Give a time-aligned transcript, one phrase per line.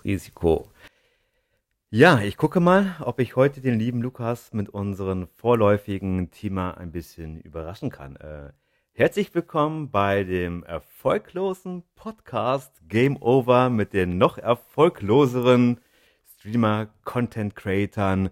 [0.00, 0.68] 2, 1, Risiko.
[1.90, 6.92] Ja, ich gucke mal, ob ich heute den lieben Lukas mit unserem vorläufigen Thema ein
[6.92, 8.16] bisschen überraschen kann.
[8.16, 8.52] Äh,
[8.92, 15.80] herzlich willkommen bei dem erfolglosen Podcast Game Over mit den noch erfolgloseren
[16.36, 18.30] Streamer, Content Creatern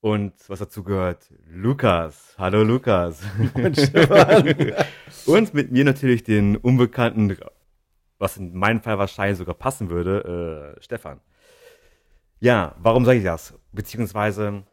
[0.00, 2.36] und was dazu gehört, Lukas.
[2.38, 3.22] Hallo Lukas.
[5.26, 7.36] und mit mir natürlich den unbekannten,
[8.20, 11.20] was in meinem Fall wahrscheinlich sogar passen würde, äh, Stefan.
[12.38, 13.58] Ja, warum sage ich das?
[13.72, 14.64] Beziehungsweise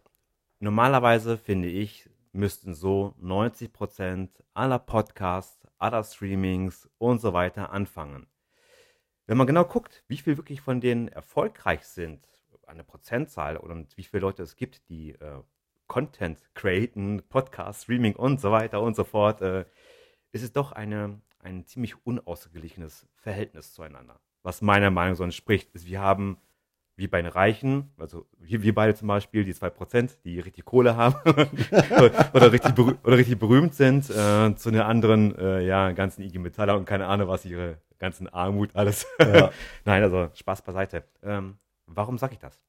[0.60, 8.28] normalerweise finde ich, müssten so 90% aller Podcasts, aller Streamings und so weiter anfangen.
[9.26, 12.26] Wenn man genau guckt, wie viel wirklich von denen erfolgreich sind,
[12.66, 15.42] eine Prozentzahl und wie viele Leute es gibt, die äh,
[15.88, 19.66] Content createn, Podcast, Streaming und so weiter und so fort, äh,
[20.32, 24.20] ist es doch eine, ein ziemlich unausgeglichenes Verhältnis zueinander.
[24.44, 26.38] Was meiner Meinung nach so entspricht, ist, wir haben
[26.96, 30.96] wie bei den Reichen, also wir, wir beide zum Beispiel, die 2%, die richtig Kohle
[30.96, 31.16] haben
[32.34, 36.76] oder, richtig oder richtig berühmt sind, äh, zu den anderen, äh, ja, ganzen IG Metaller
[36.76, 39.06] und keine Ahnung, was ihre ganzen Armut, alles.
[39.20, 39.52] Ja.
[39.86, 41.04] Nein, also Spaß beiseite.
[41.22, 42.62] Ähm, Warum sage ich das?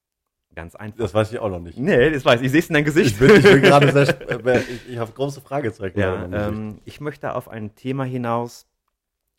[0.58, 0.98] Ganz einfach.
[0.98, 1.78] Das weiß ich auch noch nicht.
[1.78, 2.46] Nee, das weiß ich.
[2.46, 3.12] Ich sehe es in deinem Gesicht.
[3.12, 6.00] Ich bin, ich bin gerade sehr, äh, ich, ich habe große Fragezeichen.
[6.00, 8.66] Ja, ähm, ich möchte auf ein Thema hinaus,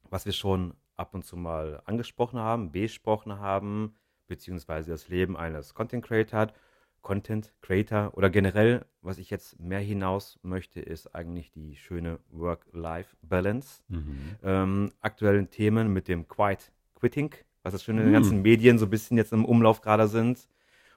[0.09, 3.95] was wir schon ab und zu mal angesprochen haben, besprochen haben,
[4.28, 6.53] beziehungsweise das Leben eines Content Creator,
[7.02, 13.84] Content Creator oder generell, was ich jetzt mehr hinaus möchte, ist eigentlich die schöne Work-Life-Balance.
[13.90, 14.36] Mhm.
[14.42, 18.14] Ähm, aktuellen Themen mit dem Quiet Quitting was das schöne, hm.
[18.14, 20.47] ganzen Medien so ein bisschen jetzt im Umlauf gerade sind.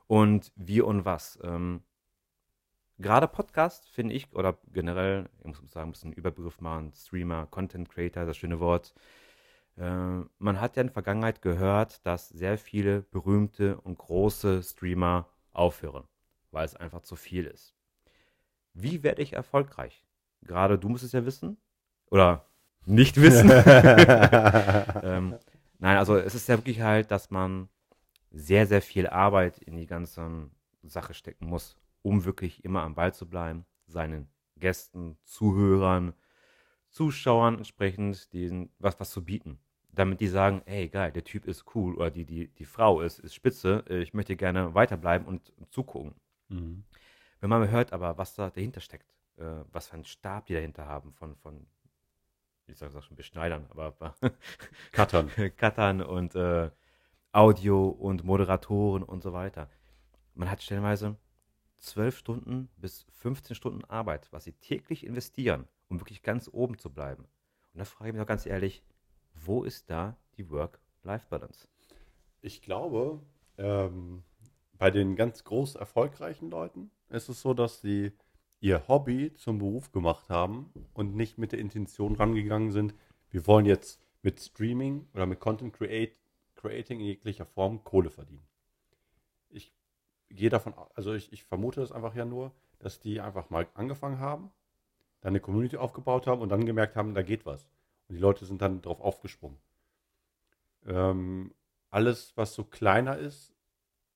[0.06, 1.38] Und wie und was.
[1.42, 1.82] Ähm,
[2.98, 7.88] gerade Podcast finde ich, oder generell, ich muss sagen, ein bisschen Überbegriff machen, Streamer, Content
[7.88, 8.94] Creator, das schöne Wort.
[9.76, 15.28] Äh, man hat ja in der Vergangenheit gehört, dass sehr viele berühmte und große Streamer
[15.52, 16.04] aufhören,
[16.50, 17.74] weil es einfach zu viel ist.
[18.74, 20.04] Wie werde ich erfolgreich?
[20.42, 21.56] Gerade du musst es ja wissen.
[22.10, 22.46] Oder
[22.84, 23.50] nicht wissen.
[25.02, 25.38] ähm,
[25.82, 27.68] Nein, also es ist ja wirklich halt, dass man
[28.32, 30.50] sehr, sehr viel Arbeit in die ganze
[30.82, 36.14] Sache stecken muss, um wirklich immer am Ball zu bleiben, seinen Gästen, Zuhörern,
[36.88, 39.58] Zuschauern entsprechend diesen, was, was zu bieten.
[39.94, 43.18] Damit die sagen, ey, geil, der Typ ist cool oder die, die, die Frau ist,
[43.18, 46.14] ist spitze, ich möchte gerne weiterbleiben und, und zugucken.
[46.48, 46.84] Mhm.
[47.40, 50.86] Wenn man hört aber, was da dahinter steckt, äh, was für einen Stab die dahinter
[50.86, 51.66] haben von, von
[52.66, 54.14] ich sage es auch schon Beschneidern, aber
[54.92, 55.30] Cuttern.
[55.56, 56.70] Cuttern und äh,
[57.32, 59.70] Audio und Moderatoren und so weiter.
[60.34, 61.16] Man hat stellenweise
[61.78, 66.90] zwölf Stunden bis 15 Stunden Arbeit, was sie täglich investieren, um wirklich ganz oben zu
[66.90, 67.24] bleiben.
[67.72, 68.84] Und da frage ich mich auch ganz ehrlich,
[69.34, 71.68] wo ist da die Work-Life-Balance?
[72.42, 73.22] Ich glaube,
[73.56, 74.24] ähm,
[74.76, 78.12] bei den ganz groß erfolgreichen Leuten ist es so, dass sie
[78.60, 82.94] ihr Hobby zum Beruf gemacht haben und nicht mit der Intention rangegangen sind,
[83.30, 86.14] wir wollen jetzt mit Streaming oder mit Content Create,
[86.62, 88.46] Creating in jeglicher Form Kohle verdienen.
[89.50, 89.74] Ich
[90.28, 94.18] gehe davon, also ich, ich vermute das einfach ja nur, dass die einfach mal angefangen
[94.18, 94.50] haben,
[95.20, 97.68] dann eine Community aufgebaut haben und dann gemerkt haben, da geht was.
[98.08, 99.58] Und die Leute sind dann drauf aufgesprungen.
[100.86, 101.54] Ähm,
[101.90, 103.54] alles, was so kleiner ist,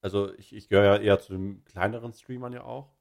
[0.01, 2.95] also ich, ich gehöre ja eher zu den kleineren Streamern ja auch,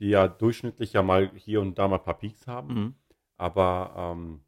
[0.00, 2.74] die ja durchschnittlich ja mal hier und da mal ein paar Peaks haben.
[2.74, 2.94] Mhm.
[3.36, 4.40] Aber ähm,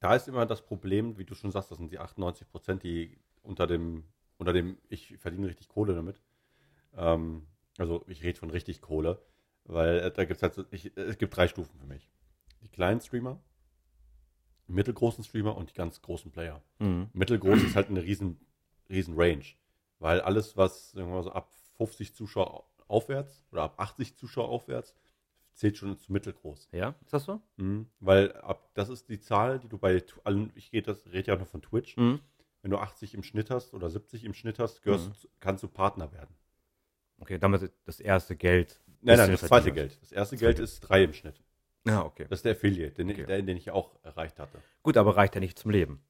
[0.00, 3.18] da ist immer das Problem, wie du schon sagst, das sind die 98 Prozent, die
[3.42, 4.04] unter dem,
[4.38, 6.22] unter dem, ich verdiene richtig Kohle damit.
[6.96, 7.46] Ähm,
[7.78, 9.20] also ich rede von richtig Kohle,
[9.64, 12.10] weil äh, da gibt es halt, ich, es gibt drei Stufen für mich.
[12.62, 13.40] Die kleinen Streamer,
[14.68, 16.62] die mittelgroßen Streamer und die ganz großen Player.
[16.78, 17.10] Mhm.
[17.12, 18.40] Mittelgroß ist halt eine riesen,
[18.88, 19.44] riesen Range,
[19.98, 24.48] weil alles, was sagen wir mal so ab 50 Zuschauer aufwärts oder ab 80 Zuschauer
[24.48, 24.94] aufwärts
[25.54, 26.68] zählt schon zu mittelgroß.
[26.72, 27.40] Ja, ist das so?
[27.56, 31.32] Mhm, weil ab das ist die Zahl, die du bei allen, ich rede das rede
[31.32, 31.96] ja noch von Twitch.
[31.96, 32.20] Mhm.
[32.62, 35.28] Wenn du 80 im Schnitt hast oder 70 im Schnitt hast, gehörst, mhm.
[35.40, 36.34] kannst du Partner werden.
[37.18, 38.80] Okay, damit das erste Geld.
[39.00, 40.00] Nein, nein, das zweite Geld.
[40.00, 41.42] Das erste Geld ist drei im Schnitt.
[41.86, 42.26] Ja, ah, okay.
[42.30, 43.26] Das ist der Affiliate, den, okay.
[43.26, 44.58] der, den ich auch erreicht hatte.
[44.82, 46.02] Gut, aber reicht ja nicht zum Leben.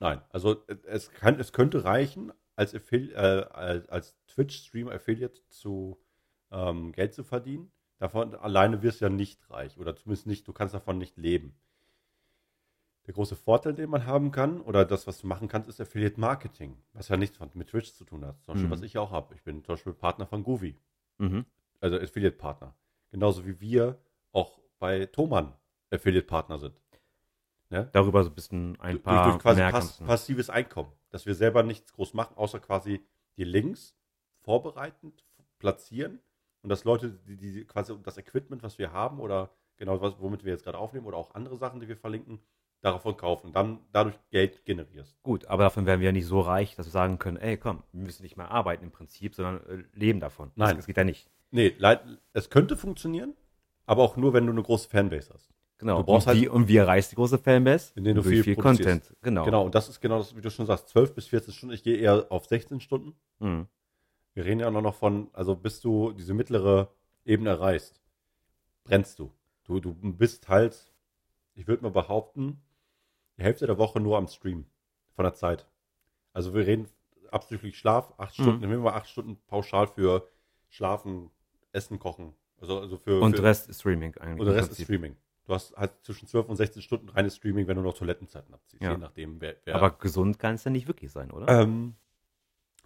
[0.00, 6.02] Nein, also es, kann, es könnte reichen, als, äh, als, als Twitch-Stream-Affiliate zu
[6.50, 7.70] ähm, Geld zu verdienen.
[8.02, 11.54] Davon alleine wirst du ja nicht reich oder zumindest nicht, du kannst davon nicht leben.
[13.06, 16.18] Der große Vorteil, den man haben kann, oder das, was du machen kannst, ist Affiliate
[16.18, 18.42] Marketing, was ja nichts mit Twitch zu tun hat.
[18.42, 18.72] Zum Beispiel, mhm.
[18.72, 19.32] was ich auch habe.
[19.36, 20.76] Ich bin zum Beispiel Partner von Goovy.
[21.18, 21.46] Mhm.
[21.78, 22.74] Also Affiliate-Partner.
[23.12, 24.00] Genauso wie wir
[24.32, 25.52] auch bei Thomann
[25.92, 26.74] Affiliate-Partner sind.
[27.70, 27.88] Ne?
[27.92, 30.90] Darüber so ein bisschen ein durch, paar durch quasi mehr pass, passives Einkommen.
[31.10, 33.06] Dass wir selber nichts groß machen, außer quasi
[33.36, 33.94] die Links
[34.40, 35.24] vorbereitend
[35.60, 36.18] platzieren
[36.62, 40.44] und dass Leute, die, die quasi das Equipment, was wir haben oder genau was, womit
[40.44, 42.40] wir jetzt gerade aufnehmen oder auch andere Sachen, die wir verlinken,
[42.82, 45.16] davon kaufen und dann dadurch Geld generierst.
[45.22, 47.82] Gut, aber davon werden wir ja nicht so reich, dass wir sagen können, ey, komm,
[47.92, 50.50] wir müssen nicht mehr arbeiten im Prinzip, sondern äh, leben davon.
[50.56, 50.70] Nein.
[50.70, 51.30] Das, das geht ja nicht.
[51.50, 51.76] Nee,
[52.32, 53.34] es könnte funktionieren,
[53.86, 55.52] aber auch nur, wenn du eine große Fanbase hast.
[55.78, 55.98] Genau.
[55.98, 57.92] Du brauchst und, wie, und wie erreichst die große Fanbase?
[57.96, 58.56] Indem du viel viel.
[58.56, 59.14] Content.
[59.20, 59.44] Genau.
[59.44, 61.74] Genau, und das ist genau das, wie du schon sagst, 12 bis 14 Stunden.
[61.74, 63.14] Ich gehe eher auf 16 Stunden.
[63.40, 63.66] Mhm.
[64.34, 66.88] Wir reden ja auch noch von, also bis du diese mittlere
[67.24, 68.00] Ebene erreichst,
[68.84, 69.32] brennst du.
[69.64, 70.92] Du, du bist halt,
[71.54, 72.60] ich würde mal behaupten,
[73.38, 74.66] die Hälfte der Woche nur am Stream
[75.14, 75.68] von der Zeit.
[76.32, 76.88] Also wir reden
[77.30, 78.42] abzüglich Schlaf, acht Mhm.
[78.42, 80.28] Stunden, nehmen wir mal acht Stunden pauschal für
[80.68, 81.30] Schlafen,
[81.72, 82.34] Essen, Kochen.
[82.60, 84.40] Also, also für, Und für, Rest ist Streaming eigentlich.
[84.40, 84.82] und der Rest ist.
[84.82, 85.16] Streaming.
[85.44, 88.82] Du hast halt zwischen 12 und 16 Stunden reines Streaming, wenn du noch Toilettenzeiten abziehst.
[88.82, 88.92] Ja.
[88.92, 91.48] Je nachdem, wer, wer Aber gesund kann es ja nicht wirklich sein, oder?
[91.48, 91.96] ähm,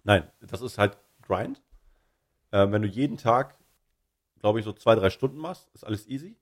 [0.03, 0.97] nein, das ist halt
[1.27, 1.61] Grind.
[2.51, 3.57] Ähm, wenn du jeden Tag,
[4.39, 6.37] glaube ich, so zwei, drei Stunden machst, ist alles easy.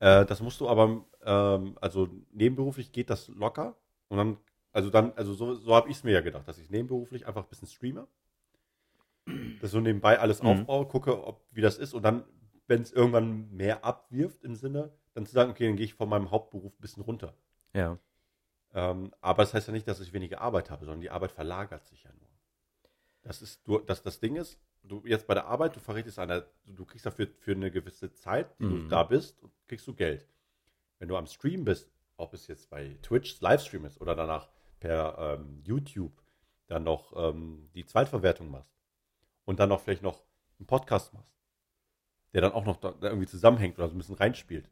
[0.00, 3.76] Äh, das musst du aber, ähm, also nebenberuflich geht das locker.
[4.08, 4.36] Und dann,
[4.72, 7.44] also dann, also so, so habe ich es mir ja gedacht, dass ich nebenberuflich einfach
[7.44, 8.06] ein bisschen streame.
[9.60, 10.48] Das so nebenbei alles Mhm.
[10.48, 11.94] aufbaue, gucke, ob, wie das ist.
[11.94, 12.24] Und dann,
[12.66, 16.08] wenn es irgendwann mehr abwirft im Sinne, dann zu sagen, okay, dann gehe ich von
[16.08, 17.34] meinem Hauptberuf ein bisschen runter.
[17.74, 17.98] ja.
[18.74, 21.86] Ähm, aber das heißt ja nicht, dass ich weniger Arbeit habe, sondern die Arbeit verlagert
[21.86, 22.28] sich ja nur.
[23.22, 26.46] Das ist, du, das, das Ding ist, du jetzt bei der Arbeit, du verrichtest eine,
[26.64, 28.88] du, du kriegst dafür für eine gewisse Zeit, die du Mhm.
[28.88, 30.26] da bist, kriegst du Geld.
[30.98, 34.48] Wenn du am Stream bist, ob es jetzt bei Twitch Livestream ist oder danach
[34.80, 36.12] per ähm, YouTube
[36.66, 38.74] dann noch ähm, die Zweitverwertung machst
[39.44, 40.24] und dann noch vielleicht noch
[40.58, 41.32] einen Podcast machst,
[42.32, 44.68] der dann auch noch da, da irgendwie zusammenhängt oder so ein bisschen reinspielt.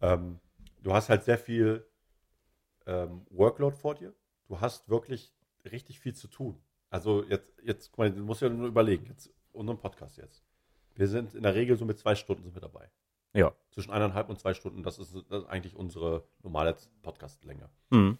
[0.00, 0.40] Ähm,
[0.82, 1.86] du hast halt sehr viel
[2.86, 4.14] ähm, Workload vor dir.
[4.48, 5.32] Du hast wirklich
[5.64, 6.60] richtig viel zu tun.
[6.90, 10.44] Also jetzt, jetzt, guck mal, du musst ja nur überlegen, jetzt unseren Podcast jetzt.
[10.94, 12.90] Wir sind in der Regel so mit zwei Stunden sind wir dabei.
[13.32, 13.52] Ja.
[13.70, 17.68] Zwischen eineinhalb und zwei Stunden, das ist, das ist eigentlich unsere normale Podcastlänge.
[17.90, 18.18] Mhm.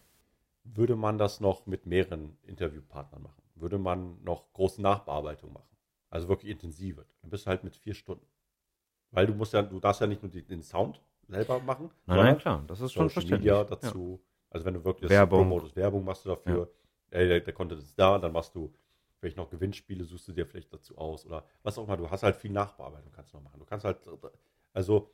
[0.63, 3.43] Würde man das noch mit mehreren Interviewpartnern machen?
[3.57, 5.77] Würde man noch große Nachbearbeitung machen?
[6.11, 7.07] Also wirklich intensive.
[7.23, 8.27] Dann bist du halt mit vier Stunden.
[9.11, 12.19] Weil du musst ja, du darfst ja nicht nur die, den Sound selber machen, Nein,
[12.19, 13.53] nein, klar, das ist schon Social verständlich.
[13.53, 14.21] Media dazu.
[14.51, 15.49] Also wenn du wirklich das Werbung.
[15.49, 16.71] promotest, Werbung machst du dafür,
[17.11, 18.73] ey, der, der Content ist da, dann machst du
[19.19, 21.97] vielleicht noch Gewinnspiele, suchst du dir vielleicht dazu aus oder was auch immer.
[21.97, 23.61] Du hast halt viel Nachbearbeitung, kannst du noch machen.
[23.61, 23.99] Du kannst halt,
[24.73, 25.11] also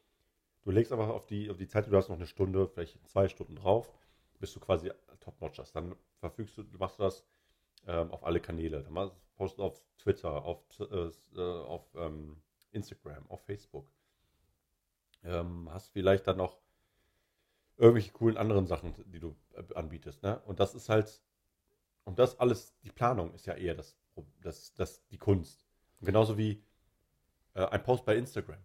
[0.62, 3.28] du legst einfach auf die, auf die Zeit, du hast noch eine Stunde, vielleicht zwei
[3.28, 3.92] Stunden drauf,
[4.38, 4.90] bis du quasi
[5.20, 5.60] top-notch.
[5.72, 7.24] Dann verfügst du, machst du das
[7.86, 8.82] ähm, auf alle Kanäle.
[8.82, 12.36] Dann machst, postest auf Twitter, auf, äh, äh, auf ähm,
[12.72, 13.90] Instagram, auf Facebook.
[15.24, 16.60] Ähm, hast vielleicht dann noch
[17.76, 20.22] irgendwelche coolen anderen Sachen, die du äh, anbietest.
[20.22, 20.40] Ne?
[20.46, 21.20] Und das ist halt,
[22.06, 23.96] und das alles, die Planung ist ja eher das,
[24.40, 25.66] das, das die Kunst.
[26.00, 26.62] Und genauso wie
[27.54, 28.58] äh, ein Post bei Instagram.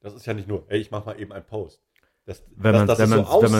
[0.00, 1.82] Das ist ja nicht nur, ey, ich mach mal eben einen Post.
[2.26, 2.88] Das, Wenn man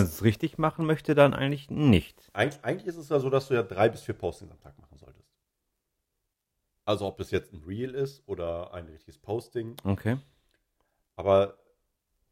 [0.05, 2.29] es so richtig machen möchte, dann eigentlich nicht.
[2.32, 4.76] eigentlich, eigentlich ist es ja so, dass du ja drei bis vier Postings am Tag
[4.79, 5.31] machen solltest.
[6.84, 9.77] Also ob das jetzt ein Reel ist oder ein richtiges Posting.
[9.84, 10.19] Okay.
[11.17, 11.58] Aber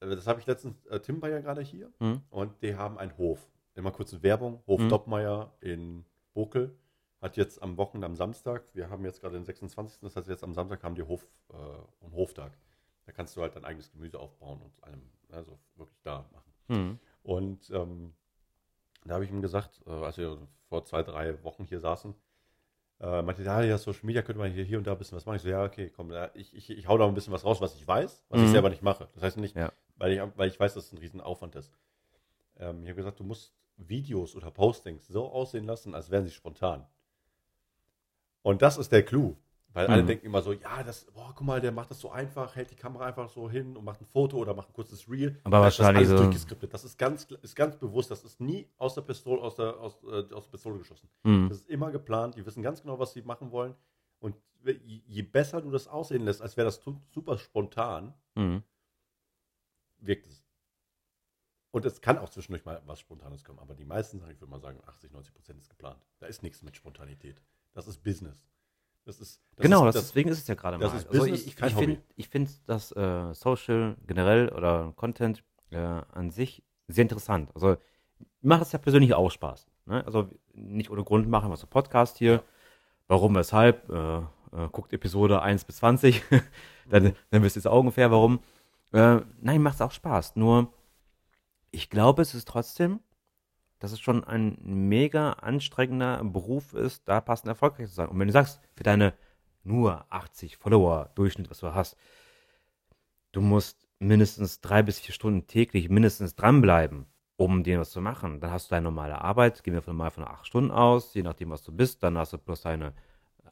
[0.00, 2.23] äh, das habe ich letztens, äh, Tim war ja gerade hier Mhm.
[2.31, 3.49] und die haben einen Hof.
[3.75, 4.88] Immer kurze Werbung, Hof Mhm.
[4.88, 6.04] Doppmeier in
[6.35, 6.76] Bokel.
[7.21, 10.00] Hat jetzt am Wochenende, am Samstag, wir haben jetzt gerade den 26.
[10.00, 11.55] Das heißt, jetzt am Samstag haben die Hof, äh,
[12.05, 12.53] einen Hoftag.
[13.07, 15.00] Da kannst du halt dein eigenes Gemüse aufbauen und allem,
[15.31, 16.53] also wirklich da machen.
[16.69, 16.99] Mhm.
[17.23, 18.12] Und ähm,
[19.07, 20.37] da habe ich ihm gesagt, äh, als wir
[20.69, 22.14] vor zwei, drei Wochen hier saßen,
[23.00, 25.25] äh, meinte, ja, ja, Social Media könnte man hier, hier und da ein bisschen was
[25.26, 25.37] machen.
[25.37, 27.61] Ich so, ja, okay, komm, ja, ich, ich, ich hau da ein bisschen was raus,
[27.61, 28.53] was ich weiß, was ich Mhm.
[28.53, 29.09] selber nicht mache.
[29.14, 29.73] Das heißt nicht, Ja.
[29.97, 31.73] weil, ich, weil ich weiß, dass es ein Riesenaufwand ist.
[32.57, 36.31] Ähm, ich habe gesagt, du musst Videos oder Postings so aussehen lassen, als wären sie
[36.31, 36.87] spontan.
[38.43, 39.37] Und das ist der Clou.
[39.73, 40.07] Weil alle Mhm.
[40.07, 42.76] denken immer so, ja, das, boah, guck mal, der macht das so einfach, hält die
[42.76, 45.40] Kamera einfach so hin und macht ein Foto oder macht ein kurzes Reel.
[45.43, 46.73] Aber Da ist das wahrscheinlich alles so- durchgeskriptet.
[46.73, 49.97] Das ist ganz, ist ganz bewusst, das ist nie aus der Pistole, aus der, aus,
[50.04, 51.09] äh, aus der Pistole geschossen.
[51.25, 51.49] Mhm.
[51.49, 53.75] Das ist immer geplant, die wissen ganz genau, was sie machen wollen.
[54.21, 56.81] Und je, je besser du das aussehen lässt, als wäre das
[57.12, 58.62] super spontan, Mhm.
[59.99, 60.43] wirkt es.
[61.75, 64.52] Und es kann auch zwischendurch mal was Spontanes kommen, aber die meisten Sachen, ich würde
[64.52, 65.99] mal sagen, 80, 90 Prozent ist geplant.
[66.21, 67.43] Da ist nichts mit Spontanität.
[67.73, 68.47] Das ist Business.
[69.04, 70.88] Das ist, das genau, ist, das, deswegen ist es ja gerade mal.
[70.88, 71.99] also Business, ich ich finde, Hobby.
[72.14, 77.50] ich finde, dass äh, Social generell oder Content äh, an sich sehr interessant.
[77.57, 77.76] Also
[78.40, 79.66] macht es ja persönlich auch Spaß.
[79.87, 80.07] Ne?
[80.07, 82.45] Also nicht ohne Grund machen wir so Podcast hier.
[83.09, 83.90] Warum, weshalb?
[83.90, 86.23] Äh, äh, guckt Episode 1 bis 20,
[86.88, 88.38] dann, dann wisst ihr es auch ungefähr, warum.
[88.93, 90.37] Äh, nein, macht es auch Spaß.
[90.37, 90.73] Nur
[91.75, 93.00] Ich glaube, es ist trotzdem,
[93.81, 98.09] dass es schon ein mega anstrengender Beruf ist, da passend erfolgreich zu sein.
[98.09, 99.12] Und wenn du sagst, für deine
[99.64, 101.97] nur 80 Follower Durchschnitt, was du hast,
[103.33, 108.38] du musst mindestens drei bis vier Stunden täglich mindestens dranbleiben, um dir was zu machen.
[108.38, 111.25] Dann hast du deine normale Arbeit, gehen wir von mal von acht Stunden aus, je
[111.25, 112.04] nachdem, was du bist.
[112.04, 112.95] Dann hast du plus deine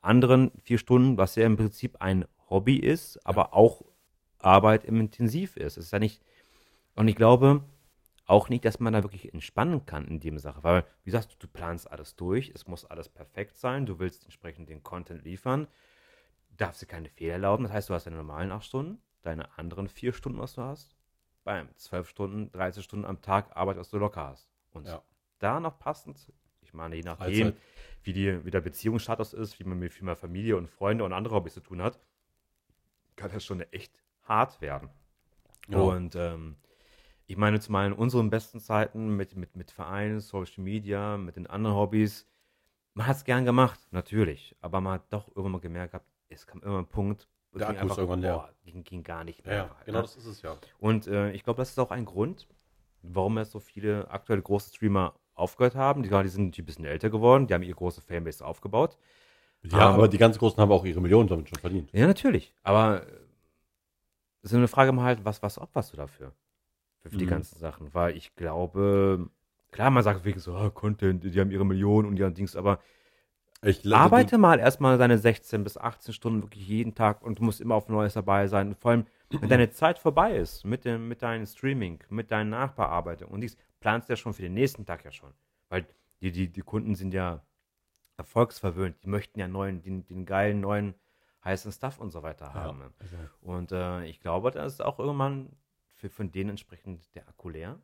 [0.00, 3.82] anderen vier Stunden, was ja im Prinzip ein Hobby ist, aber auch
[4.38, 5.76] Arbeit im intensiv ist.
[5.76, 6.22] Es ist ja nicht,
[6.94, 7.64] und ich glaube
[8.32, 11.46] auch nicht, dass man da wirklich entspannen kann in dem Sache, weil, wie gesagt, du
[11.46, 15.68] planst alles durch, es muss alles perfekt sein, du willst entsprechend den Content liefern,
[16.56, 19.86] darfst dir keine Fehler erlauben, das heißt, du hast deine normalen acht Stunden, deine anderen
[19.86, 20.96] vier Stunden, was du hast,
[21.44, 24.48] beim zwölf Stunden, 13 Stunden am Tag Arbeit, was du locker hast.
[24.72, 25.02] Und Ja.
[25.38, 27.62] da noch passend, ich meine, je nachdem, Freizeit.
[28.02, 31.12] wie, die, wie der Beziehungsstatus ist, wie man mit viel mehr Familie und Freunde und
[31.12, 31.98] andere Hobbys zu tun hat,
[33.14, 34.88] kann das schon echt hart werden.
[35.68, 35.78] Ja.
[35.78, 36.56] Und ähm,
[37.26, 41.46] ich meine, zumal in unseren besten Zeiten mit, mit, mit Vereinen, Social Media, mit den
[41.46, 42.26] anderen Hobbys,
[42.94, 44.54] man hat es gern gemacht, natürlich.
[44.60, 47.68] Aber man hat doch irgendwann mal gemerkt gehabt, es kam immer ein Punkt, wo Der
[47.70, 48.52] Akku ist irgendwann leer.
[48.64, 49.54] ging, ging gar nicht mehr.
[49.54, 50.02] Ja, einfach, genau ne?
[50.02, 50.56] das ist es ja.
[50.78, 52.48] Und äh, ich glaube, das ist auch ein Grund,
[53.02, 56.02] warum jetzt so viele aktuelle große Streamer aufgehört haben.
[56.02, 58.98] Die, die sind ein bisschen älter geworden, die haben ihre große Fanbase aufgebaut.
[59.62, 61.90] Ja, Aber- aber die ganz Großen haben auch ihre Millionen damit schon verdient.
[61.92, 62.52] Ja, natürlich.
[62.62, 63.12] Aber äh,
[64.42, 66.32] es ist eine Frage mal halt, was, was opferst du dafür?
[67.02, 67.30] Für, die Mhm.
[67.30, 67.92] ganzen Sachen.
[67.94, 69.28] Weil ich glaube,
[69.70, 72.80] klar, man sagt wegen so, ah, Content, die haben ihre Millionen und ihre Dings, aber
[73.64, 77.60] Ich arbeite mal erstmal deine 16 bis 18 Stunden wirklich jeden Tag und du musst
[77.60, 78.68] immer auf Neues dabei sein.
[78.68, 79.06] Und vor allem,
[79.40, 83.56] wenn deine Zeit vorbei ist mit, dem, mit deinem Streaming, mit deinen Nachbearbeitungen und dies,
[83.80, 85.32] planst du ja schon für den nächsten Tag ja schon.
[85.68, 85.86] Weil
[86.20, 87.42] die, die, die Kunden sind ja
[88.16, 89.02] erfolgsverwöhnt.
[89.02, 90.94] Die möchten ja neuen, den, den geilen neuen
[91.44, 92.78] heißen Stuff und so weiter haben.
[92.78, 92.92] ne?
[93.00, 95.48] Also, Und äh, ich glaube, da ist auch irgendwann
[96.02, 97.80] für, von denen entsprechend der Akku leer.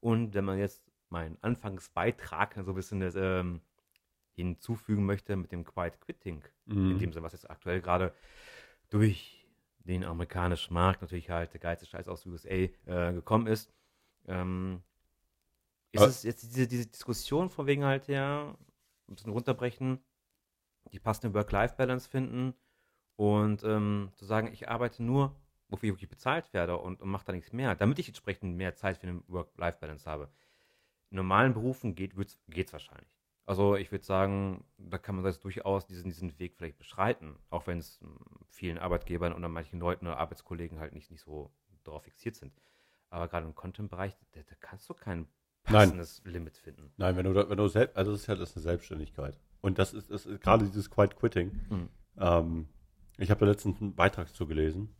[0.00, 3.60] Und wenn man jetzt meinen Anfangsbeitrag so ein bisschen das, ähm,
[4.34, 6.98] hinzufügen möchte mit dem Quiet Quitting, in Mhm.
[6.98, 8.12] dem Sinne, was jetzt aktuell gerade
[8.90, 9.46] durch
[9.84, 13.72] den amerikanischen Markt natürlich halt der geilste Scheiß aus USA äh, gekommen ist,
[14.26, 14.82] ähm,
[15.92, 18.56] ist Aber- es jetzt diese, diese Diskussion von wegen halt ja,
[19.08, 20.00] ein bisschen runterbrechen,
[20.92, 22.54] die passende Work-Life-Balance finden
[23.16, 25.36] und ähm, zu sagen, ich arbeite nur,
[25.70, 28.74] wofür ich wirklich bezahlt werde und, und mache da nichts mehr, damit ich entsprechend mehr
[28.74, 30.30] Zeit für eine Work-Life-Balance habe.
[31.10, 33.10] In normalen Berufen geht es wahrscheinlich.
[33.46, 37.66] Also ich würde sagen, da kann man das durchaus diesen, diesen Weg vielleicht beschreiten, auch
[37.66, 38.16] wenn es ähm,
[38.48, 41.50] vielen Arbeitgebern oder manchen Leuten oder Arbeitskollegen halt nicht, nicht so
[41.82, 42.52] darauf fixiert sind.
[43.08, 45.26] Aber gerade im Content-Bereich, da, da kannst du kein
[45.64, 45.72] Nein.
[45.74, 46.92] passendes Limit finden.
[46.96, 49.36] Nein, wenn du, wenn du selbst, also das ist ja das ist eine Selbstständigkeit.
[49.62, 51.50] Und das ist, ist gerade dieses Quiet Quitting.
[51.68, 51.88] Mhm.
[52.18, 52.68] Ähm,
[53.18, 54.94] ich habe da letztens einen Beitrag zu gelesen,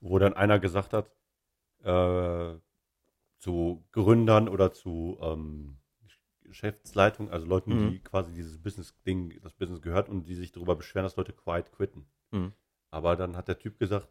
[0.00, 1.10] wo dann einer gesagt hat,
[1.82, 2.58] äh,
[3.38, 5.78] zu Gründern oder zu ähm,
[6.42, 7.90] Geschäftsleitung, also Leuten, Mhm.
[7.92, 11.70] die quasi dieses Business-Ding, das Business gehört und die sich darüber beschweren, dass Leute quiet
[11.72, 12.06] quitten.
[12.32, 12.52] Mhm.
[12.90, 14.08] Aber dann hat der Typ gesagt,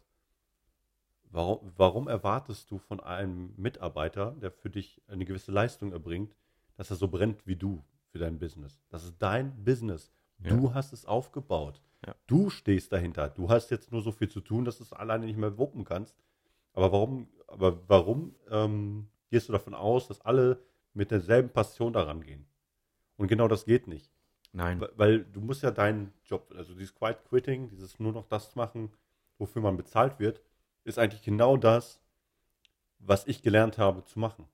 [1.30, 6.34] warum, warum erwartest du von einem Mitarbeiter, der für dich eine gewisse Leistung erbringt,
[6.76, 8.80] dass er so brennt wie du für dein Business?
[8.88, 10.12] Das ist dein Business.
[10.42, 11.82] Du hast es aufgebaut.
[12.06, 12.14] Ja.
[12.26, 13.28] Du stehst dahinter.
[13.28, 15.84] Du hast jetzt nur so viel zu tun, dass du es alleine nicht mehr wuppen
[15.84, 16.16] kannst.
[16.72, 20.62] Aber warum, aber warum ähm, gehst du davon aus, dass alle
[20.94, 22.46] mit derselben Passion daran gehen?
[23.16, 24.10] Und genau das geht nicht.
[24.52, 24.80] Nein.
[24.80, 28.56] Weil- Weil du musst ja deinen Job, also dieses Quiet Quitting, dieses nur noch das
[28.56, 28.90] machen,
[29.38, 30.40] wofür man bezahlt wird,
[30.84, 32.00] ist eigentlich genau das,
[32.98, 34.46] was ich gelernt habe zu machen.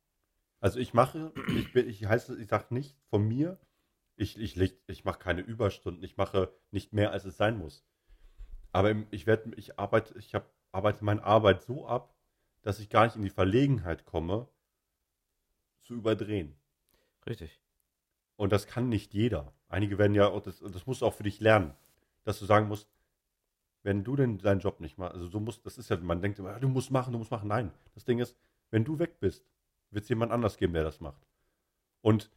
[0.61, 3.59] Also ich mache, ich, bin, ich heiße, ich sage nicht von mir,
[4.17, 7.85] ich, ich, leg- ich mache keine Überstunden, ich mache nicht mehr, als es sein muss.
[8.73, 12.15] Aber ich werde, ich arbeite, ich hab, arbeite meine Arbeit so ab,
[12.63, 14.49] dass ich gar nicht in die Verlegenheit komme,
[15.83, 16.57] zu überdrehen.
[17.27, 17.61] Richtig.
[18.37, 19.53] Und das kann nicht jeder.
[19.69, 21.75] Einige werden ja, das, das musst du auch für dich lernen,
[22.25, 22.89] dass du sagen musst,
[23.83, 26.39] wenn du denn deinen Job nicht machst, also so musst, das ist ja, man denkt
[26.41, 27.49] immer, du musst machen, du musst machen.
[27.49, 28.37] Nein, das Ding ist,
[28.71, 29.49] wenn du weg bist,
[29.91, 31.25] wird es jemand anders geben, der das macht.
[32.01, 32.31] Und,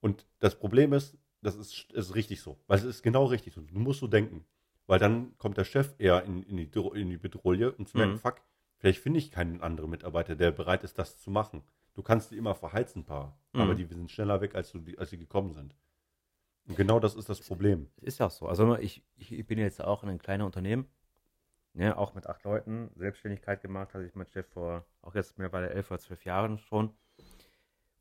[0.00, 3.60] und das Problem ist, das ist, ist richtig so, weil es ist genau richtig so.
[3.60, 4.44] Du musst so denken,
[4.86, 8.14] weil dann kommt der Chef eher in, in, die, in die Bedrohung und zu merken,
[8.14, 8.18] Mhm.
[8.18, 8.40] fuck,
[8.78, 11.62] vielleicht finde ich keinen anderen Mitarbeiter, der bereit ist, das zu machen.
[11.94, 13.76] Du kannst die immer verheizen, paar, aber Mhm.
[13.76, 15.74] die sind schneller weg, als, du, als sie gekommen sind.
[16.66, 17.88] Und genau das ist das Problem.
[17.96, 18.46] Es ist ja auch so.
[18.46, 20.86] Also ich, ich bin jetzt auch in einem kleinen Unternehmen,
[21.74, 25.70] ne, auch mit acht Leuten, Selbstständigkeit gemacht, hatte ich mein Chef vor, auch jetzt mittlerweile
[25.70, 26.90] elf oder zwölf Jahren schon.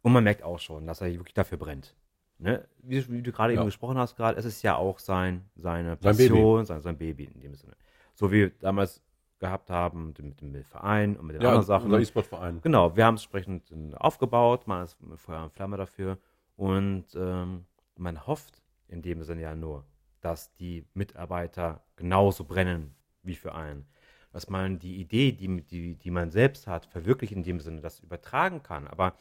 [0.07, 1.93] Und man merkt auch schon, dass er wirklich dafür brennt.
[2.39, 2.65] Ne?
[2.81, 3.59] Wie, du- wie du gerade Ja.
[3.59, 6.29] eben gesprochen hast, gerade, es ist ja auch sein, seine Sein Baby.
[6.29, 7.75] Passion, sein, sein Baby in dem Sinne.
[8.13, 9.03] So wie damals
[9.39, 11.85] gehabt haben, mit dem, Verein und mit den Ja, anderen Sachen.
[11.87, 12.61] unser E-Sport-Verein.
[12.61, 16.17] Genau, wir haben es entsprechend äh, aufgebaut, man ist mit Feuer und Flamme dafür
[16.55, 17.65] und ähm,
[17.97, 19.83] man hofft in dem Sinne ja nur,
[20.21, 23.85] dass die Mitarbeiter genauso brennen wie für einen.
[24.31, 27.99] Dass man die Idee, die, die, die man selbst hat, verwirklicht in dem Sinne, das
[27.99, 28.87] übertragen kann.
[28.87, 29.13] Aber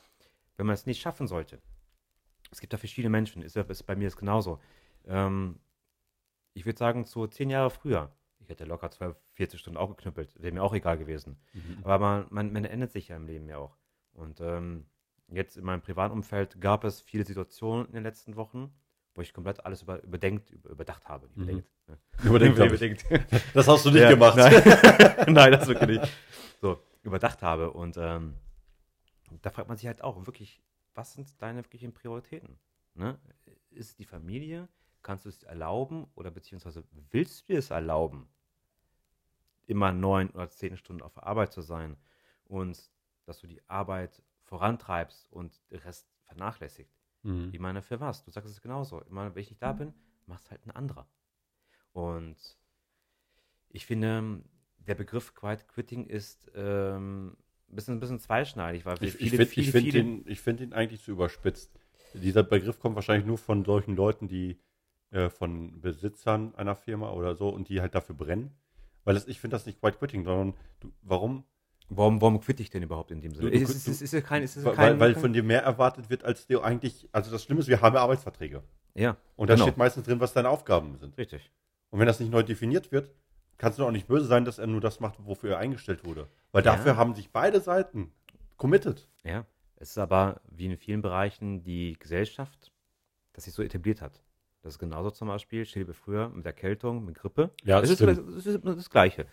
[0.57, 1.61] wenn man es nicht schaffen sollte,
[2.51, 4.61] es gibt da verschiedene Menschen, ist, ist bei mir jetzt genauso.
[5.07, 5.59] Ähm,
[6.55, 10.41] ich würde sagen, so zehn Jahre früher, ich hätte locker 12, 14 Stunden auch geknüppelt,
[10.41, 11.37] wäre mir auch egal gewesen.
[11.53, 11.79] Mhm.
[11.83, 13.77] Aber man, man, man ändert sich ja im Leben ja auch.
[14.13, 14.87] Und ähm,
[15.29, 18.73] jetzt in meinem privaten Umfeld gab es viele Situationen in den letzten Wochen,
[19.15, 21.29] wo ich komplett alles über, überdenkt, über, überdacht habe.
[21.35, 21.43] Mhm.
[21.43, 21.71] Überdenkt.
[21.89, 21.99] Ne?
[22.25, 22.59] Überdenkt
[23.07, 23.07] überdenkt.
[23.55, 24.37] Das hast du nicht Ja, gemacht.
[24.37, 24.63] Nein,
[25.29, 26.13] nein, das wirklich nicht.
[26.61, 27.71] So, überdacht habe.
[27.73, 28.35] Und ähm,
[29.45, 30.62] da fragt man sich halt auch wirklich,
[30.95, 32.59] was sind deine wirklichen Prioritäten?
[32.95, 33.19] Ne?
[33.71, 34.69] Ist es die Familie?
[35.02, 38.28] Kannst du es erlauben oder beziehungsweise willst du dir es erlauben,
[39.66, 41.97] immer neun oder zehn Stunden auf der Arbeit zu sein
[42.45, 42.90] und
[43.25, 46.97] dass du die Arbeit vorantreibst und den Rest vernachlässigt?
[47.23, 47.50] Mhm.
[47.52, 48.25] Ich meine, für was?
[48.25, 49.02] Du sagst es genauso.
[49.02, 49.93] Ich meine, wenn ich nicht da bin,
[50.26, 51.09] macht es halt ein anderer.
[51.93, 52.59] Und
[53.69, 54.43] ich finde,
[54.78, 57.37] der Begriff Quiet Quitting ist ähm,
[57.75, 61.03] bisschen, ein bisschen zweischneidig, weil Ich, viele, ich finde find ihn, ich find ihn eigentlich
[61.03, 61.71] zu überspitzt.
[62.15, 64.59] Dieser Begriff kommt wahrscheinlich nur von solchen Leuten, die
[65.11, 68.53] äh, von Besitzern einer Firma oder so und die halt dafür brennen.
[69.05, 71.45] Weil es, ich finde das nicht Quiet Quitting, sondern du, warum?
[71.89, 73.51] warum, warum quitte ich denn überhaupt in dem Sinne?
[73.51, 76.25] Du- du- ist, ist, ist, kein, Weil, kein, weil kein, von dir mehr erwartet wird,
[76.25, 77.09] als dir eigentlich.
[77.13, 78.63] Also das Schlimme ist, wir haben ja Arbeitsverträge.
[78.95, 79.67] Ja, Und da Genau.
[79.67, 81.17] steht meistens drin, was deine Aufgaben sind.
[81.19, 81.53] richtig.
[81.91, 83.13] Und wenn das nicht neu definiert wird,
[83.59, 86.27] kannst du auch nicht böse sein, dass er nur das macht, wofür er eingestellt wurde.
[86.57, 86.73] Weil Ja.
[86.75, 88.11] dafür haben sich beide Seiten
[88.57, 89.07] committed.
[89.25, 89.45] Ja.
[89.77, 92.73] Es ist aber wie in vielen Bereichen die Gesellschaft,
[93.35, 94.23] das sich so etabliert hat.
[94.63, 97.51] Das ist genauso zum Beispiel, dir früher mit Erkältung, mit Grippe.
[97.63, 99.26] Ja, das das ist, das ist das Gleiche.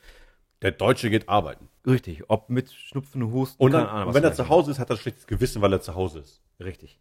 [0.62, 1.70] Der Deutsche geht arbeiten.
[1.88, 2.30] Richtig.
[2.30, 4.98] Ob mit Schnupfen, Husten, Und, dann, Ahnung, und wenn er zu Hause ist, hat er
[4.98, 6.42] ein schlechtes Gewissen, weil er zu Hause ist.
[6.60, 7.00] Richtig.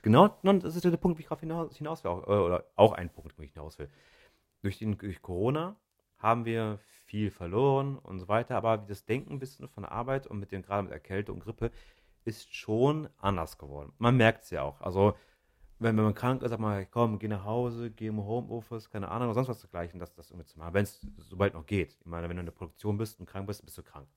[0.00, 2.10] Genau, das ist der Punkt, wie ich darauf hinaus, hinaus will.
[2.10, 3.90] Äh, Oder auch ein Punkt, wo ich hinaus will.
[4.62, 5.76] Durch, den, durch Corona
[6.16, 10.26] haben wir viel verloren und so weiter, aber das Denken ein bisschen von der Arbeit
[10.26, 11.70] und mit dem, gerade mit Erkältung und Grippe,
[12.24, 13.92] ist schon anders geworden.
[13.98, 14.80] Man merkt es ja auch.
[14.80, 15.14] Also,
[15.78, 19.08] wenn, wenn man krank ist, sagt man, komm, geh nach Hause, geh im Homeoffice, keine
[19.08, 20.74] Ahnung, oder sonst was dergleichen, das, das irgendwie zu machen.
[20.74, 21.96] Wenn es sobald noch geht.
[22.00, 24.08] Ich meine, wenn du in der Produktion bist und krank bist, bist du krank.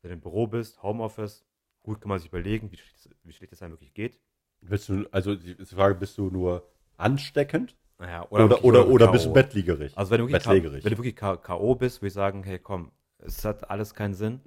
[0.00, 1.44] Wenn du im Büro bist, Homeoffice,
[1.80, 4.18] gut kann man sich überlegen, wie schlecht, wie schlecht es einem wirklich geht.
[4.62, 9.12] Bist du, also die Frage, bist du nur ansteckend Naja, oder, oder, oder, K.O.
[9.12, 9.92] bist du bettliegerig?
[9.96, 10.46] Also wenn du wirklich,
[10.84, 11.74] wenn du wirklich K.O.
[11.74, 14.40] bist, würde ich sagen, hey komm, es hat alles keinen Sinn.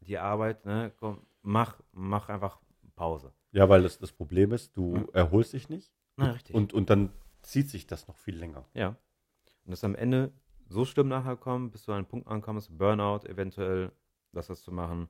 [0.00, 2.58] Die Arbeit, ne, komm, mach, mach einfach
[2.96, 3.32] Pause.
[3.52, 5.08] ja, weil das, das Problem ist, du Hm.
[5.12, 6.56] erholst dich nicht Na, richtig.
[6.56, 7.10] und, und dann
[7.42, 8.64] zieht sich das noch viel länger.
[8.74, 8.96] ja.
[9.64, 10.32] Und das am Ende
[10.68, 13.92] so schlimm nachher kommen, bis du an einen Punkt ankommst, Burnout eventuell,
[14.32, 15.06] das was zu machen.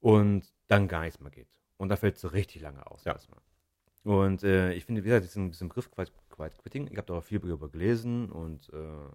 [0.00, 1.60] Und dann gar nichts mehr geht.
[1.76, 3.12] Und da fällt es so richtig lange aus Ja.
[3.12, 3.40] erstmal.
[4.04, 7.14] Und äh, ich finde, wie gesagt, diesen, diesen Begriff Quiet, Quiet Quitting, ich habe da
[7.14, 9.08] auch viel darüber gelesen und äh,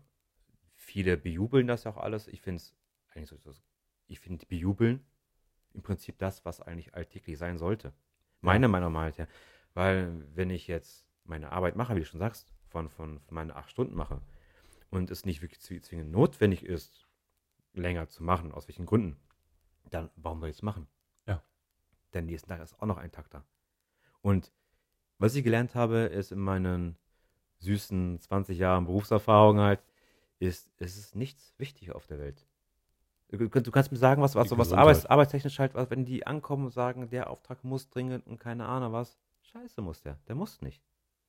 [0.75, 2.27] viele bejubeln das ja auch alles.
[2.27, 2.75] Ich finde es
[3.13, 3.37] eigentlich so,
[4.07, 5.05] ich finde bejubeln
[5.73, 7.93] im Prinzip das, was eigentlich alltäglich sein sollte.
[8.41, 9.27] Meiner Meinung nach, ja.
[9.75, 13.55] Weil wenn ich jetzt meine Arbeit mache, wie du schon sagst, von, von, von meine
[13.55, 14.21] acht Stunden mache
[14.89, 17.07] und es nicht wirklich zw- zwingend notwendig ist,
[17.73, 19.19] länger zu machen, aus welchen Gründen,
[19.91, 20.87] dann warum soll ich es machen?
[21.27, 21.43] Ja.
[22.13, 23.45] Denn nächsten Tag ist auch noch ein Tag da.
[24.21, 24.51] Und
[25.19, 26.97] was ich gelernt habe, ist in meinen
[27.59, 29.83] süßen 20 Jahren Berufserfahrung halt,
[30.39, 32.45] ist, es ist nichts wichtig auf der Welt.
[33.29, 36.65] Du, du kannst mir sagen, was, was, was arbeits, arbeitstechnisch halt, was, wenn die ankommen
[36.65, 40.61] und sagen, der Auftrag muss dringend und keine Ahnung was, scheiße muss der, der muss
[40.61, 40.81] nicht.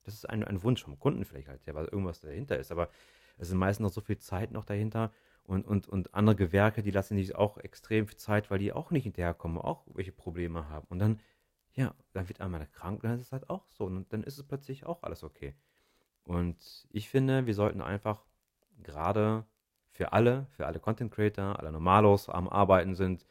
[0.05, 2.89] Das ist ein, ein Wunsch vom Kunden vielleicht halt, ja, weil irgendwas dahinter ist, aber
[3.37, 5.11] es sind meistens noch so viel Zeit noch dahinter
[5.45, 8.91] und, und, und andere Gewerke, die lassen sich auch extrem viel Zeit, weil die auch
[8.91, 10.87] nicht hinterherkommen, auch welche Probleme haben.
[10.89, 11.21] Und dann,
[11.75, 14.45] ja, dann wird einmal krank, dann ist es halt auch so und dann ist es
[14.45, 15.55] plötzlich auch alles okay.
[16.25, 18.25] Und ich finde, wir sollten einfach
[18.83, 19.45] gerade
[19.91, 23.27] für alle, für alle Content Creator, alle Normalos am Arbeiten sind,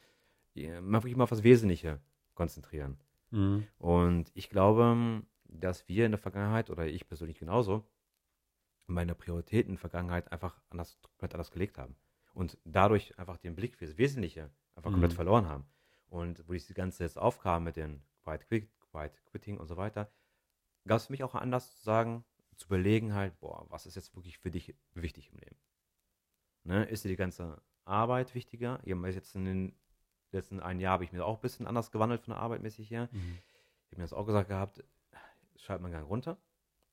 [0.55, 1.99] mal wirklich mal auf das Wesentliche
[2.33, 2.97] konzentrieren.
[3.77, 7.85] Und ich glaube, dass wir in der Vergangenheit, oder ich persönlich genauso,
[8.87, 11.95] meine Prioritäten in der Vergangenheit einfach anders, komplett anders gelegt haben.
[12.33, 15.15] Und dadurch einfach den Blick für das Wesentliche einfach komplett Mhm.
[15.15, 15.65] verloren haben.
[16.09, 20.11] Und wo diese ganze jetzt aufkam mit den Quiet, Quit, Quiet Quitting und so weiter,
[20.87, 22.23] gab es für mich auch einen Anlass zu sagen,
[22.55, 25.57] zu überlegen halt, boah, was ist jetzt wirklich für dich wichtig im Leben?
[26.63, 26.85] Ne?
[26.85, 28.79] Ist dir die ganze Arbeit wichtiger?
[28.83, 29.75] Ich habe jetzt in den
[30.31, 32.91] letzten ein Jahr habe ich mir auch ein bisschen anders gewandelt von der Arbeit mäßig
[32.91, 33.09] her.
[33.11, 33.39] Mhm.
[33.85, 34.83] Ich habe mir das auch gesagt gehabt,
[35.55, 36.37] schalt mal Gang runter,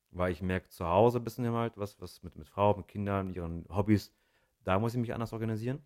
[0.09, 3.29] weil ich merke zu Hause ein bisschen halt, was, was mit, mit Frau, mit Kindern,
[3.29, 4.13] ihren Hobbys,
[4.63, 5.83] da muss ich mich anders organisieren.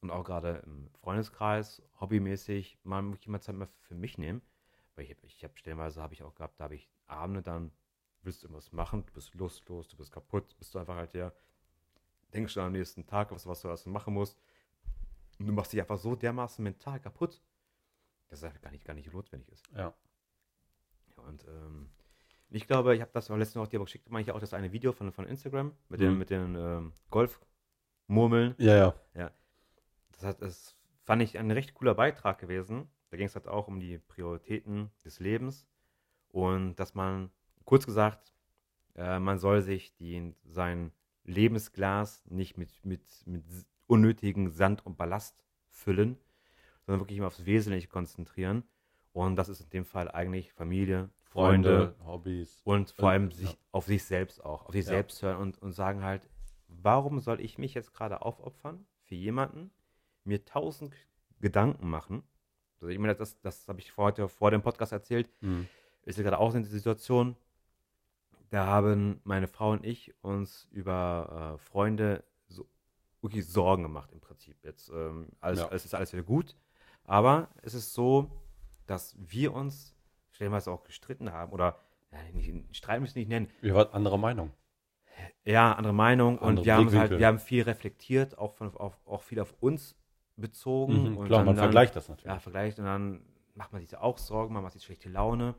[0.00, 4.42] Und auch gerade im Freundeskreis, hobbymäßig, mal muss ich immer Zeit mal für mich nehmen.
[4.94, 7.72] Weil ich habe ich hab stellenweise habe ich auch gehabt, da habe ich Abende, dann
[8.22, 11.34] willst du irgendwas machen, du bist lustlos, du bist kaputt, bist du einfach halt der,
[12.32, 14.38] denkst schon am nächsten Tag, was, was du alles machen musst.
[15.38, 17.42] Und du machst dich einfach so dermaßen mental kaputt,
[18.28, 19.66] dass es einfach gar nicht, gar nicht notwendig ist.
[19.72, 19.92] Ja.
[21.16, 21.90] Ja, Und ähm,
[22.50, 24.54] ich glaube, ich habe das auch letztens noch dir aber geschickt, meine ich auch das
[24.54, 26.18] eine Video von, von Instagram mit den, Mhm.
[26.18, 28.54] mit den ähm, Golfmurmeln.
[28.58, 29.30] Ja, ja.
[30.12, 32.88] Das, hat, das fand ich ein recht cooler Beitrag gewesen.
[33.14, 35.68] Da ging es halt auch um die Prioritäten des Lebens
[36.30, 37.30] und dass man,
[37.64, 38.34] kurz gesagt,
[38.96, 40.90] äh, man soll sich die, sein
[41.22, 43.44] Lebensglas nicht mit, mit, mit
[43.86, 46.18] unnötigen Sand und Ballast füllen,
[46.84, 48.64] sondern wirklich immer aufs Wesentliche konzentrieren.
[49.12, 52.62] Und das ist in dem Fall eigentlich Familie, Freunde, Freunde, Hobbys.
[52.64, 53.36] und vor allem ja.
[53.36, 54.90] sich, auf sich selbst auch, auf sich Ja.
[54.90, 56.28] selbst hören und, und sagen halt,
[56.66, 59.70] warum soll ich mich jetzt gerade aufopfern für jemanden,
[60.24, 60.92] mir tausend
[61.38, 62.24] Gedanken machen?
[62.84, 65.66] Also ich meine, das, das habe ich vor heute vor dem Podcast erzählt, Mhm.
[66.04, 67.34] ist ja gerade auch in der Situation,
[68.50, 72.68] da haben meine Frau und ich uns über äh, Freunde so
[73.22, 74.62] wirklich Sorgen gemacht im Prinzip.
[74.62, 75.68] Jetzt ähm, alles, Ja.
[75.68, 76.54] alles ist alles wieder gut,
[77.04, 78.30] aber es ist so,
[78.86, 79.94] dass wir uns
[80.32, 81.80] stellenweise auch gestritten haben oder
[82.12, 83.48] ja, nicht, Streit müssen wir nicht nennen.
[83.62, 84.50] Wir waren anderer Meinung.
[85.44, 89.00] Ja, andere Meinung und Andere wir haben halt, wir haben viel reflektiert, auch von auf,
[89.06, 89.96] auch viel auf uns
[90.36, 91.12] bezogen.
[91.12, 92.32] Mhm, und klar, dann, man dann, vergleicht das natürlich.
[92.32, 93.22] Ja, vergleicht und dann
[93.54, 95.54] macht man sich auch Sorgen, man macht sich schlechte Laune.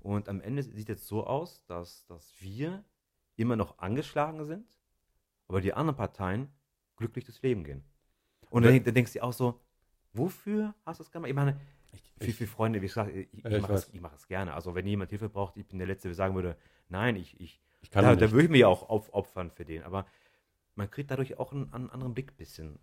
[0.00, 2.84] Und am Ende sieht es so aus, dass, dass wir
[3.36, 4.66] immer noch angeschlagen sind,
[5.48, 6.48] aber die anderen Parteien
[6.96, 7.84] glücklich durchs Leben gehen.
[8.50, 9.60] Und dann, dann denkst du dir auch so,
[10.12, 11.28] wofür hast du es gemacht?
[11.28, 11.60] Ich meine,
[12.20, 14.54] für, für Freunde, wie gesagt, ich, ich, Ja, ich mache es, mach es gerne.
[14.54, 16.56] Also wenn jemand Hilfe braucht, ich bin der Letzte, der sagen würde,
[16.88, 19.82] nein, ich, ich, Ich kann da, ja da würde ich mich auch aufopfern für den.
[19.82, 20.06] Aber
[20.74, 22.78] man kriegt dadurch auch einen, einen anderen Blick bisschen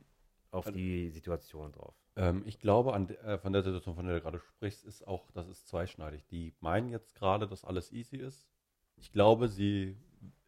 [0.51, 1.95] auf die Situation drauf.
[2.15, 5.29] Ähm, ich glaube, an, äh, von der Situation, von der du gerade sprichst, ist auch,
[5.31, 6.25] das ist zweischneidig.
[6.27, 8.47] Die meinen jetzt gerade, dass alles easy ist.
[8.95, 9.97] Ich glaube, sie,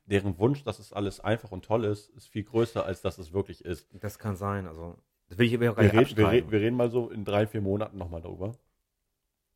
[0.05, 3.33] deren Wunsch, dass es alles einfach und toll ist, ist viel größer, als dass es
[3.33, 3.87] wirklich ist.
[3.93, 4.65] Das kann sein.
[4.67, 6.45] Also, das will ich aber auch gar Wir, nicht red, wir, abstreiten.
[6.45, 8.53] red, wir reden mal so in drei, vier Monaten nochmal darüber.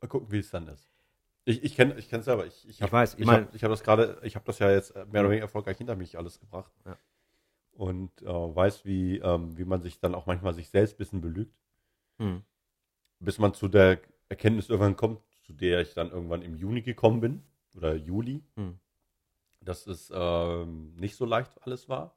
[0.02, 0.90] Mal gucken, wie es dann ist.
[1.46, 2.46] Ich, ich kenne ich es selber.
[2.46, 4.46] Ich, ich, hab, Ich weiß, ich ich mein- habe ich hab das gerade, ich habe
[4.46, 6.72] das ja jetzt mehr oder weniger erfolgreich hinter mich alles gebracht.
[6.86, 6.98] Ja.
[7.74, 11.22] Und äh, weiß, wie, ähm, wie man sich dann auch manchmal sich selbst ein bisschen
[11.22, 11.56] belügt.
[12.20, 12.44] Hm.
[13.20, 17.22] bis man zu der Erkenntnis irgendwann kommt, zu der ich dann irgendwann im Juni gekommen
[17.22, 17.44] bin
[17.76, 18.80] oder Juli, Hm.
[19.62, 22.16] dass es ähm, nicht so leicht alles war,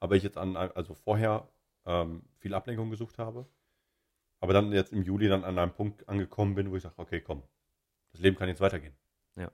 [0.00, 1.48] aber ich jetzt an, also vorher
[1.84, 3.46] ähm, viel Ablenkung gesucht habe,
[4.40, 7.20] aber dann jetzt im Juli dann an einem Punkt angekommen bin, wo ich sage, okay,
[7.20, 7.42] komm,
[8.12, 8.94] das Leben kann jetzt weitergehen.
[9.36, 9.52] Ja.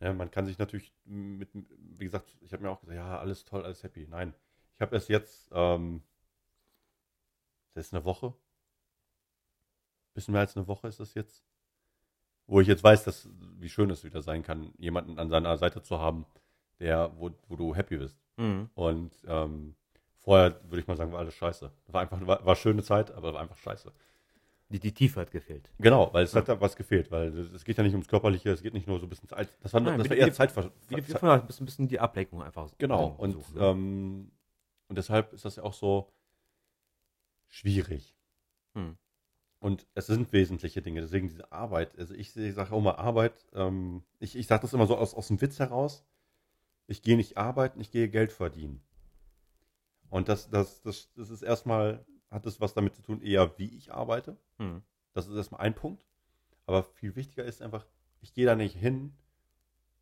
[0.00, 3.44] ja man kann sich natürlich mit, wie gesagt, ich habe mir auch gesagt, ja, alles
[3.44, 4.06] toll, alles happy.
[4.08, 4.34] Nein,
[4.80, 6.00] ich habe erst jetzt, ähm,
[7.74, 8.32] das ist eine Woche,
[10.14, 11.44] bisschen mehr als eine Woche ist das jetzt,
[12.46, 15.82] wo ich jetzt weiß, dass, wie schön es wieder sein kann, jemanden an seiner Seite
[15.82, 16.24] zu haben,
[16.78, 18.18] der, wo, wo du happy bist.
[18.38, 18.70] Hm.
[18.72, 19.74] Und ähm,
[20.16, 21.70] vorher würde ich mal sagen, war alles scheiße.
[21.88, 23.92] War einfach, war, war schöne Zeit, aber war einfach scheiße.
[24.70, 25.70] Die, die Tiefe hat gefehlt.
[25.78, 28.62] Genau, weil es hat da was gefehlt, weil es geht ja nicht ums Körperliche, es
[28.62, 29.50] geht nicht nur so ein bisschen Zeit.
[29.62, 32.42] Das war, Nein, das war eher Zeitver Wie, wie Zeit- vorher, ein bisschen, die Ablenkung
[32.42, 32.70] einfach.
[32.78, 33.62] Genau, und, ne?
[33.66, 34.30] ähm,
[34.90, 36.12] und deshalb ist das ja auch so
[37.46, 38.16] schwierig.
[38.74, 38.98] Hm.
[39.60, 41.96] Und es sind wesentliche Dinge, deswegen diese Arbeit.
[41.96, 45.14] Also ich, ich sage auch mal Arbeit, ähm, ich, ich sage das immer so aus,
[45.14, 46.04] aus dem Witz heraus.
[46.88, 48.82] Ich gehe nicht arbeiten, ich gehe Geld verdienen.
[50.08, 53.72] Und das, das, das, das ist erstmal, hat es was damit zu tun, eher wie
[53.76, 54.36] ich arbeite.
[54.58, 54.82] Hm.
[55.12, 56.04] Das ist erstmal ein Punkt.
[56.66, 57.86] Aber viel wichtiger ist einfach,
[58.22, 59.14] ich gehe da nicht hin,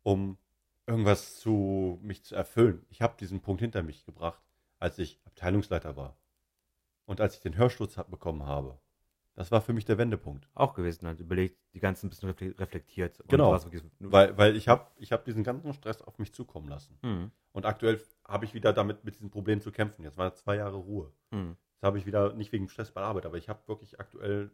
[0.01, 0.39] um
[0.87, 2.87] irgendwas zu mich zu erfüllen.
[2.89, 4.41] Ich habe diesen Punkt hinter mich gebracht,
[4.79, 6.17] als ich Abteilungsleiter war.
[7.05, 8.79] Und als ich den Hörsturz bekommen habe.
[9.35, 10.47] Das war für mich der Wendepunkt.
[10.53, 13.23] Auch gewesen, halt überlegt, die ganzen ein bisschen refle- reflektiert.
[13.29, 13.57] Genau.
[13.99, 16.97] Weil, weil ich habe ich hab diesen ganzen Stress auf mich zukommen lassen.
[17.01, 17.31] Hm.
[17.53, 20.03] Und aktuell habe ich wieder damit mit diesem Problem zu kämpfen.
[20.03, 21.13] Jetzt waren zwei Jahre Ruhe.
[21.31, 21.55] Hm.
[21.73, 24.51] Jetzt habe ich wieder, nicht wegen Stress bei der Arbeit, aber ich habe wirklich aktuell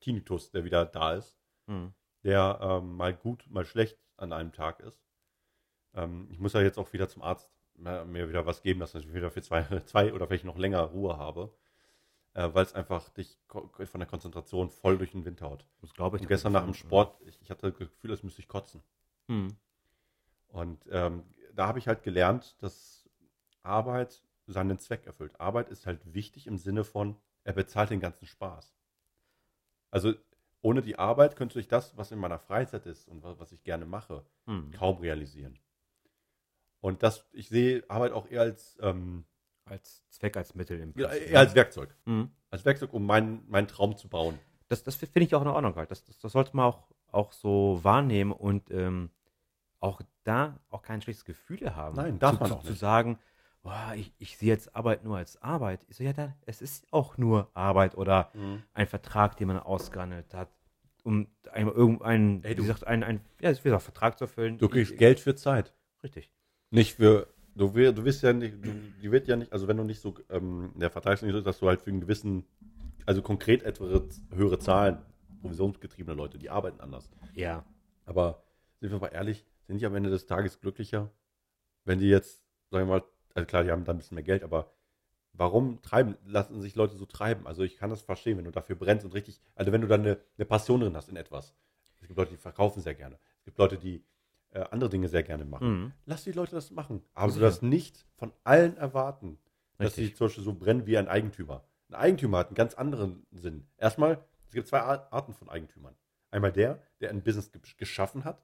[0.00, 1.38] Tinnitus, der wieder da ist.
[1.68, 1.92] Hm.
[2.24, 5.00] der ähm, mal gut, mal schlecht an einem Tag ist.
[5.94, 9.12] Ähm, ich muss ja jetzt auch wieder zum Arzt mir, wieder was geben, dass ich
[9.12, 11.52] wieder für zwei, zwei oder vielleicht noch länger Ruhe habe,
[12.34, 15.66] äh, weil es einfach dich von der Konzentration voll durch den Wind haut.
[15.80, 16.22] Das glaube ich.
[16.22, 18.82] Und gestern nach dem Sport, ich, ich hatte das Gefühl, als müsste ich kotzen.
[19.28, 19.56] Hm.
[20.48, 21.22] Und ähm,
[21.54, 23.08] da habe ich halt gelernt, dass
[23.62, 25.38] Arbeit seinen Zweck erfüllt.
[25.40, 28.74] Arbeit ist halt wichtig im Sinne von, er bezahlt den ganzen Spaß.
[29.90, 30.14] Also
[30.62, 33.62] ohne die Arbeit könnte ich das, was in meiner Freizeit ist und wa- was ich
[33.64, 34.70] gerne mache, Hm.
[34.72, 35.58] kaum realisieren.
[36.86, 39.24] Und das, ich sehe Arbeit auch eher als ähm,
[39.64, 41.96] Als Zweck, als Mittel im Ja, Prinzip, eher als Werkzeug.
[42.04, 42.30] Mhm.
[42.50, 44.38] Als Werkzeug, um meinen, meinen Traum zu bauen.
[44.68, 45.74] Das, das finde ich auch in Ordnung.
[45.74, 45.90] halt.
[45.90, 49.10] Das, das, das sollte man auch, auch so wahrnehmen und ähm,
[49.80, 51.96] auch da auch kein schlechtes Gefühl haben.
[51.96, 52.78] Nein, darf zu, man zu, auch Zu nicht.
[52.78, 53.18] sagen,
[53.64, 55.80] boah, ich, ich sehe jetzt Arbeit nur als Arbeit.
[55.88, 58.30] Ich so, ja, dann, es ist auch nur Arbeit oder
[58.74, 60.50] ein Vertrag, den man ausgehandelt hat,
[61.02, 64.58] um einmal irgendeinen, wie gesagt, einen, einen ja, wie gesagt, Vertrag zu erfüllen.
[64.58, 65.74] Du kriegst Ich- Geld für Zeit.
[66.04, 66.30] Richtig.
[66.70, 67.28] Nicht für.
[67.54, 68.70] Du, du wirst ja nicht, du,
[69.02, 71.40] die wird ja nicht, also wenn du nicht so, ähm, der Vertrag ist nicht so,
[71.40, 72.44] dass du halt für einen gewissen,
[73.06, 74.98] also konkret etwas höhere Zahlen,
[75.40, 77.08] provisionsgetriebene Leute, die arbeiten anders.
[77.34, 77.64] Ja.
[78.04, 78.42] Aber
[78.80, 81.10] sind wir mal ehrlich, sind die am Ende des Tages glücklicher,
[81.84, 84.42] wenn die jetzt, sagen wir mal, also klar, die haben da ein bisschen mehr Geld,
[84.42, 84.70] aber
[85.32, 87.46] warum treiben, lassen sich Leute so treiben?
[87.46, 90.00] Also ich kann das verstehen, wenn du dafür brennst und richtig, also wenn du dann
[90.02, 91.54] eine, eine Passion drin hast in etwas.
[92.00, 93.18] Es gibt Leute, die verkaufen sehr gerne.
[93.38, 94.04] Es gibt Leute, die
[94.50, 95.68] äh, andere Dinge sehr gerne machen.
[95.82, 95.92] Mhm.
[96.06, 97.02] Lass die Leute das machen.
[97.14, 97.46] Aber du Sicher.
[97.46, 99.38] das nicht von allen erwarten,
[99.78, 100.08] dass Richtig.
[100.08, 101.64] sie zum Beispiel so brennen wie ein Eigentümer.
[101.88, 103.66] Ein Eigentümer hat einen ganz anderen Sinn.
[103.76, 105.94] Erstmal, es gibt zwei Ar- Arten von Eigentümern.
[106.30, 108.42] Einmal der, der ein Business ge geschaffen hat,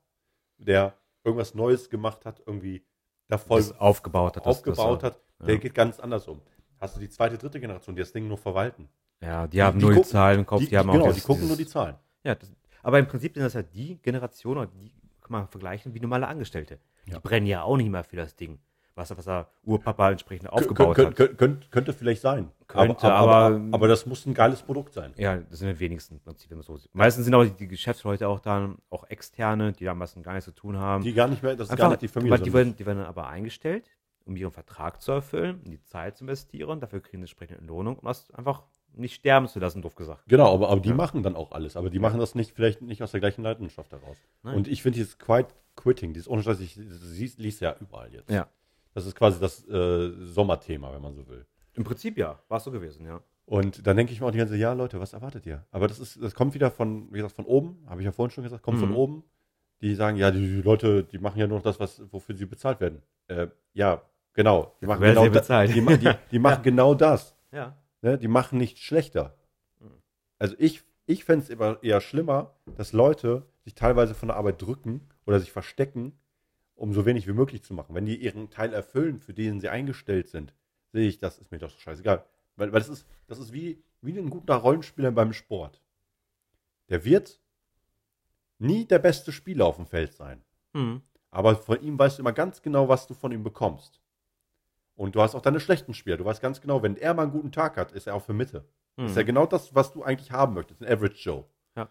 [0.58, 2.84] der irgendwas Neues gemacht hat, irgendwie
[3.28, 4.46] da voll Das aufgebaut hat.
[4.46, 5.60] das- aufgebaut das, hat, der ja.
[5.60, 6.40] geht ganz anders um.
[6.78, 8.88] Hast du die zweite, dritte Generation, die das Ding nur verwalten.
[9.20, 11.14] Ja, die haben die null gucken- Zahlen im Kopf, die, die, haben genau, auch die
[11.14, 11.96] dieses- gucken nur die Zahlen.
[12.24, 14.92] Ja, das, aber im Prinzip sind das halt die Generation, oder die
[15.33, 16.79] man vergleichen wie normale Angestellte.
[17.07, 17.14] Ja.
[17.16, 18.59] Die brennen ja auch nicht mehr für das Ding,
[18.95, 21.14] was, was er Urpapa entsprechend aufgebaut kön- hat.
[21.16, 22.51] kön- kön- könnte vielleicht sein.
[22.68, 25.12] Könnte, aber, aber, aber- aber, das muss ein geiles Produkt sein.
[25.16, 26.95] Ja, das sind die wenigsten im Prinzip, wenn man so sieht.
[26.95, 30.45] Meistens sind auch die, die Geschäftsleute auch dann, auch externe, die da meistens gar nichts
[30.45, 31.03] zu tun haben.
[31.03, 32.37] Die gar nicht mehr, das ist Einfach, gar nicht die Familie.
[32.38, 33.88] die, sondern- werden, die werden dann aber eingestellt,
[34.25, 37.99] um ihren Vertrag zu erfüllen, um die Zeit zu investieren, dafür kriegen sie entsprechende Entlohnung,
[37.99, 38.62] um das einfach
[38.94, 40.24] nicht sterben zu lassen, doof gesagt.
[40.28, 40.94] Genau, aber, aber die Ja.
[40.94, 41.76] machen dann auch alles.
[41.76, 44.16] Aber die machen das nicht, vielleicht nicht aus der gleichen Leidenschaft heraus.
[44.42, 44.57] Nein.
[44.57, 46.76] Und ich finde dieses Quiet Quitting, dieses ohne Scheiß, ich
[47.38, 48.31] liest ja überall jetzt.
[48.31, 48.48] Ja.
[48.94, 51.46] Das ist quasi das äh, Sommerthema, wenn man so will.
[51.74, 53.20] Im Prinzip ja, war es so gewesen, ja.
[53.46, 55.64] Und dann denke ich mir auch die ganze Zeit, ja, Leute, was erwartet ihr?
[55.70, 58.31] Aber das ist, das kommt wieder von, wie gesagt, von oben, habe ich ja vorhin
[58.31, 58.96] schon gesagt, kommt von Mhm.
[58.96, 59.24] oben.
[59.81, 62.46] Die sagen, ja, die, die Leute, die machen ja nur noch das, was, wofür sie
[62.46, 63.02] bezahlt werden.
[63.26, 64.02] Äh, ja,
[64.35, 64.76] genau.
[64.81, 67.35] Die machen, genau sie da- die machen genau das.
[67.50, 67.76] Ja.
[68.02, 68.18] Ne?
[68.18, 69.34] Die machen nicht schlechter.
[69.80, 70.02] Mhm.
[70.38, 74.60] Also ich, ich fände es immer eher schlimmer, dass Leute sich teilweise von der Arbeit
[74.60, 76.18] drücken oder sich verstecken,
[76.74, 77.94] um so wenig wie möglich zu machen.
[77.94, 80.52] Wenn die ihren Teil erfüllen, für den sie eingestellt sind,
[80.92, 82.24] sehe ich, das ist mir doch scheißegal.
[82.56, 85.80] Weil, weil das ist, das ist wie, wie ein guter Rollenspieler beim Sport.
[86.88, 87.40] Der wird
[88.58, 90.42] nie der beste Spieler auf dem Feld sein.
[90.74, 91.02] Hm.
[91.30, 94.01] Aber von ihm weißt du immer ganz genau, was du von ihm bekommst.
[94.94, 96.16] Und du hast auch deine schlechten Spieler.
[96.16, 98.33] Du weißt ganz genau, wenn er mal einen guten Tag hat, ist er auch für
[98.35, 98.64] Mitte.
[98.98, 99.07] Hm.
[99.07, 101.44] Ist ja genau das, was du eigentlich haben möchtest, ein Average Joe.
[101.76, 101.88] Ja.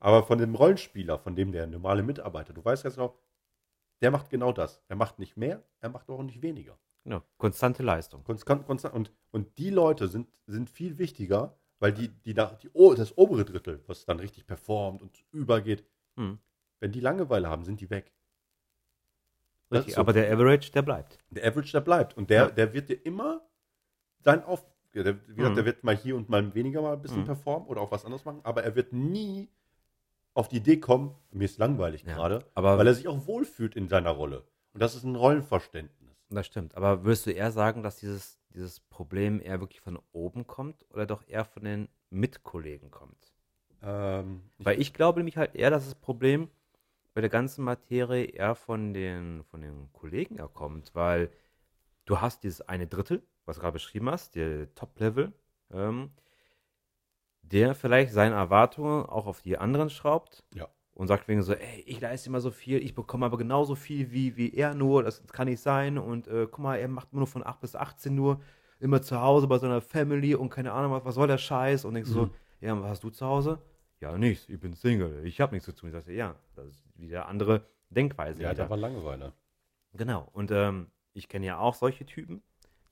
[0.00, 3.14] Aber von dem Rollenspieler, von dem der normale Mitarbeiter, du weißt ganz genau,
[4.00, 4.82] der macht genau das.
[4.88, 6.78] Er macht nicht mehr, er macht auch nicht weniger.
[7.04, 7.22] Genau.
[7.36, 8.24] Konstante Leistung.
[8.24, 8.94] Konstant, konstant.
[8.94, 13.44] Und, und die Leute sind, sind viel wichtiger, weil die, die, nach- die, das obere
[13.44, 15.84] Drittel, was dann richtig performt und übergeht,
[16.16, 16.38] Hm.
[16.80, 18.12] wenn die Langeweile haben, sind die weg.
[19.78, 20.00] Richtig, so.
[20.00, 21.18] aber der Average, der bleibt.
[21.30, 22.16] Der Average, der bleibt.
[22.16, 22.50] Und der, Ja.
[22.50, 23.42] der wird dir immer
[24.20, 24.64] sein Auf.
[24.94, 25.56] Der, wie gesagt, Mhm.
[25.56, 27.26] der wird mal hier und mal weniger mal ein bisschen Mhm.
[27.26, 29.48] performen oder auch was anderes machen, aber er wird nie
[30.34, 33.74] auf die Idee kommen, mir ist langweilig Ja, gerade, aber- weil er sich auch wohlfühlt
[33.76, 34.44] in seiner Rolle.
[34.72, 36.12] Und das ist ein Rollenverständnis.
[36.30, 36.76] Das stimmt.
[36.76, 41.06] Aber würdest du eher sagen, dass dieses, dieses Problem eher wirklich von oben kommt oder
[41.06, 43.32] doch eher von den Mitkollegen kommt?
[43.82, 46.48] Ähm, Weil ich glaube nämlich halt eher, dass das Problem
[47.14, 51.30] bei der ganzen Materie eher von den, von den Kollegen her kommt, weil
[52.06, 55.32] du hast dieses eine Drittel, was du gerade beschrieben hast, der Top-Level,
[55.72, 56.10] ähm,
[57.42, 60.68] der vielleicht seine Erwartungen auch auf die anderen schraubt Ja.
[60.94, 64.10] und sagt wegen so, ey, ich leiste immer so viel, ich bekomme aber genauso viel
[64.12, 67.26] wie, wie er nur, das kann nicht sein und äh, guck mal, er macht nur
[67.26, 68.40] von 8 bis 18 nur,
[68.80, 71.94] immer zu Hause bei seiner Family und keine Ahnung, was, was soll der Scheiß und
[71.94, 72.30] denkst so, Mhm.
[72.60, 73.58] ja, und was hast du zu Hause?
[74.04, 75.88] Ja, nichts, ich bin Single, ich habe nichts zu tun.
[75.88, 78.42] Ich sagte, ja, das ist wieder andere Denkweise.
[78.42, 79.32] ja, da war Langeweile.
[79.94, 80.28] Genau.
[80.32, 82.42] Und ähm, ich kenne ja auch solche Typen,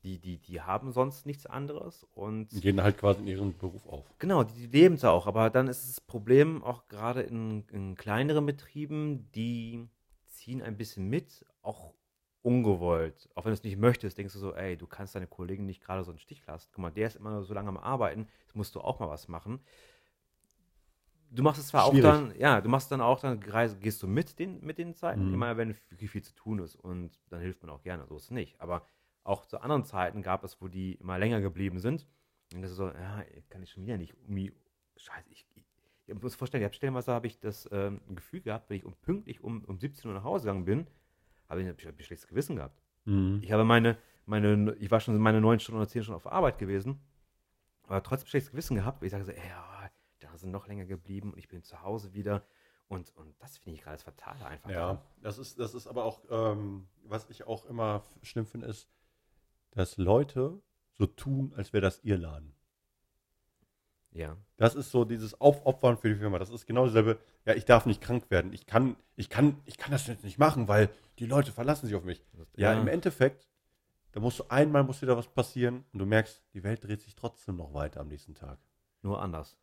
[0.01, 3.85] die, die, die haben sonst nichts anderes und Die gehen halt quasi in ihren Beruf
[3.85, 4.05] auf.
[4.17, 5.27] genau, die, die leben es auch.
[5.27, 9.87] Aber dann ist das Problem auch gerade in, in kleineren Betrieben, die
[10.25, 11.93] ziehen ein bisschen mit, auch
[12.41, 13.29] ungewollt.
[13.35, 15.81] Auch wenn du es nicht möchtest, denkst du so, ey, du kannst deine Kollegen nicht
[15.81, 16.69] gerade so einen Stich lassen.
[16.73, 19.27] Guck mal, der ist immer so lange am Arbeiten, jetzt musst du auch mal was
[19.27, 19.59] machen.
[21.35, 22.05] Du machst es zwar Schwierig.
[22.05, 25.27] auch dann, ja, du machst dann auch dann, gehst du mit den, mit den Zeiten,
[25.27, 25.33] Mhm.
[25.33, 28.23] immer wenn wirklich viel zu tun ist und dann hilft man auch gerne, so ist
[28.25, 28.59] es nicht.
[28.61, 28.85] Aber
[29.23, 32.07] auch zu anderen Zeiten gab es, wo die immer länger geblieben sind.
[32.53, 34.53] Und das ist so, ja, kann ich schon wieder nicht irgendwie,
[34.97, 35.65] scheiße, ich, ich,
[36.05, 38.93] ich muss vorstellen, ich habe stellenweise habe ich das ähm, Gefühl gehabt, wenn ich um
[38.93, 40.87] pünktlich um, um 17 Uhr nach Hause gegangen bin,
[41.49, 42.79] habe ich ein, ein schlechtes Gewissen gehabt.
[43.05, 43.39] Mhm.
[43.41, 46.59] Ich habe meine, meine, ich war schon meine neun Stunden oder zehn Stunden auf Arbeit
[46.59, 46.99] gewesen,
[47.87, 49.82] aber trotzdem schlechtes Gewissen gehabt, weil ich sage so, ey, ja,
[50.43, 52.43] sind noch länger geblieben und ich bin zu Hause wieder.
[52.87, 54.69] Und, und das finde ich gerade das Fatale einfach.
[54.69, 58.87] Ja, das ist, das ist aber auch, ähm, was ich auch immer schlimm finde, ist,
[59.71, 62.53] dass Leute so tun, als wäre das ihr Laden.
[64.11, 64.37] Ja.
[64.57, 66.37] Das ist so dieses Aufopfern für die Firma.
[66.37, 67.17] Das ist genau dasselbe.
[67.45, 68.53] Ja, ich darf nicht krank werden.
[68.53, 71.95] Ich kann, ich kann, ich kann das jetzt nicht machen, weil die Leute verlassen sich
[71.95, 72.23] auf mich.
[72.55, 73.47] Ja, im Endeffekt,
[74.11, 77.01] da musst du einmal muss dir da was passieren und du merkst, die Welt dreht
[77.01, 78.59] sich trotzdem noch weiter am nächsten Tag.
[79.01, 79.57] Nur anders.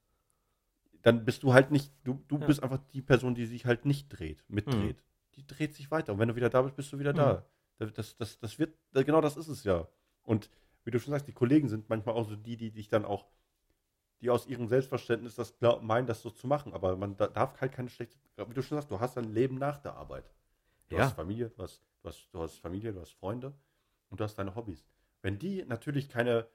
[1.02, 2.46] Dann bist du halt nicht, du, du Ja.
[2.46, 5.02] bist einfach die Person, die sich halt nicht dreht, mitdreht.
[5.36, 6.12] Die dreht sich weiter.
[6.12, 7.46] Und wenn du wieder da bist, bist du wieder da.
[7.78, 9.88] Das, das, das wird, genau das ist es ja.
[10.22, 10.50] Und
[10.84, 13.26] wie du schon sagst, die Kollegen sind manchmal auch so die, die dich dann auch,
[14.20, 16.74] die aus ihrem Selbstverständnis das glaub, meinen, das so zu machen.
[16.74, 19.56] Aber man da, darf halt keine schlechte, wie du schon sagst, du hast ein Leben
[19.56, 20.30] nach der Arbeit.
[20.90, 21.04] Du Ja.
[21.04, 23.54] hast Familie, du hast, du, hast, du hast Familie, du hast Freunde
[24.10, 24.84] und du hast deine Hobbys.
[25.22, 26.46] Wenn die natürlich keine,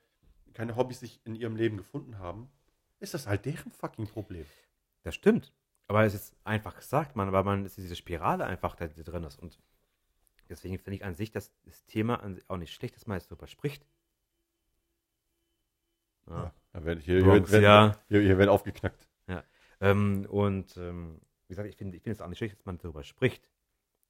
[0.53, 2.51] keine Hobbys sich in ihrem Leben gefunden haben,
[2.99, 4.45] ist das halt deren fucking Problem.
[5.03, 5.53] Das stimmt.
[5.87, 9.23] Aber es ist einfach gesagt, man, weil man ist diese Spirale einfach da die drin
[9.23, 9.37] ist.
[9.37, 9.59] Und
[10.49, 13.29] deswegen finde ich an sich das, das Thema an, auch nicht schlecht, dass man jetzt
[13.29, 13.85] darüber spricht.
[16.27, 16.53] Ja.
[16.73, 17.97] Werd, hier, hier, Bronx, wird, ja.
[18.07, 19.07] hier, hier wird aufgeknackt.
[19.81, 22.77] Ähm, und ähm, wie gesagt, ich finde ich find es auch nicht schlecht, dass man
[22.77, 23.49] darüber spricht.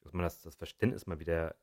[0.02, 1.56] Dass man das, das Verständnis mal wieder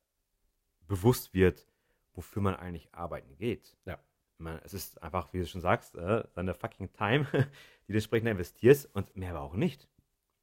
[0.88, 1.66] bewusst wird,
[2.12, 3.76] wofür man eigentlich arbeiten geht.
[3.84, 3.98] Ja.
[4.42, 7.26] Meine, es ist einfach, wie du schon sagst, äh, deine fucking Time,
[7.88, 9.88] die du entsprechend investierst und mehr aber auch nicht.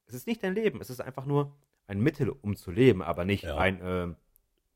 [0.07, 1.55] Es ist nicht dein Leben, es ist einfach nur
[1.87, 3.57] ein Mittel, um zu leben, aber nicht Ja.
[3.57, 4.15] ein, ähm,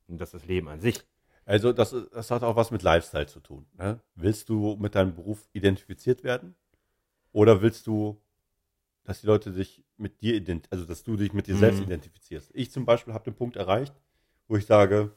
[0.08, 1.02] das ist Leben an sich.
[1.46, 3.66] Also das, das hat auch was mit Lifestyle zu tun.
[3.74, 4.00] Ne?
[4.16, 6.56] Willst du mit deinem Beruf identifiziert werden?
[7.32, 8.22] Oder willst du,
[9.04, 11.86] dass die Leute sich mit dir ident also dass du dich mit dir selbst Mhm.
[11.88, 12.52] identifizierst?
[12.54, 13.94] Ich zum Beispiel habe den Punkt erreicht,
[14.48, 15.12] wo ich sage,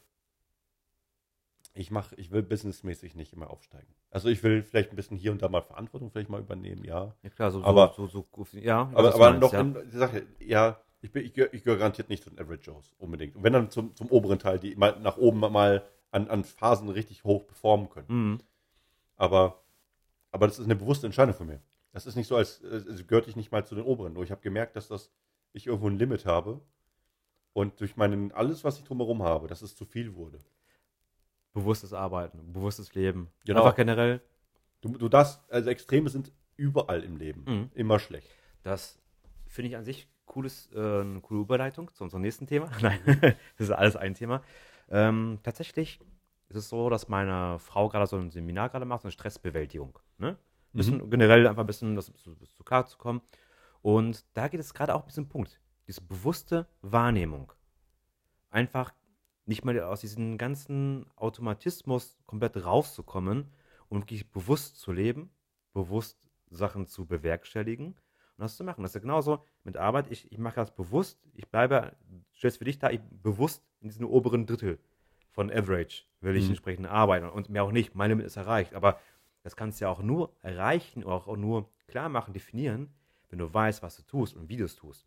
[1.76, 3.94] ich mache, ich will businessmäßig nicht immer aufsteigen.
[4.10, 7.14] Also ich will vielleicht ein bisschen hier und da mal Verantwortung vielleicht mal übernehmen, ja.
[7.22, 8.90] Ja klar, so, Aber- so, so, so ja.
[8.94, 9.60] Aber, aber meinst, noch ja.
[9.60, 13.36] in die Sache, ja, ich, bin, ich, gehöre, garantiert nicht zu den Average Joes, unbedingt.
[13.36, 16.88] Und wenn dann zum, zum oberen Teil, die mal nach oben mal an, an Phasen
[16.88, 18.06] richtig hoch performen können.
[18.08, 18.38] Mhm.
[19.16, 19.62] Aber,
[20.30, 21.60] aber das ist eine bewusste Entscheidung von mir.
[21.92, 24.14] Das ist nicht so, als, als gehörte ich nicht mal zu den oberen.
[24.14, 25.10] Nur ich habe gemerkt, dass das,
[25.52, 26.60] ich irgendwo ein Limit habe.
[27.52, 30.44] Und durch meinen, alles, was ich drumherum habe, dass es zu viel wurde.
[31.56, 33.28] Bewusstes Arbeiten, bewusstes Leben.
[33.44, 33.62] Genau.
[33.62, 34.20] Einfach generell
[34.80, 37.44] Du, du darfst, also Extreme sind überall im Leben.
[37.46, 37.70] Mhm.
[37.74, 38.28] Immer schlecht.
[38.62, 38.98] Das
[39.46, 42.70] finde ich an sich cooles, äh, eine coole Überleitung zu unserem nächsten Thema.
[42.82, 43.00] Nein,
[43.56, 44.42] das ist alles ein Thema.
[44.88, 46.00] Ähm, tatsächlich
[46.48, 49.98] ist es so, dass meine Frau gerade so ein Seminar gerade macht, so eine Stressbewältigung.
[50.18, 50.30] Ne?
[50.30, 50.36] Ein
[50.72, 53.22] bisschen generell einfach ein bisschen das, zu, zu klar zu kommen.
[53.82, 55.60] Und da geht es gerade auch ein bisschen Punkt.
[55.86, 57.52] Diese bewusste Wahrnehmung.
[58.50, 58.92] Einfach
[59.46, 63.52] nicht mal aus diesem ganzen Automatismus komplett rauszukommen
[63.88, 65.30] und wirklich bewusst zu leben,
[65.72, 66.18] bewusst
[66.50, 67.96] Sachen zu bewerkstelligen und
[68.38, 68.82] das zu machen.
[68.82, 70.10] Das ist ja genauso mit Arbeit.
[70.10, 71.20] Ich, ich mache das bewusst.
[71.34, 71.96] Ich bleibe,
[72.34, 74.78] stellst für dich da, ich bewusst in diesem oberen Drittel
[75.32, 76.50] von Average will ich Mhm.
[76.50, 77.94] entsprechend arbeiten und mehr auch nicht.
[77.94, 78.74] Mein Limit ist erreicht.
[78.74, 78.98] Aber
[79.42, 82.92] das kannst du ja auch nur erreichen oder auch nur klar machen, definieren,
[83.28, 85.06] wenn du weißt, was du tust und wie du es tust.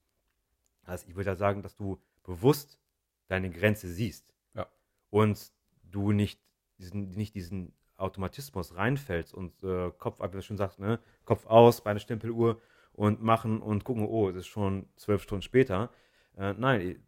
[0.83, 2.79] Also ich würde ja sagen, dass du bewusst
[3.29, 4.33] deine Grenze siehst.
[4.53, 4.67] Ja.
[5.09, 6.41] Und du nicht
[6.77, 11.81] diesen, nicht diesen Automatismus reinfällst und äh, Kopf, wie du schon sagst, ne, Kopf aus
[11.81, 12.61] bei einer Stempeluhr
[12.93, 15.89] und machen und gucken, oh, es ist schon zwölf Stunden später.
[16.37, 17.01] Äh, nein,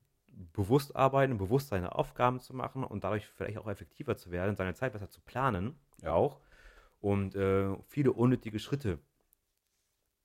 [0.54, 4.74] bewusst arbeiten, bewusst seine Aufgaben zu machen und dadurch vielleicht auch effektiver zu werden, seine
[4.74, 6.14] Zeit besser zu planen, Ja.
[6.14, 6.40] auch,
[7.00, 9.00] und äh, viele unnötige Schritte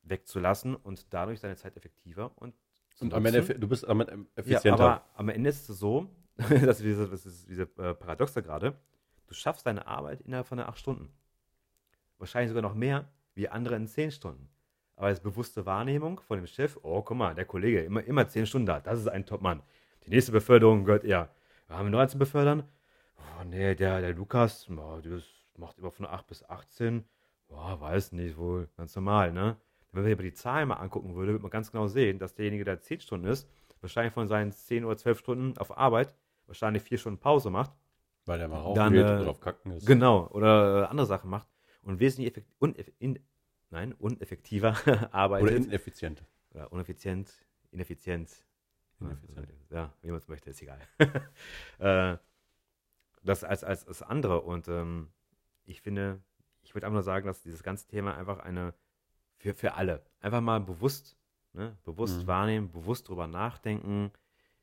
[0.03, 2.55] wegzulassen und dadurch seine Zeit effektiver und
[3.01, 3.25] Und am.
[3.27, 4.85] Ende, du bist am Ende Ja, effizienter.
[4.85, 8.79] aber am Ende ist es so, dass diese, das ist diese äh, Paradoxe gerade,
[9.27, 11.13] du schaffst deine Arbeit innerhalb von acht Stunden.
[12.19, 14.49] Wahrscheinlich sogar noch mehr wie andere in zehn Stunden.
[14.97, 18.47] Aber als bewusste Wahrnehmung von dem Chef, oh, guck mal, der Kollege, immer, immer zehn
[18.47, 19.63] Stunden da, das ist ein Topmann.
[20.07, 21.29] Die nächste Beförderung gehört er.
[21.69, 22.63] Haben wir noch einen zu befördern?
[23.19, 25.21] Oh, nee, der, der Lukas, oh, der
[25.57, 27.05] macht immer von 8 bis 18.
[27.49, 29.57] Boah, weiß nicht, wohl ganz normal, ne?
[29.97, 32.35] Wenn man sich aber die Zahlen mal angucken würde, würde man ganz genau sehen, dass
[32.35, 33.49] derjenige, der 10 Stunden ist,
[33.81, 36.15] wahrscheinlich von seinen 10 oder 12 Stunden auf Arbeit
[36.47, 37.73] wahrscheinlich 4 Stunden Pause macht.
[38.27, 39.87] Weil der mal rauchen Dann, geht äh, oder auf Kacken ist.
[39.87, 41.49] Genau, oder äh, andere Sachen macht
[41.81, 43.19] und wesentlich effekt uneff in
[43.71, 44.77] nein, uneffektiver
[45.15, 45.49] arbeitet.
[45.49, 46.23] Oder ineffizient.
[46.51, 47.33] Oder uneffizient,
[47.71, 48.45] ineffizient.
[49.01, 49.49] Ineffizient.
[49.71, 50.81] Ja, wie man es möchte, ist egal.
[51.79, 52.19] äh,
[53.23, 54.43] das als, als, als andere.
[54.43, 55.09] Und ähm,
[55.65, 56.21] ich finde,
[56.63, 58.75] ich würde einfach nur sagen, dass dieses ganze Thema einfach eine
[59.37, 61.17] für, für alle, einfach mal bewusst,
[61.53, 62.27] ne, bewusst Mhm.
[62.27, 64.13] wahrnehmen, bewusst drüber nachdenken.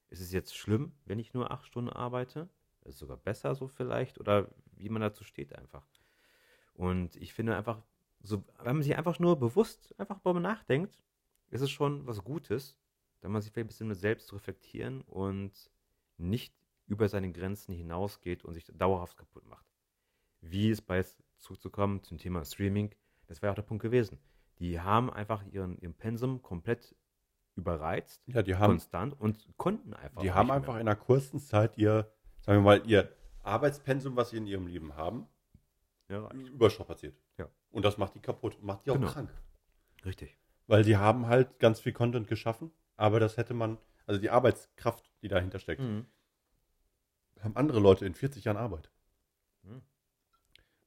[0.10, 2.50] Ist es jetzt schlimm, wenn ich nur acht Stunden arbeite?
[2.82, 4.20] Ist es sogar besser so vielleicht?
[4.20, 5.88] Oder wie man dazu steht einfach.
[6.74, 7.82] Und ich finde einfach,
[8.22, 11.02] so, wenn man sich einfach nur bewusst einfach darüber nachdenkt,
[11.50, 12.78] ist es schon was Gutes,
[13.22, 15.52] wenn man sich vielleicht ein bisschen selbst reflektieren und
[16.18, 16.54] nicht
[16.88, 19.66] über seine Grenzen hinausgeht und sich dauerhaft kaputt macht.
[20.42, 21.04] Wie es bei
[21.38, 22.94] zurückzukommen zum Thema Streaming,
[23.28, 24.20] das wäre auch der Punkt gewesen.
[24.60, 26.96] Die haben einfach ihren, ihren Pensum komplett
[27.56, 30.22] überreizt, Ja, die haben, konstant und konnten einfach.
[30.22, 30.82] die haben einfach mehr.
[30.82, 33.12] in einer kurzen Zeit ihr, sagen wir mal, ihr
[33.44, 35.28] Arbeitspensum, was sie in ihrem Leben haben,
[36.10, 37.16] Ja, überstrapaziert.
[37.38, 37.48] Ja.
[37.72, 39.08] Und das macht die kaputt, macht die auch Genau.
[39.12, 39.30] krank.
[40.06, 40.38] richtig.
[40.68, 45.12] Weil die haben halt ganz viel Content geschaffen, aber das hätte man, also die Arbeitskraft,
[45.22, 46.06] die dahinter steckt, Mhm.
[47.42, 48.90] haben andere Leute in 40 Jahren Arbeit.
[49.64, 49.82] Mhm.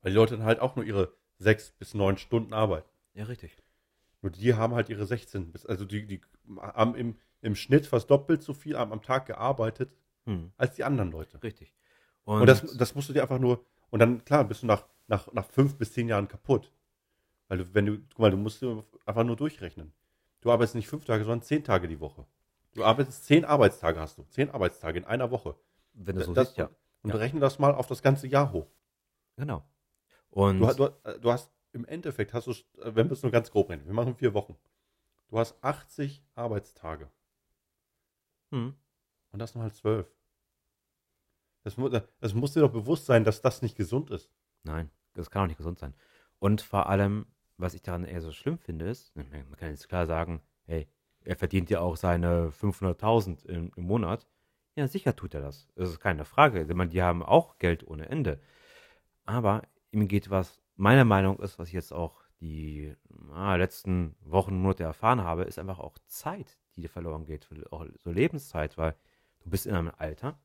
[0.03, 2.89] Weil die Leute dann halt auch nur ihre sechs bis neun Stunden arbeiten.
[3.17, 3.57] Ja, richtig.
[4.23, 6.21] Nur die haben halt ihre 16 bis, also die, die
[6.59, 9.91] haben im, im Schnitt fast doppelt so viel am, am Tag gearbeitet
[10.29, 10.51] Mhm.
[10.57, 11.41] als die anderen Leute.
[11.45, 11.73] Richtig.
[12.25, 15.33] Und, das, das musst du dir einfach nur, und dann, klar, bist du nach, nach,
[15.33, 16.73] nach fünf bis zehn Jahren kaputt.
[17.47, 18.61] Weil du, wenn du, guck mal, du musst
[19.05, 19.93] einfach nur durchrechnen.
[20.41, 22.27] Du arbeitest nicht fünf Tage, sondern zehn Tage die Woche.
[22.75, 24.25] Du arbeitest zehn Arbeitstage hast du.
[24.31, 25.55] Zehn Arbeitstage in einer Woche.
[25.93, 26.71] wenn du so das, siehst, ja.
[27.03, 27.17] Und Ja.
[27.17, 28.67] rechne das mal auf das ganze Jahr hoch.
[29.37, 29.63] Genau.
[30.31, 33.69] Und Du, du, du hast im Endeffekt, hast du, wenn wir es nur ganz grob
[33.71, 34.57] rechnen, wir machen vier Wochen.
[35.29, 37.11] Du hast 80 Arbeitstage.
[38.51, 38.75] Mhm.
[39.31, 40.11] Und das sind halt zwölf.
[41.65, 41.77] Das,
[42.21, 44.31] das muss dir doch bewusst sein, dass das nicht gesund ist.
[44.63, 45.95] Nein, das kann auch nicht gesund sein.
[46.39, 50.07] Und vor allem, was ich daran eher so schlimm finde, ist, man kann jetzt klar
[50.07, 50.89] sagen, hey,
[51.25, 54.27] er verdient ja auch seine 500.000 im, im Monat.
[54.77, 55.69] Ja, sicher tut er das.
[55.75, 56.67] Das ist keine Frage.
[56.67, 58.41] Die haben auch Geld ohne Ende.
[59.25, 62.95] Aber ihm geht was, meiner Meinung ist, was ich jetzt auch die
[63.33, 67.49] ah, letzten Wochen, Monate erfahren habe, ist einfach auch Zeit, die dir verloren geht.
[67.71, 68.95] Auch so Lebenszeit, weil
[69.41, 70.39] du bist in einem Alter,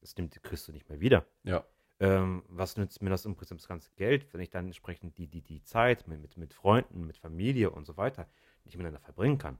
[0.00, 1.64] das nimmt, kriegst du nicht mehr wieder Ja.
[2.00, 5.28] ähm, was nützt mir das im Prinzip das ganze Geld, wenn ich dann entsprechend die,
[5.28, 8.26] die, die Zeit mit, mit, mit Freunden, mit Familie und so weiter
[8.64, 9.58] nicht miteinander verbringen kann.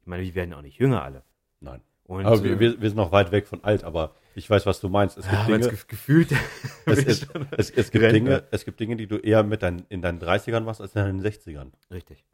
[0.00, 1.24] Ich meine, wir werden ja auch nicht jünger alle.
[1.60, 1.82] Nein.
[2.10, 4.66] Und, Aber wir, äh, wir, wir sind noch weit weg von alt, aber ich weiß,
[4.66, 5.16] was du meinst.
[5.16, 6.32] Es gibt ja, Dinge, gef- gefühlt.
[6.86, 8.04] es, es, es, es, gibt.
[8.12, 11.02] Dinge, es gibt Dinge, die du eher mit dein, in deinen 30ern machst, als in
[11.04, 11.70] deinen 60ern.
[11.88, 12.24] Richtig.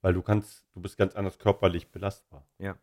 [0.00, 2.48] Weil du kannst, du bist ganz anders körperlich belastbar.
[2.58, 2.74] Ja.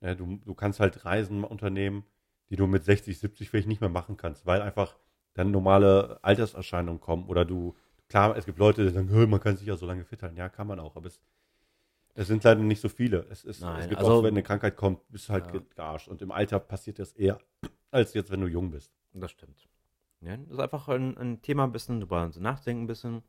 [0.00, 2.04] Ja, du, du kannst halt Reisen unternehmen,
[2.48, 4.96] die du mit 60, 70 vielleicht nicht mehr machen kannst, weil einfach
[5.34, 7.76] dann normale Alterserscheinungen kommen oder du,
[8.08, 10.36] klar, es gibt Leute, die sagen, "Hö, man kann sich ja so lange fit halten.
[10.38, 11.20] Ja, kann man auch, aber es,
[12.16, 13.26] es sind leider nicht so viele.
[13.30, 15.52] Es, ist, Nein, es gibt also- auch, wenn eine Krankheit kommt, bist du halt Ja.
[15.52, 16.08] ge- gearscht.
[16.08, 17.38] Und im Alter passiert das eher,
[17.90, 18.92] als jetzt, wenn du jung bist.
[19.12, 19.68] Das stimmt.
[20.20, 23.22] Ja, das ist einfach ein, ein Thema, ein bisschen drüber nachdenken, ein bisschen.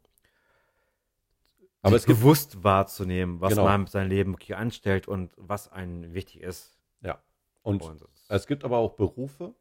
[1.82, 3.66] Aber es gibt, bewusst wahrzunehmen, was Genau.
[3.66, 6.78] man mit seinem Leben wirklich anstellt und was einem wichtig ist.
[7.02, 7.22] ja.
[7.64, 9.54] Und Und Es gibt aber auch Berufe,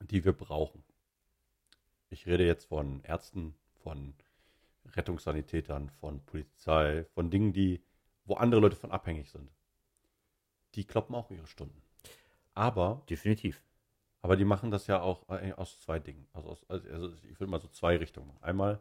[0.00, 0.84] die wir brauchen.
[2.10, 4.14] Ich rede jetzt von Ärzten, von
[4.94, 7.82] Rettungssanitätern, von Polizei, von Dingen, die,
[8.24, 9.50] wo andere Leute von abhängig sind.
[10.74, 11.82] Die kloppen auch ihre Stunden.
[12.54, 13.62] Aber, definitiv.
[14.22, 16.26] aber die machen das ja auch äh, aus zwei Dingen.
[16.32, 18.36] Also, aus, also also ich würde mal so zwei Richtungen.
[18.40, 18.80] Einmal,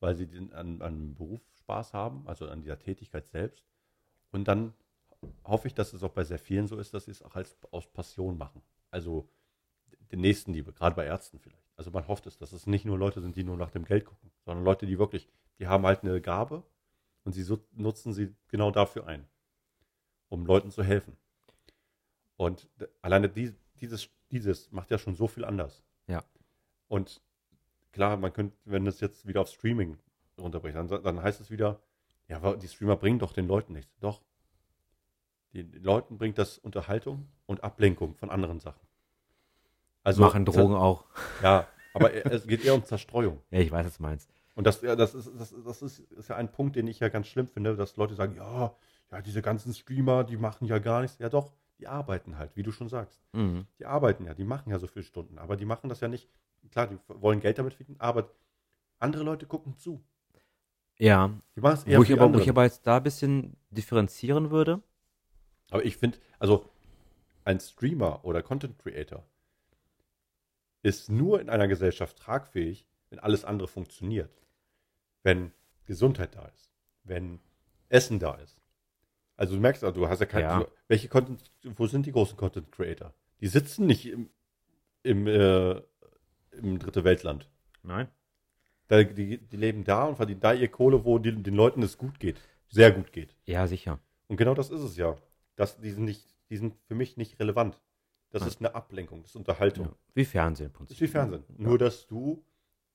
[0.00, 3.64] weil sie den, an, an Beruf Spaß haben, also an dieser Tätigkeit selbst.
[4.30, 4.74] Und dann
[5.44, 7.56] hoffe ich, dass es auch bei sehr vielen so ist, dass sie es auch als,
[7.70, 8.62] aus Passion machen.
[8.90, 9.28] Also
[10.12, 11.64] den Nächstenliebe, gerade bei Ärzten vielleicht.
[11.76, 14.04] Also man hofft es, dass es nicht nur Leute sind, die nur nach dem Geld
[14.04, 15.28] gucken, sondern Leute, die wirklich,
[15.58, 16.62] die haben halt eine Gabe
[17.24, 19.26] und sie so, nutzen sie genau dafür ein,
[20.28, 21.16] um Leuten zu helfen.
[22.36, 22.68] Und
[23.02, 25.82] alleine die, dieses, dieses macht ja schon so viel anders.
[26.06, 26.22] Ja.
[26.88, 27.22] Und
[27.92, 29.98] klar, man könnte, wenn es jetzt wieder auf Streaming
[30.38, 31.80] runterbricht, dann, dann heißt es wieder,
[32.28, 33.98] ja, die Streamer bringen doch den Leuten nichts.
[34.00, 34.22] Doch.
[35.52, 38.80] Den Leuten bringt das Unterhaltung und Ablenkung von anderen Sachen.
[40.02, 41.04] Also Machen Drogen auch.
[41.42, 43.40] Ja, aber es geht eher um Zerstreuung.
[43.50, 44.30] Ja, ich weiß, was du meinst.
[44.54, 47.08] Und das, ja, das, ist, das, das ist, ist ja ein Punkt, den ich ja
[47.08, 48.74] ganz schlimm finde, dass Leute sagen, ja,
[49.10, 51.18] ja, diese ganzen Streamer, die machen ja gar nichts.
[51.18, 53.20] Ja doch, die arbeiten halt, wie du schon sagst.
[53.32, 53.66] Mhm.
[53.78, 56.28] Die arbeiten ja, die machen ja so viele Stunden, aber die machen das ja nicht,
[56.70, 58.30] klar, die wollen Geld damit verdienen, aber
[58.98, 60.02] andere Leute gucken zu.
[60.96, 63.56] Ja, Die machen es eher wo ich, aber, wo ich aber jetzt da ein bisschen
[63.70, 64.80] differenzieren würde.
[65.70, 66.68] Aber ich finde, also
[67.44, 69.24] ein Streamer oder Content Creator
[70.82, 74.43] ist nur in einer Gesellschaft tragfähig, wenn alles andere funktioniert.
[75.24, 75.52] Wenn
[75.86, 76.70] Gesundheit da ist,
[77.02, 77.40] wenn
[77.88, 78.60] Essen da ist.
[79.36, 80.44] Also du merkst, also du hast ja keine.
[80.44, 80.66] Ja.
[80.86, 83.12] Welche Content, wo sind die großen Content Creator?
[83.40, 84.30] Die sitzen nicht im,
[85.02, 85.82] im, äh,
[86.52, 87.50] im dritte Weltland.
[87.82, 88.08] Nein.
[88.88, 91.98] Da, die, die leben da und verdienen da ihr Kohle, wo die, den Leuten es
[91.98, 92.40] gut geht.
[92.68, 93.34] Sehr gut geht.
[93.44, 93.98] Ja, sicher.
[94.28, 95.16] Und genau das ist es ja.
[95.56, 97.80] Das, die, sind nicht, die sind für mich nicht relevant.
[98.30, 98.48] Das Nein.
[98.48, 99.86] ist eine Ablenkung, das ist Unterhaltung.
[99.86, 99.94] Ja.
[100.14, 100.96] Wie Fernsehen im Das Prinzip.
[100.96, 101.44] ist wie Fernsehen.
[101.48, 101.64] Ja.
[101.64, 102.44] Nur, dass du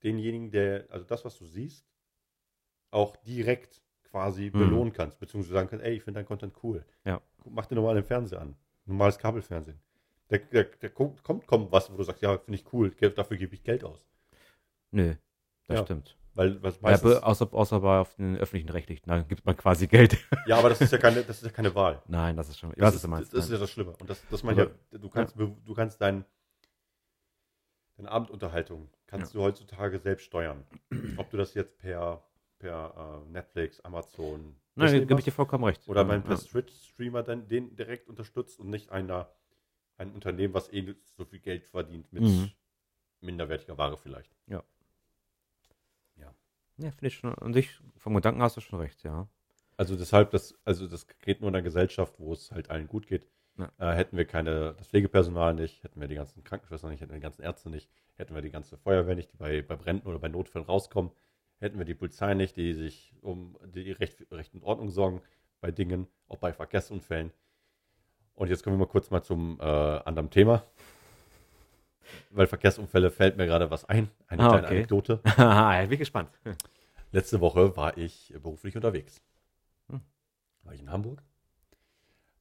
[0.03, 1.85] denjenigen, der, also das, was du siehst,
[2.91, 4.59] auch direkt quasi Mhm.
[4.59, 6.83] belohnen kannst, beziehungsweise sagen kannst, ey, ich finde dein Content cool.
[7.05, 7.21] Ja.
[7.45, 8.55] Mach dir normal den Fernseher an.
[8.85, 9.79] Normales Kabelfernsehen.
[10.29, 13.37] Der, der, der kommt, kommt, kommt was, wo du sagst, ja, finde ich cool, dafür
[13.37, 14.05] gebe ich Geld aus.
[14.91, 15.15] Nö,
[15.67, 15.83] das Ja.
[15.85, 16.15] stimmt.
[16.35, 19.87] Weil was Ja, meistens, außer, außer bei auf den öffentlichen Rechtlichen, da gibt man quasi
[19.87, 20.17] Geld.
[20.47, 22.01] ja, aber das ist ja keine, das ist ja keine Wahl.
[22.07, 22.71] Nein, das ist schon.
[22.77, 23.33] Das ist, meinst.
[23.33, 23.93] Das ist ja das Schlimme.
[23.99, 26.23] Und das, das meine ja, du kannst, be- du kannst dein,
[27.97, 30.63] deine Abendunterhaltung kannst du heutzutage selbst steuern.
[31.17, 32.23] Ob du das jetzt per,
[32.59, 35.87] per äh, Netflix, Amazon, Nein, Disney gebe ich dir vollkommen recht.
[35.87, 36.41] oder Ja, mein per ja.
[36.41, 39.29] Twitch-Streamer dann den direkt unterstützt und nicht einer,
[39.97, 42.51] ein Unternehmen, was eh so viel Geld verdient mit Mhm.
[43.21, 44.31] minderwertiger Ware vielleicht.
[46.81, 47.33] Ja, finde ich schon.
[47.35, 49.27] An sich, vom Gedanken hast du schon recht, ja.
[49.75, 53.05] Also deshalb, das, also das geht nur in einer Gesellschaft, wo es halt allen gut
[53.05, 53.27] geht.
[53.57, 53.69] Ja.
[53.79, 57.17] Äh, hätten wir keine, das Pflegepersonal nicht, hätten wir die ganzen Krankenschwestern nicht, hätten wir
[57.19, 60.19] die ganzen Ärzte nicht, hätten wir die ganze Feuerwehr nicht, die bei, bei Bränden oder
[60.19, 61.11] bei Notfällen rauskommen,
[61.59, 65.21] hätten wir die Polizei nicht, die sich um die Recht, Recht und Ordnung sorgen
[65.61, 67.31] bei Dingen, auch bei Verkehrsunfällen.
[68.35, 70.63] Und jetzt kommen wir mal kurz mal zum äh, anderen Thema.
[72.31, 74.75] Weil Verkehrsunfälle fällt mir gerade was ein, eine Ah, kleine okay.
[74.77, 75.21] Anekdote.
[75.37, 76.29] ja, bin gespannt.
[77.11, 79.21] Letzte Woche war ich beruflich unterwegs.
[79.89, 80.01] Hm.
[80.63, 81.21] War ich in Hamburg.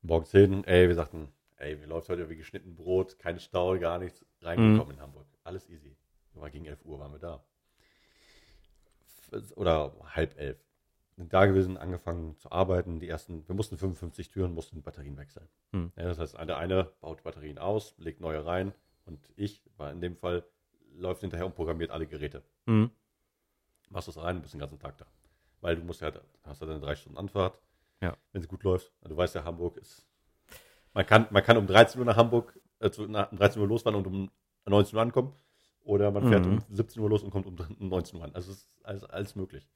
[0.03, 3.99] Morgens hin, ey, wir sagten, ey, wie läuft heute wie geschnitten Brot, kein Stau, gar
[3.99, 5.27] nichts, reingekommen in Hamburg.
[5.43, 5.97] Alles easy.
[6.35, 7.43] War gegen 11 Uhr waren wir da.
[9.57, 10.59] Oder halb elf.
[11.17, 13.01] Sind da gewesen, angefangen zu arbeiten.
[13.01, 15.49] Die ersten, wir mussten 55 Türen, mussten Batterien wechseln.
[15.73, 15.93] Hm.
[15.97, 18.73] Ja, das heißt, der eine baut Batterien aus, legt neue rein
[19.05, 20.45] und ich, war in dem Fall,
[20.95, 22.91] läuft hinterher und programmiert alle Geräte Mhm.
[23.91, 25.07] machst das rein und bist den ganzen Tag da.
[25.61, 26.13] Weil du musst ja,
[26.45, 27.59] hast ja dann eine drei Stunden Anfahrt.
[28.01, 28.17] Ja.
[28.33, 28.93] Wenn es gut läuft.
[29.03, 30.07] Du weißt ja, Hamburg ist.
[30.93, 34.07] Man kann, man kann um 13 Uhr nach Hamburg, äh, um 13 Uhr losfahren und
[34.07, 34.31] um
[34.67, 35.35] 19 Uhr ankommen.
[35.83, 36.53] Oder man fährt Mhm.
[36.53, 38.35] um 17 Uhr los und kommt um 19 Uhr an.
[38.35, 39.69] Also es ist alles, alles möglich.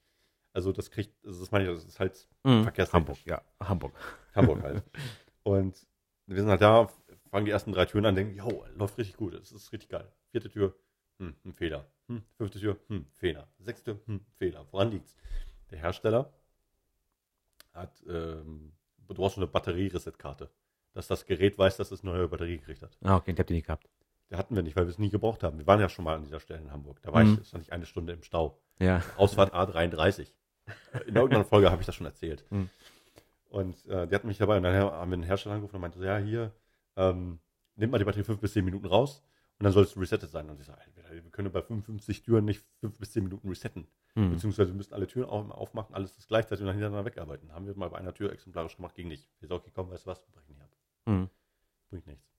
[0.53, 2.67] Also das kriegt, also das meine ich, das ist halt Mhm.
[2.93, 3.93] Hamburg, ja, Hamburg.
[4.35, 4.83] Hamburg halt.
[5.45, 5.87] Und
[6.27, 6.89] wir sind halt da,
[7.31, 10.11] fangen die ersten drei Türen an, denken, jo, läuft richtig gut, es ist richtig geil.
[10.31, 10.75] Vierte Tür,
[11.19, 11.87] hm, ein Fehler.
[12.09, 13.49] Hm, fünfte Tür, hm, Fehler.
[13.59, 14.67] Sechste, hm, Fehler.
[14.71, 15.17] Woran liegt's?
[15.71, 16.33] Der Hersteller
[17.73, 20.51] hat, ähm, du brauchst schon eine Batterie-Reset-Karte,
[20.93, 22.97] dass das Gerät weiß, dass es eine neue Batterie gekriegt hat.
[23.03, 23.89] Ah, okay, den habt ihr nicht gehabt.
[24.33, 25.59] Der hatten wir nicht, weil wir es nie gebraucht haben.
[25.59, 27.01] Wir waren ja schon mal an dieser Stelle in Hamburg.
[27.03, 27.39] Da war Mhm.
[27.43, 28.59] ich, stand ich eine Stunde im Stau.
[28.81, 29.03] Ja.
[29.19, 30.33] Ausfahrt A33.
[31.07, 32.45] In irgendeiner Folge habe ich das schon erzählt.
[32.51, 32.71] Hm.
[33.51, 35.99] Und äh, die hatten mich dabei und dann haben wir den Hersteller angerufen und meinte,
[35.99, 36.51] so, ja, hier,
[36.97, 37.41] ähm,
[37.77, 39.23] nimmt mal die Batterie 5 bis 10 Minuten raus
[39.59, 40.49] und dann soll es resettet sein.
[40.49, 40.81] Und ich sage,
[41.11, 43.87] wir können bei 55 Türen nicht 5 bis 10 Minuten resetten.
[44.15, 44.31] Mhm.
[44.31, 47.53] Beziehungsweise wir müssten alle Türen auf, aufmachen, alles das gleichzeitig und dann hintereinander wegarbeiten.
[47.53, 49.29] Haben wir mal bei einer Tür exemplarisch gemacht, ging nicht.
[49.41, 50.71] Wir sagen, okay, komm, weißt du was, wir brechen die ab.
[51.05, 51.29] Mhm.
[51.91, 52.32] Bringt nichts.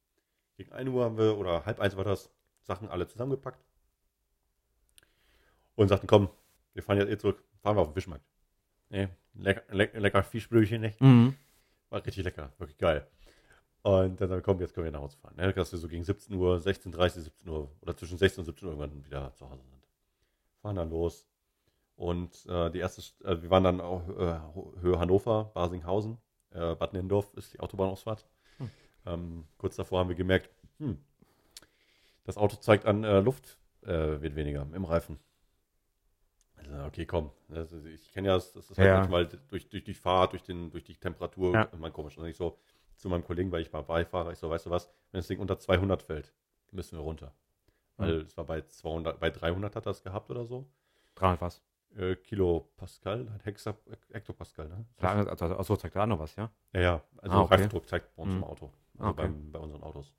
[0.58, 2.30] Gegen 1 Uhr haben wir, oder halb eins war das,
[2.62, 3.64] Sachen alle zusammengepackt.
[5.76, 6.30] Und sagten, komm,
[6.74, 8.26] wir fahren jetzt eh zurück, fahren wir auf den Fischmarkt.
[8.90, 11.02] Nee, lecker, lecker, lecker Fischbrötchen, nicht?
[11.02, 11.36] Mhm.
[11.90, 13.08] War richtig lecker, wirklich geil.
[13.82, 15.36] Und dann, dann komm, jetzt können wir nach Hause fahren.
[15.36, 15.52] Ne?
[15.52, 18.74] Dass wir so gegen 17 Uhr, 16.30 17 Uhr oder zwischen 16 und 17 Uhr
[18.76, 19.88] irgendwann wieder zu Hause sind.
[20.62, 21.28] Fahren dann los.
[21.96, 26.18] Und äh, die erste, St- äh, wir waren dann auch äh, Höhe Hannover, Basinghausen,
[26.52, 28.26] äh, Bad Nennendorf ist die Autobahnausfahrt.
[29.06, 29.14] Hm.
[29.14, 30.50] Ähm, kurz davor haben wir gemerkt,
[30.80, 30.98] hm,
[32.24, 35.20] das Auto zeigt an, äh, Luft äh, wird weniger im Reifen.
[36.56, 37.32] Also, okay, komm.
[37.50, 38.96] Also, ich kenne ja, das, das ist halt Ja.
[39.00, 41.64] manchmal durch, durch die Fahrt, durch, den, durch die Temperatur Ja.
[41.74, 42.18] immer komisch.
[42.18, 42.58] Und ich so
[42.96, 45.40] zu meinem Kollegen, weil ich mal beifahre, ich so, weißt du was, wenn das Ding
[45.40, 46.34] unter 200 fällt,
[46.72, 47.34] müssen wir runter.
[47.98, 50.68] Weil es war bei 200, bei 300 hat er es gehabt oder so.
[51.16, 51.62] 300 was?
[51.96, 53.78] Äh, Kilopascal, Hexa,
[54.12, 54.86] Hektopascal, ne?
[54.98, 56.50] Klar, Also, also zeigt da noch was, ja?
[56.74, 57.56] Ja, ja, also Ah, okay.
[57.56, 58.44] Reifendruck zeigt bei uns im Mhm.
[58.46, 58.74] Auto.
[58.98, 59.22] Also Okay.
[59.24, 60.14] beim, bei unseren Autos.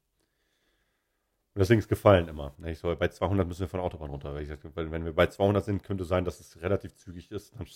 [1.54, 2.52] Und Ding ist gefallen immer.
[2.58, 4.36] Ne, Ich so, bei 200 müssen wir von der Autobahn runter.
[4.40, 7.54] Ich sag, wenn wir bei 200 sind, könnte sein, dass es relativ zügig ist.
[7.56, 7.66] Dann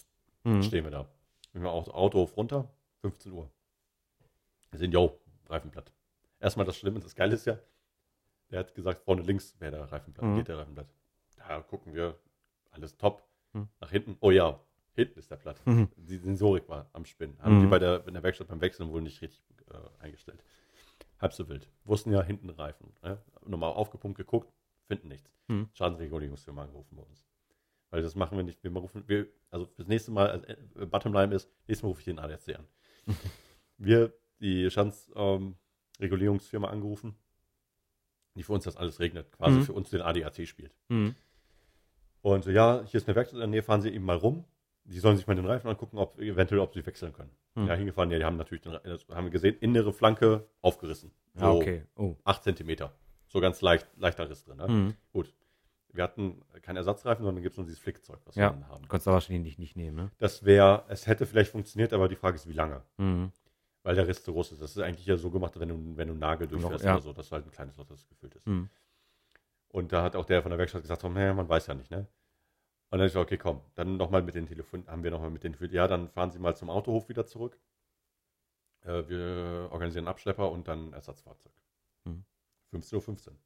[0.57, 0.63] Mhm.
[0.63, 1.09] stehen wir da.
[1.53, 2.69] Wenn wir Auto, Auto auf runter,
[3.03, 3.49] 15 Uhr.
[4.71, 5.19] Wir sehen, yo,
[5.49, 5.93] Reifen platt.
[6.41, 7.59] Erstmal das Schlimme, das Geile ist ja,
[8.51, 10.37] der hat gesagt, vorne links wäre der Reifenblatt, Mhm.
[10.37, 10.89] geht der Reifenblatt.
[11.37, 12.19] Da gucken wir,
[12.73, 13.23] alles top.
[13.55, 13.69] Mhm.
[13.81, 14.61] Nach hinten, oh ja,
[14.95, 15.57] hinten ist der platt.
[15.65, 15.89] Mhm.
[15.97, 17.41] Die Sensorik war am Spinnen.
[17.43, 17.61] Haben Mhm.
[17.63, 20.43] die bei der, in der Werkstatt beim Wechseln wohl nicht richtig äh, eingestellt.
[21.21, 21.69] Halb so wild.
[21.85, 22.93] Wussten ja hinten Reifen.
[23.03, 23.19] Ne?
[23.47, 24.53] Nochmal aufgepumpt geguckt,
[24.87, 25.33] finden nichts.
[25.49, 25.69] Mhm.
[25.73, 27.25] Schadensregulierungsfirma angerufen bei uns.
[27.91, 28.63] Weil das machen wir nicht.
[28.63, 32.05] Wir rufen, wir, also das nächste Mal, also, äh, Bottomline ist, nächstes Mal rufe ich
[32.05, 32.67] den ADAC an.
[33.79, 37.17] wir, die Schadensregulierungsfirma angerufen,
[38.37, 39.63] die für uns das alles regnet, quasi Mhm.
[39.65, 40.73] für uns den ADAC spielt.
[40.89, 41.15] Mhm.
[42.21, 44.45] Und so, ja, hier ist eine Werkstatt in der Nähe, fahren Sie eben mal rum.
[44.89, 47.31] Die sollen sich mal den Reifen angucken, ob eventuell, ob sie wechseln können.
[47.55, 47.67] Hm.
[47.67, 51.13] Ja, hingefahren, ja, die haben natürlich, den, haben wir gesehen, innere Flanke aufgerissen.
[51.35, 51.85] So Ah, okay.
[51.97, 52.17] Oh.
[52.25, 52.93] 8 Zentimeter.
[53.27, 54.57] So ganz leicht, leichter Riss drin.
[54.57, 54.69] Ne?
[54.69, 54.95] Mhm.
[55.13, 55.35] Gut.
[55.93, 58.89] Wir hatten keinen Ersatzreifen, sondern gibt es nur dieses Flickzeug, was Ja, wir dann haben.
[58.89, 60.11] konntest du wahrscheinlich nicht nehmen, ne?
[60.19, 62.83] Das wäre, es hätte vielleicht funktioniert, aber die Frage ist, wie lange?
[62.99, 63.33] Mhm.
[63.83, 64.63] Weil der Riss zu groß ist.
[64.63, 66.95] Das ist eigentlich ja so gemacht, wenn du, wenn du einen Nagel durchfährst ja.
[66.95, 68.47] oder so, dass du halt ein kleines Loch, das gefüllt ist.
[68.47, 68.69] Mhm.
[69.69, 71.91] Und da hat auch der von der Werkstatt gesagt, so, naja, man weiß ja nicht,
[71.91, 72.07] ne?
[72.91, 75.45] Und dann ich so, okay, komm, dann nochmal mit den Telefon, haben wir nochmal mit
[75.45, 77.59] den, ja, dann fahren Sie mal zum Autohof wieder zurück.
[78.83, 81.53] Äh, wir organisieren Abschlepper und dann ein Ersatzfahrzeug.
[82.05, 82.25] Mhm.
[82.73, 83.37] 15.15 Uhr.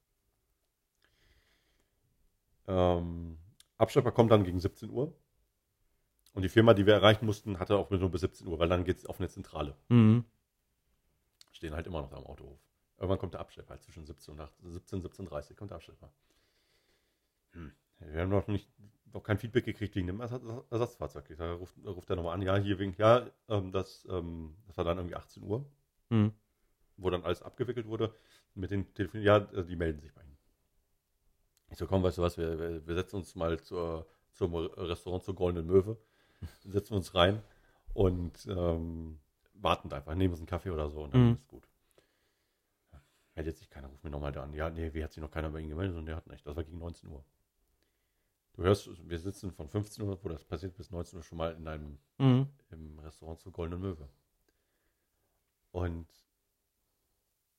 [2.68, 3.38] Ähm,
[3.78, 5.12] Abschlepper kommt dann gegen 17 Uhr.
[6.34, 8.84] Und die Firma, die wir erreichen mussten, hatte auch nur bis 17 Uhr, weil dann
[8.84, 9.76] geht es auf eine Zentrale.
[9.88, 10.24] Mhm.
[11.50, 12.58] Stehen halt immer noch da am Autohof.
[12.96, 16.12] Irgendwann kommt der Abschlepper, halt zwischen 17 und 8, 17, 17.30 kommt der Abschlepper.
[17.50, 17.72] Hm.
[17.98, 18.70] Wir haben noch nicht,
[19.14, 21.28] noch kein Feedback gekriegt wegen dem Ersatz, Ersatzfahrzeug.
[21.30, 24.76] Ich sage, ruft, ruft er nochmal an, ja, hier wegen, ja, ähm, das, ähm, das
[24.76, 25.64] war dann irgendwie 18 Uhr,
[26.10, 26.32] Mhm.
[26.96, 28.14] wo dann alles abgewickelt wurde.
[28.54, 30.36] Mit den Telefonen, ja, äh, die melden sich bei Ihnen.
[31.70, 35.34] Ich so, komm, weißt du was, wir, wir, setzen uns mal zur, zum Restaurant zur
[35.34, 35.96] Goldenen Möwe,
[36.64, 37.42] setzen uns rein
[37.94, 39.18] und ähm,
[39.54, 41.34] warten da einfach, nehmen uns einen Kaffee oder so und dann Mhm.
[41.34, 41.66] ist gut.
[43.34, 44.52] Meldet sich keiner, ruft mir nochmal da an.
[44.52, 45.96] Ja, nee, wie hat sich noch keiner bei Ihnen gemeldet?
[45.96, 46.46] Und der hat nicht.
[46.46, 47.24] Das war gegen 19 Uhr.
[48.54, 51.54] Du hörst, wir sitzen von 15 Uhr, wo das passiert, bis 19 Uhr schon mal
[51.54, 52.48] in einem Mhm.
[52.70, 54.08] im Restaurant zur Goldenen Möwe.
[55.70, 56.06] Und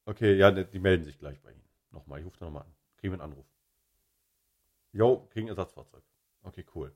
[0.06, 1.68] okay, ja, die die melden sich gleich bei Ihnen.
[1.92, 2.76] Nochmal, ich rufe da nochmal an.
[2.98, 3.46] Kriegen wir einen Anruf.
[4.92, 6.04] Jo, kriegen Ersatzfahrzeug.
[6.44, 6.94] Okay, cool.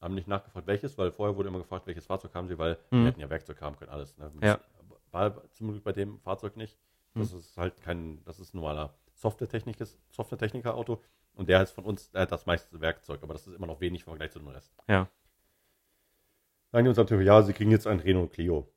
[0.00, 2.98] Haben nicht nachgefragt, welches, weil vorher wurde immer gefragt, welches Fahrzeug haben sie, weil Mhm.
[2.98, 4.16] wir hätten ja Werkzeug haben können, alles.
[4.18, 4.32] Ne?
[4.42, 4.60] Ja.
[5.10, 6.78] War zum Glück bei dem Fahrzeug nicht.
[7.14, 11.02] Das ist halt kein, das ist ein normaler Softwaretechniker, Softwaretechniker-Auto
[11.34, 13.80] und der ist von uns, der hat das meiste Werkzeug, aber das ist immer noch
[13.80, 14.74] wenig im Vergleich zu dem Rest.
[14.88, 15.08] Ja.
[16.70, 18.72] Sagen die uns natürlich, ja, sie kriegen jetzt ein Renault Clio.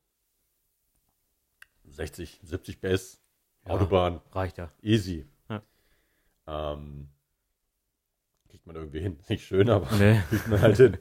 [1.86, 3.22] 60, 70 PS,
[3.66, 3.72] Ja.
[3.74, 4.72] Autobahn, Reicht ja.
[4.82, 5.28] easy.
[5.50, 5.62] Ja.
[6.48, 7.10] Ähm,
[8.50, 9.20] kriegt man irgendwie hin.
[9.30, 10.20] Nicht schön, aber Nee.
[10.30, 10.98] kriegt man halt hin.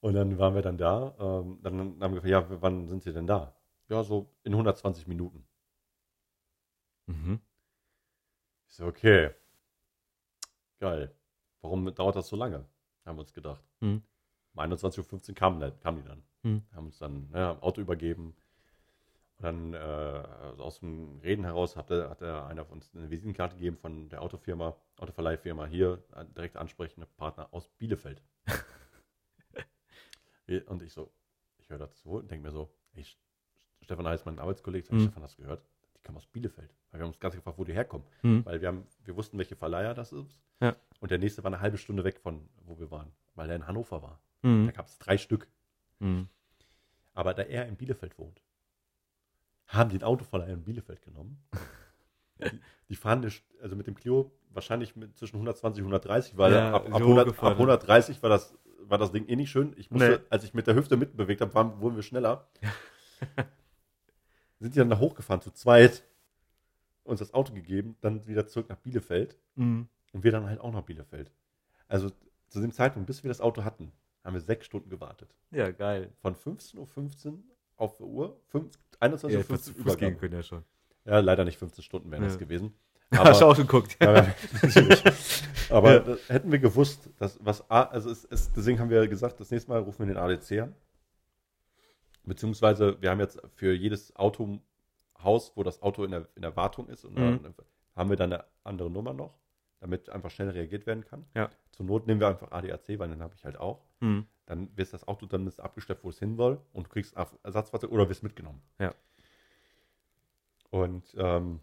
[0.00, 1.14] Und dann waren wir dann da.
[1.18, 3.54] Ähm, dann haben wir gefragt, ja, wann sind sie denn da?
[3.88, 5.46] Ja, so in 120 Minuten.
[7.06, 7.40] Mhm.
[8.68, 9.30] Ich so, okay.
[10.80, 11.14] Geil.
[11.60, 12.66] Warum dauert das so lange?
[13.04, 13.62] Haben wir uns gedacht.
[13.80, 14.02] Mhm.
[14.54, 16.22] Um 21.15 Uhr kamen, dann- kamen die dann.
[16.42, 16.62] Mhm.
[16.74, 18.34] Haben uns dann ja, im Auto übergeben.
[19.36, 19.78] Und dann äh,
[20.58, 24.76] aus dem Reden heraus hat, hat einer von uns eine Visitenkarte gegeben von der Autofirma,
[24.98, 28.22] Autoverleihfirma hier, äh, direkt ansprechende Partner aus Bielefeld.
[30.66, 31.12] und ich so,
[31.58, 33.04] ich höre dazu und denke mir so, hey,
[33.82, 35.00] Stefan Heiß, mein Arbeitskollege, sag, Mhm.
[35.02, 35.62] Stefan, hast du gehört?
[36.00, 36.74] Die kommen aus Bielefeld.
[36.90, 38.06] Weil wir haben uns ganz gefragt, wo die herkommen.
[38.22, 38.44] Mhm.
[38.44, 40.38] Weil wir, haben, wir wussten, welche Verleiher das ist.
[40.60, 40.74] Ja.
[41.00, 43.66] Und der nächste war eine halbe Stunde weg von, wo wir waren, weil er in
[43.66, 44.20] Hannover war.
[44.42, 44.72] Da Mhm.
[44.72, 45.46] gab es drei Stück.
[45.98, 46.28] Mhm.
[47.12, 48.40] Aber da er in Bielefeld wohnt,
[49.66, 51.42] haben die den Autoverleiher in Bielefeld genommen.
[52.40, 53.30] die, die fahren eine,
[53.62, 57.04] also mit dem Clio wahrscheinlich mit zwischen 120 und 130, weil Ja, ab, ab, so
[57.04, 57.52] 100, gefahren.
[57.52, 59.74] ab 130 war das, war das Ding eh nicht schön.
[59.76, 60.26] Ich musste, Nee.
[60.30, 62.48] als ich mit der Hüfte mitbewegt habe, waren, wurden wir schneller.
[64.60, 66.04] Sind die dann da hochgefahren, zu zweit,
[67.04, 69.88] uns das Auto gegeben, dann wieder zurück nach Bielefeld Mhm.
[70.12, 71.32] und wir dann halt auch nach Bielefeld.
[71.88, 72.10] Also
[72.48, 73.90] zu dem Zeitpunkt, bis wir das Auto hatten,
[74.22, 75.34] haben wir sechs Stunden gewartet.
[75.50, 76.12] Ja, geil.
[76.20, 77.38] Von 15.15 Uhr
[77.76, 80.62] auf die Uhr, 5, 21.15 Ja, Uhr Fuß, Fuß gehen können ja schon.
[81.06, 82.38] Ja, leider nicht 15 Stunden wären das Ja.
[82.38, 82.74] gewesen.
[83.12, 83.96] Hast du auch geguckt.
[84.00, 84.26] aber,
[84.62, 85.02] natürlich.
[85.70, 85.98] aber Ja.
[86.00, 89.70] das, hätten wir gewusst, dass was also es, es, deswegen haben wir gesagt, das nächste
[89.70, 90.74] Mal rufen wir den ADC an.
[92.24, 96.88] Beziehungsweise wir haben jetzt für jedes Autohaus, wo das Auto in der, in der Wartung
[96.88, 97.54] ist, und Mhm.
[97.96, 99.38] haben wir dann eine andere Nummer noch,
[99.80, 101.24] damit einfach schnell reagiert werden kann.
[101.34, 101.50] Ja.
[101.72, 103.84] Zur Not nehmen wir einfach ADAC, weil dann habe ich halt auch.
[104.00, 104.26] Mhm.
[104.46, 108.08] Dann wird das Auto dann abgestellt, wo es hin soll und du kriegst Ersatzfahrzeug oder
[108.08, 108.60] wirst mitgenommen.
[108.78, 108.94] Ja.
[110.70, 111.60] Und ähm,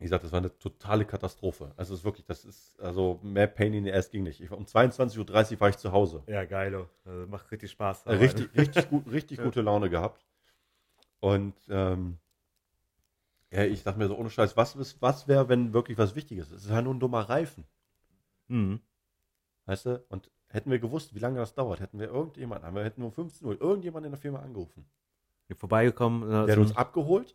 [0.00, 1.72] wie gesagt, das war eine totale Katastrophe.
[1.76, 4.40] Also es ist wirklich, das ist, also mehr Pain in the Ass ging nicht.
[4.40, 6.22] Ich, war- um 22.30 Uhr war ich zu Hause.
[6.26, 6.86] Ja, geil.
[7.04, 8.06] Also macht richtig Spaß.
[8.06, 9.44] Äh, Richtig, richtig, gut, richtig Ja.
[9.44, 10.26] gute Laune gehabt.
[11.20, 12.16] Und ähm,
[13.52, 16.50] ja, ich dachte mir so, ohne Scheiß, was, ist- was wäre, wenn wirklich was Wichtiges
[16.50, 16.58] ist?
[16.58, 17.64] Es ist halt nur ein dummer Reifen.
[18.48, 18.80] Mhm.
[19.66, 20.02] Weißt du?
[20.08, 23.12] Und hätten wir gewusst, wie lange das dauert, hätten wir irgendjemanden, haben wir hätten um
[23.12, 24.84] 15 Uhr irgendjemanden in der Firma angerufen.
[25.56, 26.22] Vorbeigekommen.
[26.22, 27.34] äh, Der hätte so uns abgeholt.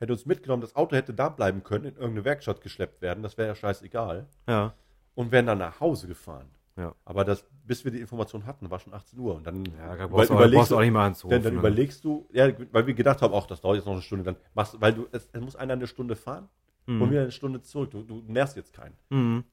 [0.00, 3.38] Hätte uns mitgenommen, das Auto hätte da bleiben können, in irgendeine Werkstatt geschleppt werden, das
[3.38, 4.26] wäre ja scheißegal.
[4.48, 4.74] Ja.
[5.14, 6.48] Und wären dann nach Hause gefahren.
[6.76, 6.94] Ja.
[7.04, 9.34] Aber das, bis wir die Information hatten, war schon 18 Uhr.
[9.34, 11.34] Und dann, Ja, da brauchst, du, überlegst du auch nicht mal anzurufen.
[11.36, 11.58] dann, dann ne?
[11.60, 14.36] überlegst du, ja, weil wir gedacht haben, ach, das dauert jetzt noch eine Stunde, dann
[14.54, 16.48] machst du, weil du, es, es muss einer eine Stunde fahren
[16.86, 17.02] Mhm.
[17.02, 17.90] und wieder eine Stunde zurück.
[17.90, 18.96] Du, du nervst jetzt keinen.
[19.10, 19.44] Mhm.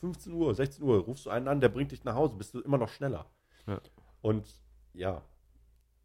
[0.00, 2.60] 15 Uhr, 16 Uhr, rufst du einen an, der bringt dich nach Hause, bist du
[2.60, 3.26] immer noch schneller.
[3.68, 3.80] Ja.
[4.20, 4.52] Und
[4.92, 5.22] ja,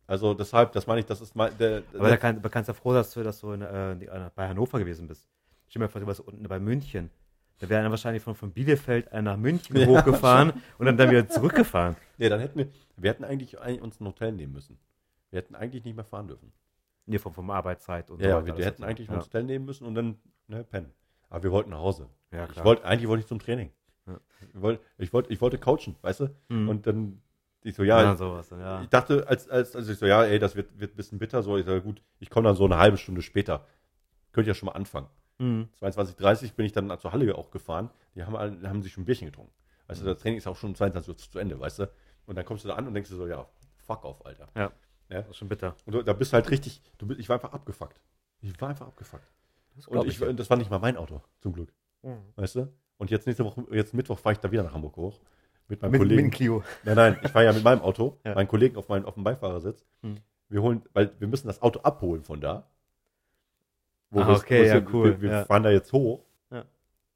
[0.08, 2.72] also deshalb, das meine ich, das ist mein, der, Aber da, kann, da kannst du
[2.74, 5.28] ja froh, dass du, dass du in, äh, die- äh, bei Hannover gewesen bist.
[5.68, 7.10] Stell mal vor, du warst unten bei München.
[7.60, 11.10] Da wäre dann wahrscheinlich von, von Bielefeld einer nach München Ja, hochgefahren und dann, dann
[11.12, 11.96] wieder zurückgefahren.
[12.18, 14.80] ja, dann hätten wir, wir hätten eigentlich, eigentlich uns ein Hotel nehmen müssen.
[15.32, 16.54] Wir hätten eigentlich nicht mehr fahren dürfen.
[17.06, 18.46] Nee, vom, vom Arbeitszeit und Ja, ja weiter.
[18.48, 18.88] wir, wir ist hätten so.
[18.88, 19.14] eigentlich ja.
[19.16, 20.92] ein Hotel nehmen müssen und dann ne, pennen.
[21.30, 22.08] Aber wir wollten nach Hause.
[22.32, 22.66] Ja, ich klar.
[22.66, 23.72] wollte, eigentlich wollte ich zum Training.
[24.06, 24.20] Ja.
[24.54, 26.30] Ich, wollte, ich, wollte, ich wollte coachen, weißt du?
[26.50, 26.70] Mhm.
[26.70, 27.22] Und dann,
[27.64, 28.50] ich so, ja, ja, sowas.
[28.52, 28.82] Ja.
[28.82, 31.44] ich dachte, als, als, als ich so, ja, ey, das wird, wird ein bisschen bitter,
[31.44, 33.66] so, ich sage, gut, ich komme dann so eine halbe Stunde später.
[34.32, 35.08] Könnt ihr ja schon mal anfangen.
[35.40, 35.70] Mhm.
[35.82, 37.90] 22.30 bin ich dann zur Halle auch gefahren.
[38.16, 39.52] Die haben, alle- haben sich schon ein Bierchen getrunken.
[39.88, 41.92] Weißt du, das Training ist auch schon um 22 Uhr zu, Ende, weißt du?
[42.26, 43.48] Und dann kommst du da an und denkst dir so, ja,
[43.78, 44.48] fuck off, Alter.
[44.56, 44.72] Ja.
[45.10, 45.22] Ja.
[45.22, 45.76] Das ist schon bitter.
[45.86, 48.00] Und du, da bist du halt richtig, du, bist- ich war einfach abgefuckt.
[48.42, 49.24] Ich war einfach abgefuckt.
[49.76, 50.34] Das Und ich, ja.
[50.34, 51.74] das war nicht mal mein Auto, zum Glück.
[52.02, 52.18] Mhm.
[52.36, 52.74] Weißt du?
[52.98, 55.20] Und jetzt nächste Woche, jetzt Mittwoch fahre ich da wieder nach Hamburg hoch.
[55.70, 56.28] Mit meinem Mit, mit Kollegen.
[56.30, 56.64] dem Clio.
[56.84, 58.36] Nein, nein, ich fahre ja mit meinem Auto, Ja.
[58.36, 59.86] meinen Kollegen auf, meinem auf dem Beifahrersitz.
[60.02, 60.18] Hm.
[60.50, 62.70] Wir holen, weil wir müssen das Auto abholen von da.
[64.10, 65.46] Wo Ah, okay, ja, wir, cool, Wir ja.
[65.46, 66.24] fahren da jetzt hoch.
[66.50, 66.64] Ja.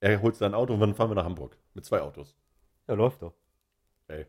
[0.01, 1.57] Er holt sein Auto und dann fahren wir nach Hamburg.
[1.73, 2.35] Mit zwei Autos.
[2.87, 3.33] Ja, läuft doch.
[4.09, 4.25] Ey.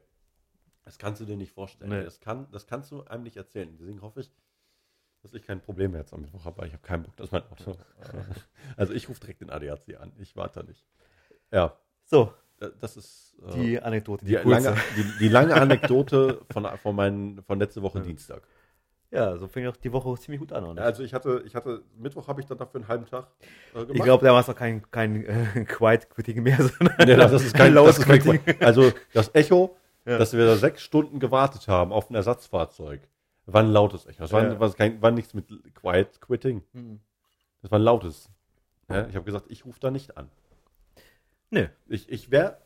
[0.84, 1.90] Das kannst du dir nicht vorstellen.
[1.90, 2.04] Nee.
[2.04, 3.68] Das, kann, das kannst du einem nicht erzählen.
[3.76, 4.30] Deswegen hoffe ich,
[5.22, 7.32] dass ich kein Problem mehr jetzt am Mittwoch habe, weil ich habe keinen Bock, dass
[7.32, 7.76] mein Auto.
[8.76, 10.12] also ich rufe direkt den ADAC an.
[10.18, 10.84] Ich warte nicht.
[11.50, 12.32] Ja, So,
[12.80, 14.24] das ist äh, die Anekdote.
[14.24, 14.48] die, kurze.
[14.70, 18.04] lange, die, die lange Anekdote von, von, meinen, von letzte Woche Ja.
[18.04, 18.42] Dienstag.
[19.10, 20.64] Ja, so fing auch die Woche ziemlich gut an.
[20.64, 20.82] Oder?
[20.84, 23.26] Also ich hatte, ich hatte, Mittwoch habe ich dann dafür einen halben Tag
[23.74, 23.90] äh, gemacht.
[23.94, 27.32] ich glaube, da war es auch kein, kein äh, Quiet Quitting mehr, sondern Nee, das
[27.32, 28.62] ist kein Lautes das ist kein, Quitting.
[28.62, 30.18] Also das Echo, Ja.
[30.18, 33.00] dass wir da sechs Stunden gewartet haben auf ein Ersatzfahrzeug,
[33.46, 34.18] war ein lautes Echo.
[34.22, 34.58] Das war, Ja.
[34.58, 36.62] war, kein, war nichts mit Quiet Quitting.
[36.72, 36.98] Hm.
[37.60, 38.28] Das war ein lautes.
[38.88, 40.28] Ja, ich habe gesagt, ich rufe da nicht an.
[41.53, 41.68] Nö.
[41.86, 42.57] Ich, ich wäre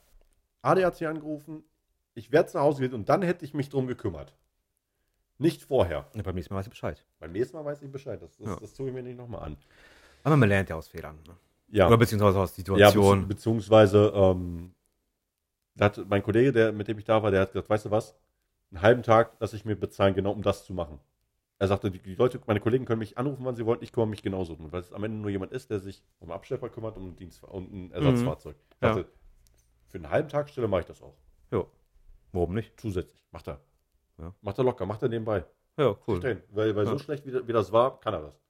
[0.62, 1.64] ADAC angerufen,
[2.14, 4.32] ich wäre zu Hause gewesen und dann hätte ich mich drum gekümmert.
[5.38, 6.06] Nicht vorher.
[6.14, 7.04] Ja, beim nächsten Mal weiß ich Bescheid.
[7.18, 8.22] Beim nächsten Mal weiß ich Bescheid.
[8.22, 8.56] Das, das, Ja.
[8.56, 9.56] das tue ich mir nicht nochmal an.
[10.22, 11.18] Aber man lernt ja aus Fehlern.
[11.26, 11.36] Ne?
[11.68, 11.88] Ja.
[11.88, 13.24] Oder beziehungsweise aus Ja, Situationen.
[13.24, 14.72] bezieh- beziehungsweise, ähm,
[15.74, 17.90] da hat mein Kollege, der, mit dem ich da war, der hat gesagt, weißt du
[17.90, 18.14] was,
[18.70, 21.00] einen halben Tag lasse ich mir bezahlen, genau um das zu machen.
[21.58, 24.08] Er sagte, die, die Leute, meine Kollegen können mich anrufen, wann sie wollen, ich kümmere
[24.08, 26.96] mich genauso drum, weil es am Ende nur jemand ist, der sich um Abschlepper kümmert,
[26.98, 28.56] um ein, Dienst, um ein Ersatzfahrzeug.
[28.74, 28.94] Ich Ja.
[28.94, 29.10] sagte,
[29.88, 31.14] für einen halben Tag Stelle mache ich das auch.
[31.50, 31.70] jo.
[32.32, 32.78] Warum nicht?
[32.78, 33.24] Zusätzlich.
[33.30, 33.60] Macht er.
[34.18, 34.34] Ja.
[34.42, 35.46] Macht er locker, macht er nebenbei.
[35.78, 35.96] Ja, Cool.
[36.08, 36.16] cool.
[36.18, 36.42] Stehen.
[36.50, 36.90] Weil, weil Ja.
[36.90, 38.40] so schlecht, wie, wie das war, kann er das.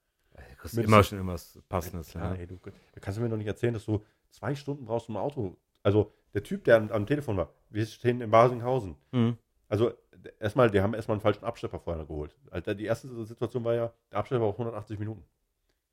[0.73, 2.13] Du immer schon immer was Passendes.
[2.13, 2.39] Ja, Ja.
[2.39, 2.59] ey, du,
[2.99, 5.55] kannst du mir doch nicht erzählen, dass du zwei Stunden brauchst, um ein Auto.
[5.83, 8.95] Also der Typ, der am, am Telefon war, wir stehen in Basinghausen.
[9.11, 9.37] Mhm.
[9.69, 9.91] Also
[10.39, 12.35] erstmal, die haben erstmal einen falschen Abschlepper vorher geholt.
[12.51, 15.25] Alter, die erste Situation war ja, der Abschlepper war auf 180 Minuten.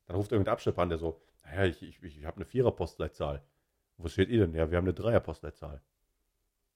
[0.07, 3.43] Dann ruft irgendein Abschlepper an, der so, naja, ich, ich, ich habe eine Vierer-Postleitzahl.
[3.97, 4.53] Wo steht ihr denn?
[4.55, 5.81] Ja, wir haben eine Dreier-Postleitzahl.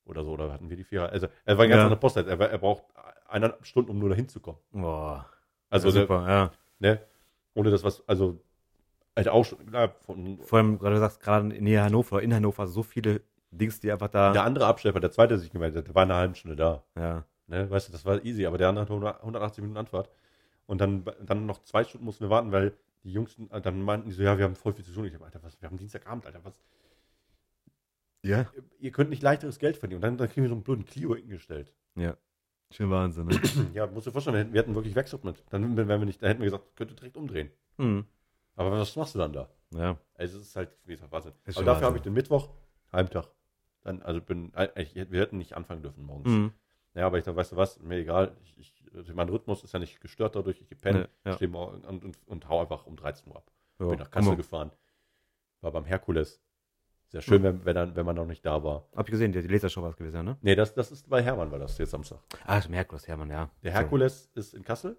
[0.06, 1.10] Oder so, oder hatten wir die Vierer?
[1.10, 1.84] Also er war ein ganz Ja.
[1.86, 2.40] anderer Postleitzahl.
[2.42, 2.84] Er, er braucht
[3.28, 4.60] eineinhalb Stunden, um nur dahin zu kommen.
[4.72, 5.30] Boah.
[5.70, 6.52] Also ja, super, ja.
[6.80, 7.00] ne,
[7.54, 8.42] ohne das was, also
[9.16, 12.66] halt auch schon, klar, von, Vor allem, gerade du sagst, gerade in Hannover, in Hannover,
[12.68, 13.22] so viele
[13.52, 14.32] Dings, die einfach da.
[14.32, 16.84] Der andere Abschlepper, der zweite, der sich gemeldet hat, der war eine halbe Stunde da.
[16.96, 17.26] Ja.
[17.48, 17.70] Ne?
[17.70, 20.10] Weißt du, das war easy, aber der andere hat 100 180 Minuten Anfahrt.
[20.68, 22.74] Und dann, dann noch zwei Stunden mussten wir warten, weil
[23.04, 25.06] die Jungs, dann meinten die so, ja, wir haben voll viel zu tun.
[25.06, 26.54] Ich hab, Alter, was, wir haben Dienstagabend, Alter, was?
[28.24, 28.46] Ja.
[28.80, 29.98] Ihr könnt nicht leichteres Geld verdienen.
[29.98, 31.74] Und dann, dann kriegen wir so einen blöden Clio hingestellt.
[31.96, 32.16] Ja.
[32.72, 33.40] Schön Wahnsinn, ne?
[33.74, 35.44] Ja, musst du dir vorstellen, wir hätten, wir hätten wirklich Wechselment.
[35.50, 37.50] Dann wären wir nicht, da hätten wir gesagt, könnt ihr direkt umdrehen.
[37.78, 38.06] mhm.
[38.56, 39.50] Aber was machst du dann da?
[39.74, 39.98] Ja.
[40.16, 41.32] Also es ist halt, wie gesagt, Wahnsinn.
[41.46, 42.50] Ist Aber dafür habe ich den Mittwoch,
[42.92, 43.30] Heimtag.
[43.90, 46.30] Dann, also bin, ich, wir hätten nicht anfangen dürfen morgens.
[46.30, 46.54] Mhm.
[46.94, 48.36] Ja, aber ich dachte, weißt du was, mir egal.
[48.44, 48.56] Ich,
[48.94, 50.62] ich, mein Rhythmus ist ja nicht gestört dadurch.
[50.62, 51.36] Ich penne, Nee, ja.
[51.36, 53.52] stehe morgen und, und, und hau einfach um 13 Uhr ab.
[53.80, 54.12] Ja, Bin nach.
[54.12, 54.72] Kassel gefahren.
[55.62, 56.40] War beim Herkules.
[57.08, 58.86] Sehr schön, wenn, wenn, dann, wenn man noch nicht da war.
[58.96, 60.38] Hab ich gesehen, die, Lasershow war es gewesen, ne?
[60.42, 62.20] Nee, das, das ist bei Hermann, war das jetzt Samstag.
[62.46, 63.50] Ah, ist im Herkules, Hermann, ja.
[63.64, 64.96] Der Herkules ist in Kassel.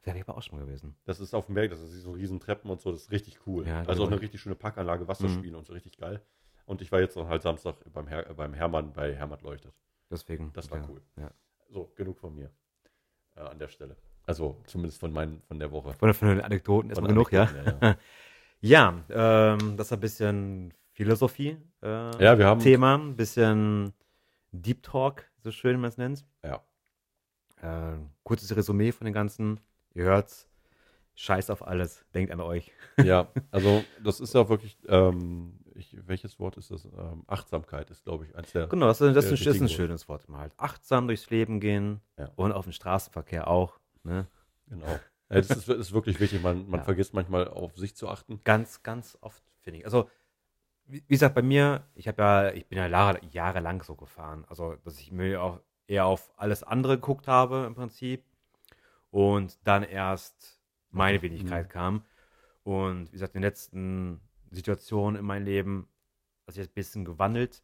[0.00, 0.06] So.
[0.06, 0.96] Wäre aber auch schon mal gewesen.
[1.04, 3.40] Das ist auf dem Berg, das ist so riesen Treppen und so, das ist richtig
[3.46, 3.66] cool.
[3.66, 6.22] Ja, also auch eine richtig schöne Parkanlage, Wasserspiele und so richtig geil.
[6.68, 9.72] Und ich war jetzt noch halt Samstag beim, Her beim Hermann bei Hermann Leuchtet.
[10.10, 10.52] Deswegen.
[10.52, 10.84] Das war ja.
[10.86, 11.00] cool.
[11.16, 11.30] Ja.
[11.70, 12.50] So, genug von mir
[13.36, 13.96] äh, an der Stelle.
[14.26, 15.94] Also zumindest von, meinen, von der Woche.
[15.94, 17.44] Von, von den Anekdoten erstmal genug, ja?
[17.44, 17.96] Anekdoten, ja,
[18.60, 21.56] Ja, ähm, das ist ein bisschen Philosophie.
[21.82, 22.20] Äh, ja.
[22.20, 22.60] ja, wir haben.
[22.60, 23.94] Thema, ein bisschen
[24.52, 26.26] Deep Talk, so schön man es nennt.
[26.44, 26.62] Ja.
[27.62, 29.58] Äh, kurzes Resümee von den ganzen.
[29.94, 30.46] Ihr hört's.
[31.14, 32.04] Scheiß auf alles.
[32.14, 32.70] Denkt an euch.
[33.02, 36.84] Ja, also das ist ja wirklich, ähm, ich, welches Wort ist das?
[36.84, 38.66] Ähm, Achtsamkeit ist, glaube ich, eins der.
[38.68, 40.28] Genau, das, ist- das, Ja, ist, das ist ein schönes Wort.
[40.28, 42.30] Mal halt achtsam durchs Leben gehen Ja.
[42.36, 43.78] und auf den Straßenverkehr auch.
[44.02, 44.26] Ne?
[44.66, 44.86] Genau.
[44.86, 46.42] Ja, das ist, ist wirklich wichtig.
[46.42, 46.84] Man, man Ja.
[46.84, 48.40] vergisst manchmal auf sich zu achten.
[48.44, 49.84] Ganz, ganz oft, finde ich.
[49.84, 50.08] Also,
[50.86, 54.44] wie, wie gesagt, bei mir, ich habe ja, ich bin ja Jahre, jahrelang so gefahren.
[54.48, 58.24] Also, dass ich mir auch eher auf alles andere geguckt habe im Prinzip
[59.10, 60.60] und dann erst
[60.90, 61.70] meine Wenigkeit Mhm.
[61.70, 62.04] kam.
[62.62, 64.20] Und wie gesagt, in den letzten
[64.50, 65.88] Situationen in meinem Leben
[66.46, 67.62] hat sich das ein bisschen gewandelt,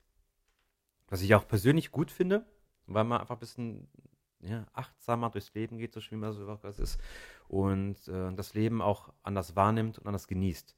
[1.08, 2.46] was ich auch persönlich gut finde,
[2.86, 3.88] weil man einfach ein bisschen
[4.40, 7.00] ja, achtsamer durchs Leben geht, so schön wie so was ist,
[7.48, 10.76] und äh, das Leben auch anders wahrnimmt und anders genießt.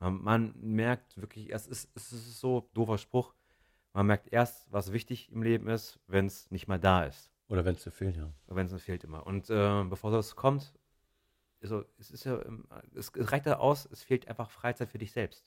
[0.00, 3.34] Man, man merkt wirklich, es ist, es ist so doofer Spruch,
[3.92, 7.30] man merkt erst, was wichtig im Leben ist, wenn es nicht mal da ist.
[7.48, 8.32] Oder wenn es dir fehlt, ja.
[8.46, 9.26] Wenn es fehlt immer.
[9.26, 10.72] Und äh, bevor das kommt,
[11.62, 15.12] also, es ist ja, ähm, es, reicht ja aus, es fehlt einfach Freizeit für dich
[15.12, 15.46] selbst.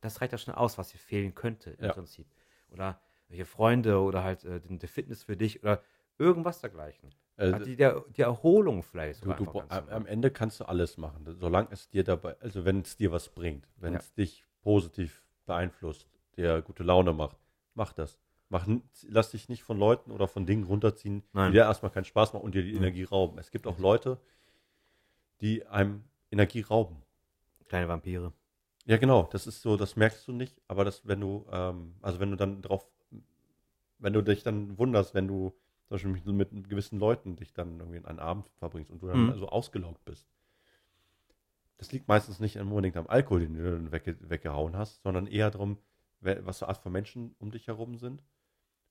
[0.00, 1.92] Das reicht ja schon aus, was dir fehlen könnte im Ja.
[1.92, 2.26] Prinzip.
[2.70, 5.82] Oder welche Freunde oder halt äh, die, Fitness für dich oder
[6.18, 7.14] irgendwas dergleichen.
[7.36, 9.24] Halt die, der, die Erholung vielleicht.
[9.24, 12.96] Du, du, am, Ende kannst du alles machen, solange es dir dabei, also wenn es
[12.96, 14.00] dir was bringt, wenn Ja.
[14.00, 17.38] es dich positiv beeinflusst, dir gute Laune macht,
[17.74, 18.18] mach das.
[18.50, 18.66] Mach,
[19.02, 21.52] lass dich nicht von Leuten oder von Dingen runterziehen, Nein.
[21.52, 22.78] die dir erstmal keinen Spaß machen und dir die Mhm.
[22.78, 23.38] Energie rauben.
[23.38, 24.18] Es gibt auch Leute,
[25.40, 27.02] die einem Energie rauben.
[27.68, 28.32] Kleine Vampire.
[28.86, 32.18] Ja, genau, das ist so, das merkst du nicht, aber das, wenn du, ähm, also
[32.20, 32.86] wenn du dann drauf,
[33.98, 35.50] wenn du dich dann wunderst, wenn du
[35.86, 39.26] zum Beispiel mit, gewissen Leuten dich dann irgendwie in einen Abend verbringst und du dann
[39.26, 39.38] Mhm.
[39.38, 40.28] so ausgelaugt bist.
[41.78, 45.50] Das liegt meistens nicht unbedingt am Alkohol, den du dann wegge weggehauen hast, sondern eher
[45.50, 45.78] darum,
[46.20, 48.22] was für Art von Menschen um dich herum sind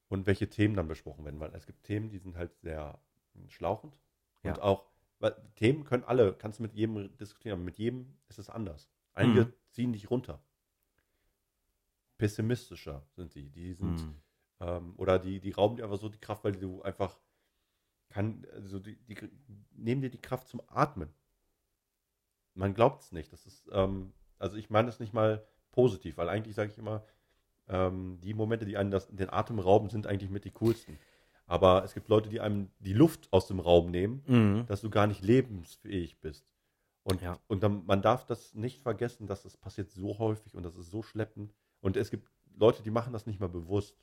[0.09, 1.39] und welche Themen dann besprochen werden.
[1.39, 2.99] Weil es gibt Themen, die sind halt sehr
[3.35, 3.97] hm, schlauchend
[4.43, 4.61] und Ja.
[4.61, 4.87] auch,
[5.19, 8.89] weil Themen können alle, kannst du mit jedem diskutieren, aber mit jedem ist es anders.
[9.13, 9.53] Einige Mhm.
[9.71, 10.41] ziehen dich runter.
[12.17, 13.49] Pessimistischer sind die.
[13.49, 14.15] Die sind, Mhm.
[14.59, 17.19] ähm, oder die, die rauben dir einfach so die Kraft, weil du einfach
[18.09, 19.17] kann, also die, die
[19.71, 21.09] nehmen dir die Kraft zum Atmen.
[22.53, 23.31] Man glaubt es nicht.
[23.33, 27.05] Das ist, ähm, also ich meine es nicht mal positiv, weil eigentlich sage ich immer,
[27.67, 30.97] ähm, die Momente, die einen das, den Atem rauben, sind eigentlich mit die coolsten.
[31.47, 34.65] Aber es gibt Leute, die einem die Luft aus dem Raum nehmen, Mhm.
[34.67, 36.45] dass du gar nicht lebensfähig bist.
[37.03, 37.39] Und, Ja.
[37.47, 40.91] und dann, man darf das nicht vergessen, dass das passiert so häufig und das ist
[40.91, 41.53] so schleppend.
[41.79, 43.95] Und es gibt Leute, die machen das nicht mal bewusst.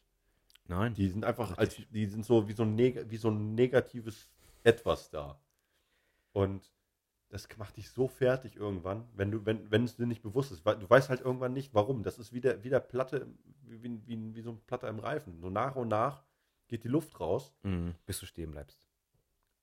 [0.66, 0.94] Nein.
[0.94, 4.30] Die sind einfach, als, die sind so wie so, ein neg wie so ein negatives
[4.62, 5.38] Etwas da.
[6.32, 6.72] Und
[7.28, 10.64] das macht dich so fertig irgendwann, wenn du, wenn, wenn es dir nicht bewusst ist.
[10.64, 12.02] Du weißt halt irgendwann nicht, warum.
[12.02, 13.26] Das ist wie der, wie der Platte,
[13.66, 15.38] wie, wie, wie, so ein Platter im Reifen.
[15.40, 16.22] So nach und nach
[16.74, 17.52] geht die Luft raus.
[17.62, 17.94] Mhm.
[18.06, 18.78] Bis du stehen bleibst.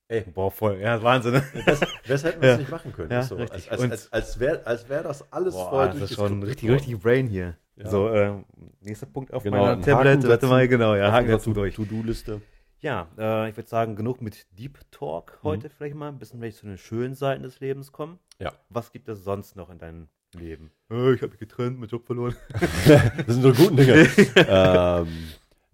[0.08, 0.78] Ey, Boah, voll.
[0.80, 1.42] Ja, Wahnsinn.
[1.66, 2.58] Das, das hätten wir Ja.
[2.58, 3.12] nicht machen können.
[3.12, 3.36] Ja, so.
[3.36, 3.70] richtig.
[3.72, 6.70] Als, als, als, als wäre als wär das alles Boah, vorher das ist schon richtig,
[6.70, 6.76] worden.
[6.78, 7.58] richtig Brain hier.
[7.78, 7.90] Ja.
[7.90, 8.46] So, ähm,
[8.82, 10.28] nächster Punkt auf Genau, meiner Tablet.
[10.28, 11.76] Warte mal, genau, ja, Haken dazu durch.
[11.76, 12.42] To-Do-Liste.
[12.80, 15.48] Ja, äh, ich würde sagen, genug mit Deep Talk Mhm.
[15.48, 16.10] heute vielleicht mal.
[16.10, 18.20] Ein bisschen vielleicht zu den schönen Seiten des Lebens kommen.
[18.40, 18.52] Ja.
[18.70, 20.72] Was gibt es sonst noch in deinem Leben?
[20.90, 22.36] Äh, ich habe mich getrennt, meinen Job verloren.
[22.86, 24.08] Das sind so gute Dinge.
[24.36, 25.08] ähm,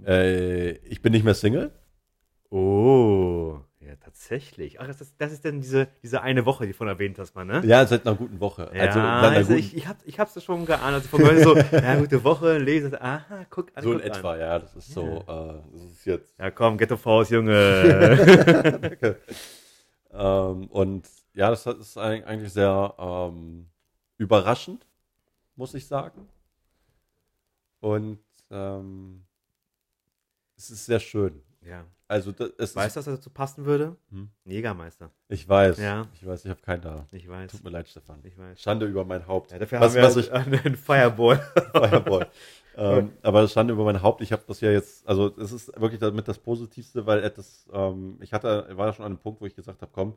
[0.06, 1.72] äh, ich bin nicht mehr Single.
[2.50, 4.80] Oh, ja, tatsächlich.
[4.80, 7.36] Ach, das ist, das ist dann diese, diese eine Woche, die du von erwähnt hast,
[7.36, 7.62] man, ne?
[7.66, 8.72] Ja, seit einer guten Woche.
[8.74, 11.24] Ja, also, also, guten, ich, ich, hab, ich hab's ja schon geahnt, als ich von
[11.26, 14.40] heute so, ja, gute Woche, lese, aha, guck an, so in guck etwa, An.
[14.40, 14.60] ja.
[14.60, 16.40] Das ist so, äh, das ist jetzt.
[16.40, 19.18] Ja, komm, Ghetto Faust, Junge.
[20.12, 23.68] Ähm, und ja, das ist eig- eigentlich sehr ähm,
[24.18, 24.88] überraschend,
[25.56, 26.28] muss ich sagen.
[27.82, 28.20] Und
[28.50, 29.24] ähm,
[30.58, 31.42] es ist sehr schön.
[31.62, 31.86] ja.
[32.10, 33.98] Also, das, es Weißt du, ist, was dazu passen würde?
[34.12, 34.30] Hm?
[34.46, 35.12] Jägermeister.
[35.28, 36.08] ich weiß, Ja.
[36.14, 37.06] ich weiß, ich habe keinen da.
[37.12, 37.52] Ich weiß.
[37.52, 38.22] Tut mir leid, Stefan.
[38.24, 38.62] Ich weiß.
[38.62, 39.52] Schande über mein Haupt.
[39.52, 41.40] Ja, dafür was, haben wir was ich, einen Fireball.
[41.74, 42.28] Fireball.
[42.78, 44.22] ähm, aber Schande über mein Haupt.
[44.22, 48.18] Ich habe das ja jetzt, also es ist wirklich damit das Positivste, weil etwas, ähm,
[48.22, 50.16] ich hatte, war schon an einem Punkt, wo ich gesagt habe, komm,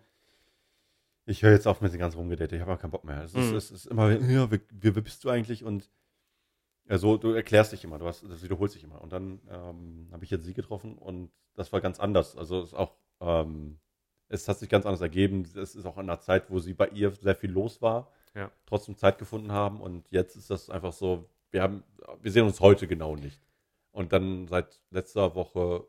[1.26, 3.24] ich höre jetzt auf mit den ganzen Rumgedate, ich habe keinen Bock mehr.
[3.24, 3.56] Es ist, Mhm.
[3.56, 5.64] es ist immer, ja, wie, wie, wie bist du eigentlich?
[5.64, 5.90] Und
[6.90, 9.00] also du erklärst dich immer, du hast, das wiederholt sich immer.
[9.00, 12.36] Und dann ähm, habe ich jetzt sie getroffen und das war ganz anders.
[12.36, 13.78] Also es ist auch, ähm,
[14.28, 15.42] es hat sich ganz anders ergeben.
[15.56, 18.50] Es ist auch in einer Zeit, wo sie bei ihr sehr viel los war, Ja.
[18.66, 19.80] trotzdem Zeit gefunden haben.
[19.80, 21.82] Und jetzt ist das einfach so, wir haben,
[22.20, 23.40] wir sehen uns heute genau nicht.
[23.92, 25.84] Und dann seit letzter Woche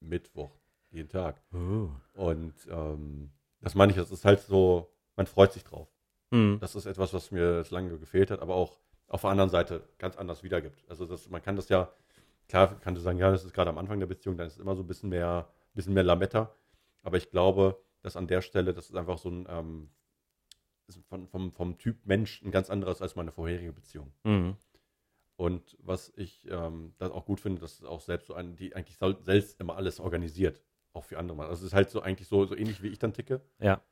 [0.00, 0.50] Mittwoch,
[0.90, 1.40] jeden Tag.
[1.52, 1.88] Oh.
[2.14, 5.88] Und ähm, das meine ich, das ist halt so, man freut sich drauf.
[6.32, 6.58] Hm.
[6.60, 10.16] Das ist etwas, was mir lange gefehlt hat, aber auch auf der anderen Seite ganz
[10.16, 10.84] anders wiedergibt.
[10.88, 11.92] Also das, man kann das ja,
[12.48, 14.60] klar kann du sagen, ja, das ist gerade am Anfang der Beziehung, dann ist es
[14.60, 16.54] immer so ein bisschen mehr, bisschen mehr Lametta.
[17.02, 19.90] Aber ich glaube, dass an der Stelle, das ist einfach so ein, ähm,
[20.86, 24.12] ist von, vom, vom Typ Mensch ein ganz anderes als meine vorherige Beziehung.
[24.24, 24.56] Hm.
[25.36, 28.74] Und was ich ähm, das auch gut finde, dass es auch selbst so eine, die
[28.74, 31.48] eigentlich selbst immer alles organisiert, auch für andere Mal.
[31.48, 33.42] Also es ist halt so eigentlich so, so ähnlich wie ich dann ticke.
[33.58, 33.82] Ja.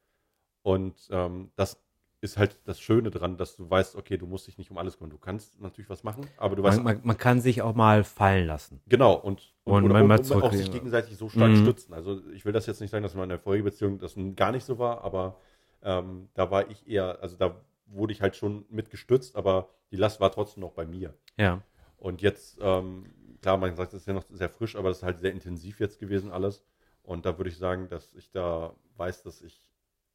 [0.63, 1.84] Und ähm, das
[2.25, 4.97] ist halt das Schöne dran, dass du weißt, okay, du musst dich nicht um alles
[4.97, 5.11] kümmern.
[5.11, 8.03] Du kannst natürlich was machen, aber du weißt, Man, man, man kann sich auch mal
[8.03, 8.81] fallen lassen.
[8.89, 11.57] genau, und, Und oder, man mal und, und auch sich gegenseitig so stark Mhm.
[11.57, 11.93] stützen.
[11.93, 14.65] Also ich will das jetzt nicht sagen, dass in meiner vorigen Beziehung das gar nicht
[14.65, 15.37] so war, aber
[15.83, 19.97] ähm, da war ich eher, also da wurde ich halt schon mit gestützt, aber die
[19.97, 21.13] Last war trotzdem noch bei mir.
[21.37, 21.61] Ja.
[21.99, 23.05] Und jetzt, ähm,
[23.43, 25.79] klar, man sagt, es ist ja noch sehr frisch, aber das ist halt sehr intensiv
[25.79, 26.65] jetzt gewesen alles.
[27.03, 29.63] Und da würde ich sagen, dass ich da weiß, dass ich,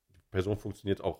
[0.09, 1.19] die Person funktioniert auch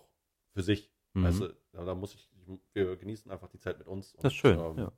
[0.52, 0.90] für sich.
[1.14, 1.24] Mhm.
[1.24, 2.28] Also, da, da muss ich,
[2.72, 4.12] wir genießen einfach die Zeit mit uns.
[4.14, 4.58] Das ist schön.
[4.58, 4.92] ähm, ja.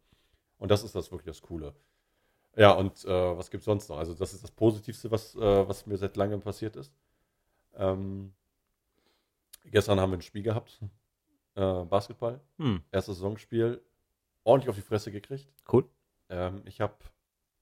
[0.58, 1.74] Und das ist das wirklich das Coole.
[2.56, 3.98] Ja, und äh, was gibt es sonst noch?
[3.98, 6.92] Also, das ist das Positivste, was, äh, was mir seit langem passiert ist.
[7.74, 8.34] Ähm,
[9.64, 10.80] gestern haben wir ein Spiel gehabt,
[11.54, 12.82] äh, Basketball, Hm.
[12.90, 13.82] erstes Saisonspiel,
[14.44, 15.48] ordentlich auf die Fresse gekriegt.
[15.72, 15.88] Cool.
[16.28, 16.94] Ähm, ich habe,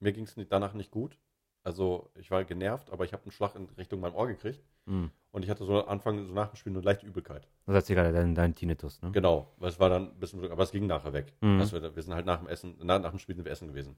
[0.01, 1.19] mir ging es danach nicht gut.
[1.63, 4.65] Also ich war genervt, aber ich habe einen Schlag in Richtung mein Ohr gekriegt.
[4.87, 5.11] Hm.
[5.33, 7.47] Und ich hatte so Anfang, so nach dem Spiel, eine leichte Übelkeit.
[7.67, 9.13] Das heißt gerade dein, dein Tinnitus, ne?
[9.13, 11.33] Genau, weil es war dann ein bisschen, aber es ging nachher weg.
[11.41, 11.61] Mhm.
[11.61, 13.69] Also wir, wir sind halt nach dem Essen, nach, nach dem Spiel sind wir essen
[13.69, 13.95] gewesen.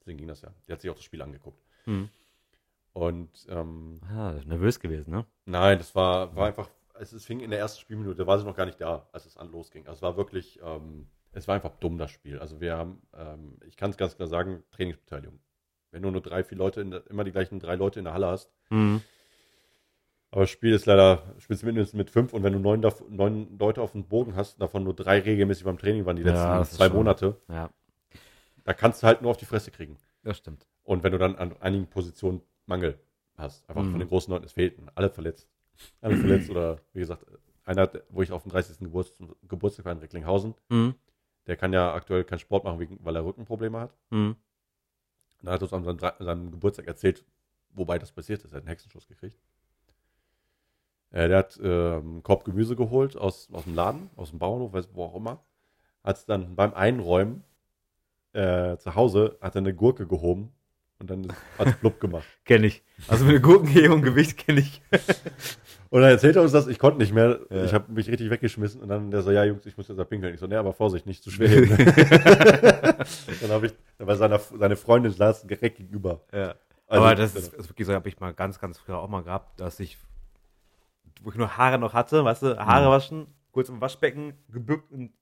[0.00, 0.50] Deswegen ging das ja.
[0.68, 1.62] Die hat sich auch das Spiel angeguckt.
[1.84, 2.10] Hm.
[2.92, 5.24] Und ähm, Ah, nervös gewesen, ne?
[5.46, 6.68] nein, das war, war einfach,
[7.00, 9.26] es, es fing in der ersten Spielminute, da war sie noch gar nicht da, als
[9.26, 9.86] es an losging.
[9.86, 12.38] Also es war wirklich, ähm, es war einfach dumm, das Spiel.
[12.38, 15.40] Also wir haben, ähm, ich kann es ganz klar sagen, Trainingsbeteiligung.
[15.90, 18.14] Wenn du nur drei, vier Leute, in der, immer die gleichen drei Leute in der
[18.14, 19.00] Halle hast, Hm.
[20.34, 23.56] Aber das Spiel ist leider, spielst du mindestens mit fünf und wenn du neun, neun
[23.58, 26.62] Leute auf dem Bogen hast, davon nur drei regelmäßig beim Training waren die Ja, letzten
[26.62, 27.70] ist zwei schon- Monate, Ja,
[28.64, 29.96] da kannst du halt nur auf die Fresse kriegen.
[30.22, 30.66] das stimmt.
[30.82, 32.98] Und wenn du dann an einigen Positionen Mangel
[33.36, 33.90] hast, einfach Mhm.
[33.92, 35.48] von den großen Leuten, es fehlten, alle verletzt.
[36.00, 37.24] Alle verletzt oder wie gesagt,
[37.64, 38.78] einer, wo ich auf dem 30.
[38.86, 39.16] Geburts
[39.48, 40.94] Geburtstag war in Recklinghausen, Hm.
[41.46, 43.94] der kann ja aktuell keinen Sport machen, weil er Rückenprobleme hat.
[44.10, 44.34] Hm.
[45.42, 47.24] Und er hat uns an seinem, seinem Geburtstag erzählt,
[47.70, 48.52] wobei das passiert ist.
[48.52, 49.38] Er hat einen Hexenschuss gekriegt.
[51.14, 54.72] Äh, der hat äh, einen Korb Gemüse geholt aus, aus dem Laden, aus dem Bauernhof,
[54.72, 55.44] weiß, wo auch immer.
[56.02, 57.44] Hat es dann beim Einräumen
[58.32, 60.52] äh, zu Hause, hat er eine Gurke gehoben
[60.98, 62.26] und dann hat es blub gemacht.
[62.44, 62.82] Kenn ich.
[63.06, 64.82] Also mit Gurkenhebung Gewicht kenne ich.
[65.90, 67.38] Und dann erzählt er uns das, ich konnte nicht mehr.
[67.50, 67.64] Ja.
[67.64, 70.02] Ich habe mich richtig weggeschmissen und dann der so, ja Jungs, ich muss jetzt da
[70.02, 70.34] pinkeln.
[70.34, 71.68] Ich so, nee, aber Vorsicht, nicht zu schwer heben.
[71.68, 76.22] dann habe ich, dann war seine, seine Freundin saß direkt gegenüber.
[76.32, 76.56] Ja.
[76.88, 79.22] Also, Aber das ist, ist wirklich so, habe ich mal ganz, ganz früher auch mal
[79.22, 79.96] gehabt, dass ich,
[81.24, 82.90] wo ich nur Haare noch hatte, weißt du, Haare Mhm.
[82.90, 85.12] waschen, kurz im Waschbecken, gebückt und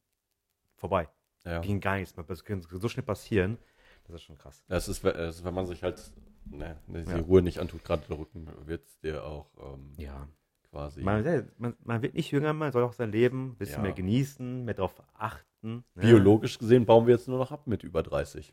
[0.76, 1.09] vorbei.
[1.44, 1.61] ja.
[1.61, 2.24] Ging gar nichts mehr.
[2.26, 3.59] Das kann so schnell passieren.
[4.05, 4.62] Das ist schon krass.
[4.68, 6.00] Das ist, das ist, wenn man sich halt
[6.44, 7.18] ne, die Ja.
[7.18, 10.26] Ruhe nicht antut, gerade der Rücken, wird dir auch ähm, Ja.
[10.70, 11.03] quasi.
[11.03, 11.24] Man,
[11.59, 13.82] man, man wird nicht jünger, man soll auch sein Leben ein bisschen Ja.
[13.82, 15.84] mehr genießen, mehr darauf achten.
[15.94, 16.03] ne?
[16.03, 18.53] Biologisch gesehen bauen wir jetzt nur noch ab mit über 30.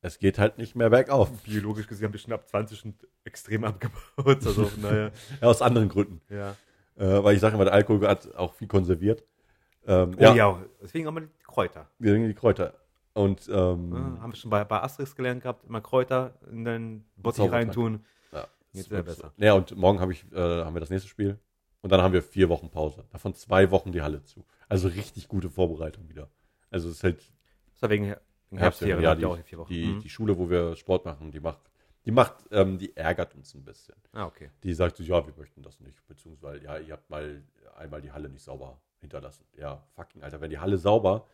[0.00, 1.30] Es geht halt nicht mehr bergauf.
[1.42, 2.94] Biologisch gesehen haben wir schon ab 20 schon
[3.24, 4.44] extrem abgebaut.
[4.46, 5.10] Also, naja.
[5.40, 6.20] Ja, aus anderen Gründen.
[6.28, 6.56] ja.
[6.98, 9.24] Äh, weil ich sage immer, der Alkohol hat auch viel konserviert.
[9.86, 10.62] Ähm, Oh ja.
[10.82, 11.88] deswegen auch mal die Kräuter.
[11.98, 12.74] Wir trinken die Kräuter.
[13.14, 17.04] Und Ja, ähm, haben wir schon bei, bei Asterix gelernt gehabt, immer Kräuter in deinen
[17.16, 18.04] Bottich reintun.
[18.32, 19.32] ja, Jetzt wieder wirklich besser.
[19.38, 21.38] Ja, und morgen hab ich, äh, haben wir das nächste Spiel.
[21.80, 23.04] Und dann haben wir vier Wochen Pause.
[23.12, 24.44] Davon zwei Wochen die Halle zu.
[24.68, 26.28] Also richtig gute Vorbereitung wieder.
[26.70, 27.18] Also es ist halt
[27.72, 29.68] Das war wegen, wegen Herbstferien, Herbstferien, ja, habt die, die vier Wochen.
[29.72, 30.00] die, Mhm.
[30.00, 31.60] die Schule, wo wir Sport machen, die macht,
[32.08, 33.94] die macht, ähm, die ärgert uns ein bisschen.
[34.12, 34.50] Ah, okay.
[34.62, 37.42] Die sagt so, ja, wir möchten das nicht, beziehungsweise, ja, ihr habt mal
[37.76, 39.44] einmal die Halle nicht sauber hinterlassen.
[39.58, 41.26] Ja, fucking, Alter, wäre die Halle sauber,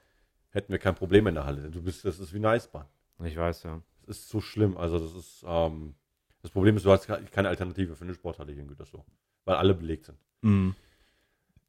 [0.51, 1.71] hätten wir kein Problem in der Halle.
[1.71, 2.87] Du bist, das ist wie eine Eisbahn.
[3.23, 3.81] Ich weiß, ja.
[4.05, 4.77] Das ist so schlimm.
[4.77, 5.95] Also, das ist, ähm,
[6.43, 9.05] das Problem ist, du hast keine Alternative für eine Sporthalle hier in Gütersloh,
[9.45, 10.19] weil alle belegt sind.
[10.43, 10.75] Mhm.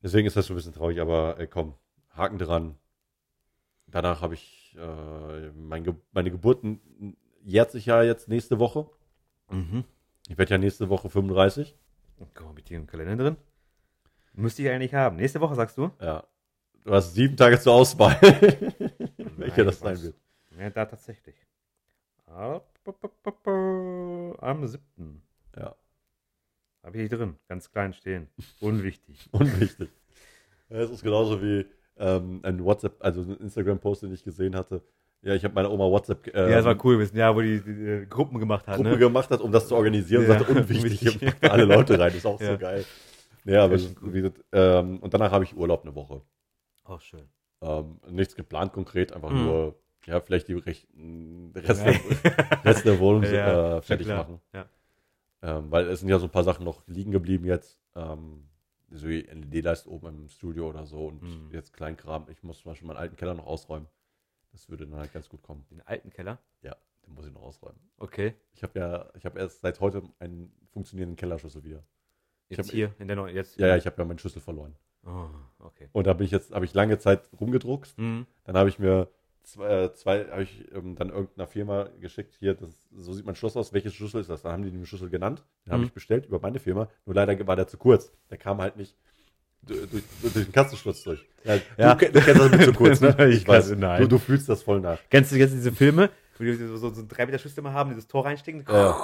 [0.01, 1.75] Deswegen ist das so ein bisschen traurig, aber äh, komm,
[2.09, 2.75] Haken dran.
[3.85, 7.15] Danach habe ich äh, mein Ge meine Geburt n-
[7.45, 8.89] jährt sich ja jetzt nächste Woche.
[9.49, 9.85] Mhm.
[10.27, 11.77] Ich werde ja nächste Woche 35.
[12.17, 13.37] Guck mal, mit dir im Kalender drin.
[14.33, 15.15] Müsste ich eigentlich haben.
[15.17, 15.91] Nächste Woche sagst du?
[16.01, 16.25] Ja.
[16.83, 18.19] Du hast sieben Tage zur Auswahl,
[19.37, 20.15] welcher das sein wird.
[20.57, 21.35] Ja, da tatsächlich.
[22.27, 22.61] Am
[24.67, 25.21] 7.
[25.55, 25.75] Ja,
[26.83, 27.37] Habe ich hier drin.
[27.47, 28.27] Ganz klein stehen.
[28.59, 29.27] Unwichtig.
[29.31, 29.89] unwichtig.
[30.69, 31.65] Es ist genauso wie
[31.97, 34.83] ähm, ein WhatsApp, also ein Instagram-Post, den ich gesehen hatte.
[35.25, 36.99] Ja, ich habe meiner Oma WhatsApp äh, ja, das war cool.
[36.99, 38.75] Wir sind ja, wo die, die, Gruppen gemacht hat.
[38.75, 38.97] Gruppe ne?
[38.99, 40.23] gemacht hat, um das zu organisieren.
[40.23, 42.09] Ja, und sagte, unwichtig, ich alle Leute rein.
[42.09, 42.51] Das ist auch Ja.
[42.53, 42.85] so geil.
[43.43, 46.21] Ja, aber das wie ähm, und danach habe ich Urlaub eine Woche.
[46.87, 47.27] Oh, schön.
[47.61, 49.43] Ähm, nichts geplant konkret, einfach Mhm.
[49.43, 50.87] nur, ja, vielleicht die Rech
[51.55, 54.19] Rest, der, Rest der Wohnung Ja, äh, fertig klar.
[54.19, 54.41] machen.
[54.53, 54.65] Ja.
[55.41, 57.79] Ähm, weil es sind ja so ein paar Sachen noch liegen geblieben jetzt.
[57.95, 58.47] Ähm,
[58.91, 61.49] so wie LED-Leist oben im Studio oder so und Mhm.
[61.51, 62.27] jetzt Kleinkram.
[62.29, 63.87] Ich muss zum Beispiel meinen alten Keller noch ausräumen.
[64.55, 65.65] Das würde dann halt ganz gut kommen.
[65.69, 66.39] Den alten Keller.
[66.61, 67.77] Ja, den muss ich noch ausräumen.
[67.97, 68.35] Okay.
[68.53, 71.83] Ich habe ja, ich habe erst seit heute einen funktionierenden Kellerschlüssel wieder.
[72.47, 73.35] Ich Jetzt hab- hier in der neuen.
[73.35, 73.57] Jetzt.
[73.59, 74.73] Ja, ja, ich habe ja meinen Schlüssel verloren.
[75.05, 75.27] Oh,
[75.59, 75.89] okay.
[75.91, 77.97] Und da bin ich jetzt, habe ich lange Zeit rumgedruckst.
[77.97, 78.25] Mhm.
[78.45, 79.09] Dann habe ich mir
[79.43, 83.35] zwei, äh, zwei habe ich ähm, dann irgendeiner Firma geschickt, hier, das, so sieht mein
[83.35, 84.41] Schluss aus, welches Schlüssel ist das?
[84.41, 85.87] Dann haben die den Schlüssel genannt, den habe Mhm.
[85.87, 88.11] ich bestellt über meine Firma, nur leider war der zu kurz.
[88.29, 88.97] Der kam halt nicht
[89.65, 91.25] durch, durch, den Kastenschlitz durch.
[91.43, 91.95] Ja, Ja.
[91.95, 93.29] Du, du kennst das mit zu kurz, ne?
[93.29, 94.01] Ich weiß, nein.
[94.01, 94.99] Du, du fühlst das voll nach.
[95.09, 97.73] Kennst du jetzt diese Filme, wo die so, so, so einen 3 Meter Schlüssel immer
[97.73, 98.65] haben, dieses Tor reinstecken?
[98.67, 98.97] Ja.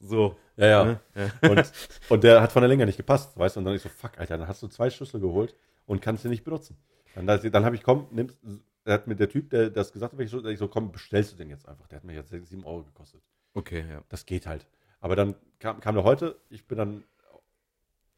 [0.00, 0.36] So.
[0.56, 0.84] Ja, ja.
[0.84, 1.00] Ne?
[1.14, 1.50] ja.
[1.50, 1.72] Und,
[2.08, 3.60] und der hat von der Länge nicht gepasst, weißt du?
[3.60, 5.54] Und dann ich so, fuck, Alter, dann hast du zwei Schlüssel geholt
[5.86, 6.76] und kannst sie nicht benutzen.
[7.14, 8.38] Dann, dann habe ich, komm, nimmst,
[8.86, 11.36] hat mir der Typ, der das gesagt hat, ich so, ich so, komm, bestellst du
[11.36, 11.86] den jetzt einfach.
[11.88, 13.20] Der hat mir jetzt 6, 7 Euro gekostet.
[13.54, 14.02] Okay, ja.
[14.08, 14.66] Das geht halt.
[15.00, 17.04] Aber dann kam, kam der heute, ich bin dann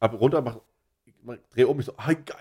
[0.01, 0.59] ab runter, mach,
[1.29, 2.37] mach, dreh um, ich so, ah, geil,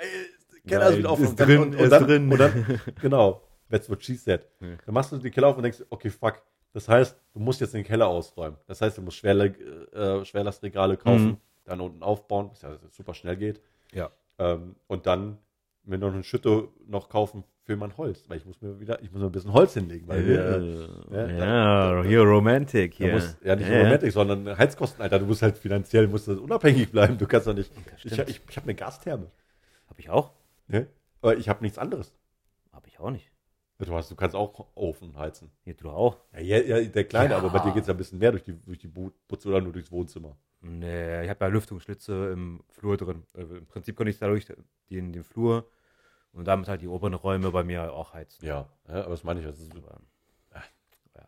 [0.67, 1.19] Keller ist wieder auf.
[1.19, 2.31] ist und drin, und, und ist dann, drin.
[2.31, 4.41] Und dann, genau, that's what she said.
[4.59, 4.67] Ja.
[4.85, 6.41] Dann machst du die Keller auf und denkst, okay, fuck.
[6.73, 8.57] Das heißt, du musst jetzt den Keller ausräumen.
[8.67, 9.45] Das heißt, du musst Schwerle,
[9.93, 11.37] äh, Schwerlastregale kaufen, Mhm.
[11.63, 13.61] dann unten aufbauen, was ja super schnell geht.
[13.93, 14.09] Ja.
[14.39, 15.37] Ähm, und dann
[15.87, 18.23] mir noch eine Schütte noch kaufen für mein Holz.
[18.27, 20.07] Weil ich muss mir wieder, ich muss mir ein bisschen Holz hinlegen.
[20.07, 21.27] Weil wir, ja,
[21.97, 23.13] ja, hier Romantic Da hier.
[23.13, 23.83] muss, ja, nicht Ja, ja.
[23.83, 25.19] Romantik, sondern Heizkosten, Alter.
[25.19, 27.17] Du musst halt finanziell musst du unabhängig bleiben.
[27.17, 27.71] Du kannst doch nicht.
[28.03, 29.31] Ich, ich, ich habe eine Gastherme.
[29.89, 30.31] Hab ich auch?
[30.67, 30.87] Ne?
[31.21, 32.13] Aber ich habe nichts anderes.
[32.71, 33.31] Hab ich auch nicht.
[33.79, 35.51] Du, hast, du kannst auch Ofen heizen.
[35.63, 36.17] Hier, du auch?
[36.33, 37.37] Ja, ja, ja der kleine, Ja.
[37.37, 39.61] aber bei dir geht es ja ein bisschen mehr durch die, durch die Butze oder
[39.61, 40.35] nur durchs Wohnzimmer.
[40.61, 43.23] Nee, ich habe ja Lüftungsschlitze im Flur drin.
[43.35, 44.47] Also Im Prinzip konnte ich dadurch
[44.89, 45.69] den, den Flur
[46.33, 48.45] und damit halt die oberen Räume bei mir auch heizen.
[48.45, 49.45] Ja, ja aber das meine ich.
[49.45, 50.01] Das ist Aber,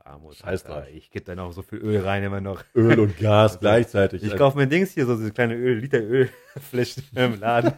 [0.06, 0.36] Armut.
[0.36, 0.84] Scheiß drauf.
[0.94, 2.64] Ich gebe da noch so viel Öl rein immer noch.
[2.76, 4.24] Öl und Gas gleichzeitig.
[4.24, 7.74] Ich kaufe mir Dings hier, so diese kleine Öl, Liter Ölfläche im Laden.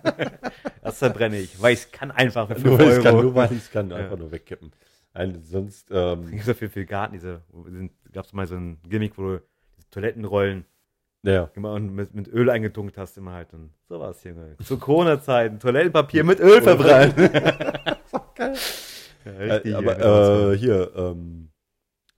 [0.81, 3.03] Das verbrenne ich, weil ich kann einfach für 5 nur, weil ich Euro.
[3.03, 3.97] kann, nur weil ich es kann, Ja.
[3.97, 4.71] einfach nur wegkippen.
[5.13, 7.41] Nein, sonst, ähm, Es gibt so viel den Garten, diese,
[8.13, 9.39] gab es mal so ein Gimmick, wo
[9.89, 10.65] Toilettenrollen
[11.23, 11.49] ja.
[11.53, 13.53] immer mit, mit Öl eingetunkt hast, immer halt.
[13.53, 14.57] Und sowas, Junge.
[14.63, 17.15] Zu Corona-Zeiten, Toilettenpapier mit Öl verbrannt.
[18.35, 18.55] Geil.
[19.23, 21.51] Ja, Äh, richtig, aber ja, äh, hier, ähm,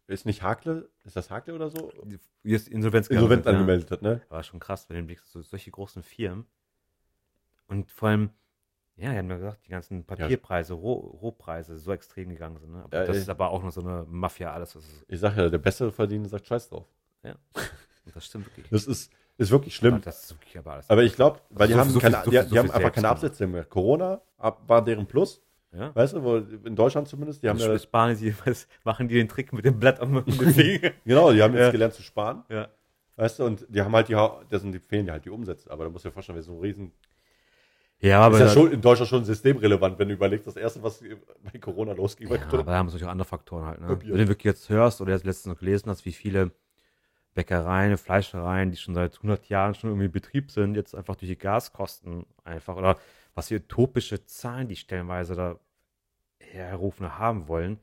[0.07, 1.91] ist nicht Hakle, ist das Hakle oder so?
[2.43, 3.19] Hier ist Insolvenz ja.
[3.19, 4.21] angemeldet hat, ne?
[4.29, 6.45] War schon krass, wenn du blickst, so solche großen Firmen.
[7.67, 8.29] Und vor allem,
[8.95, 12.71] ja, die haben ja gesagt, die ganzen Papierpreise, Roh, Rohpreise so extrem gegangen sind.
[12.71, 12.83] Ne?
[12.83, 13.21] Aber Ja, das ey.
[13.23, 14.75] ist aber auch noch so eine Mafia, alles.
[14.75, 16.87] Ist, Ich sag ja, der Bessere verdient sagt Scheiß drauf.
[18.13, 18.67] das stimmt wirklich.
[18.69, 19.95] Das ist, ist wirklich schlimm.
[19.95, 20.79] Aber das ist wirklich aber.
[20.87, 23.09] Aber ich glaube, weil die So- haben, so keine, so die, die haben einfach keine
[23.09, 23.65] Absätze mehr.
[23.65, 25.41] Corona war deren Plus,
[25.71, 25.95] ja?
[25.95, 29.15] weißt du, wo, in Deutschland zumindest, die haben Dann ja, sparen sie, was, machen die
[29.15, 30.91] den Trick mit dem Blatt am Finger.
[31.05, 31.71] genau, die haben jetzt Ja.
[31.71, 32.67] gelernt zu sparen, ja.
[33.15, 34.13] weißt du, und die haben halt die,
[34.49, 36.53] das sind, die fehlen ja halt die Umsätze, aber da du dir vorstellen, wie so
[36.53, 36.91] ein riesen,
[38.01, 40.99] Ja, aber, ist ja schon in Deutschland schon systemrelevant, wenn du überlegst, das erste, was
[41.51, 43.81] bei Corona losging, ja, aber da haben wir solche andere Faktoren halt.
[43.81, 43.87] Ne?
[44.03, 46.51] Wenn du wirklich jetzt hörst oder jetzt letztens noch gelesen hast, wie viele
[47.33, 51.29] Bäckereien, Fleischereien, die schon seit 100 Jahren schon irgendwie in Betrieb sind, jetzt einfach durch
[51.29, 52.97] die Gaskosten einfach oder
[53.33, 55.59] was für utopische Zahlen die stellenweise da
[56.39, 57.79] herrufen haben wollen,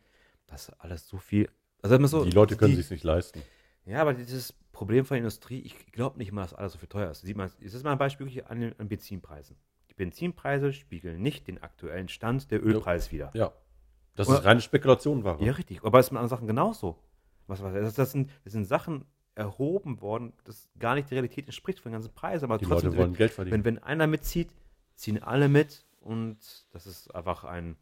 [0.46, 1.48] das alles so viel.
[1.82, 3.42] Also so, die Leute können die, sich nicht leisten.
[3.84, 6.88] Ja, aber dieses Problem von der Industrie, ich glaube nicht mal, dass alles so viel
[6.88, 7.22] teuer ist.
[7.22, 9.57] Sieht man, es ist mal ein Beispiel an den an Benzinpreisen.
[9.90, 13.30] Die Benzinpreise spiegeln nicht den aktuellen Stand der Ölpreis wider.
[13.34, 13.53] Ja.
[14.14, 15.40] Das Oder- ist reine Spekulation, war.
[15.40, 15.82] Ja, richtig.
[15.82, 16.98] Aber es ist mit anderen Sachen genauso.
[17.46, 19.05] Was, was, das, sind, das sind Sachen
[19.35, 22.45] erhoben worden, das gar nicht der Realität entspricht von den ganzen Preisen.
[22.45, 23.64] Aber Die trotzdem, Leute wollen Geld verdienen.
[23.64, 24.51] wenn, wenn einer mitzieht,
[24.97, 26.39] ziehen alle mit und
[26.72, 27.76] das ist einfach ein,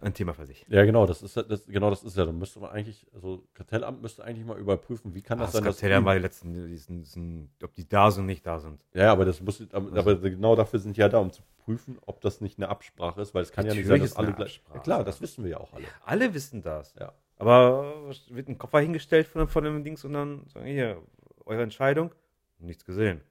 [0.00, 0.64] ein Thema für sich.
[0.68, 2.24] Ja, genau, das ist ja- das, genau das ist ja.
[2.24, 5.64] Da müsste man eigentlich, also Kartellamt müsste eigentlich mal überprüfen, wie kann das, Das, sein,
[5.64, 8.82] dass Kartell haben wir die letzten, diesen, diesen, ob die da sind, nicht da sind.
[8.94, 11.98] Ja, aber das muss, aber, aber genau dafür sind die ja da, um zu prüfen,
[12.06, 14.62] ob das nicht eine Absprache ist, weil es kann ja nicht sein, dass alle gleich.
[14.72, 15.84] Ja, klar, das wissen wir ja auch alle.
[16.06, 16.94] Alle wissen das.
[16.98, 17.12] Ja.
[17.40, 21.02] Aber wird ein Koffer hingestellt von, von dem Dings und dann sagen, hier,
[21.46, 22.14] eure Entscheidung,
[22.58, 23.22] nichts gesehen.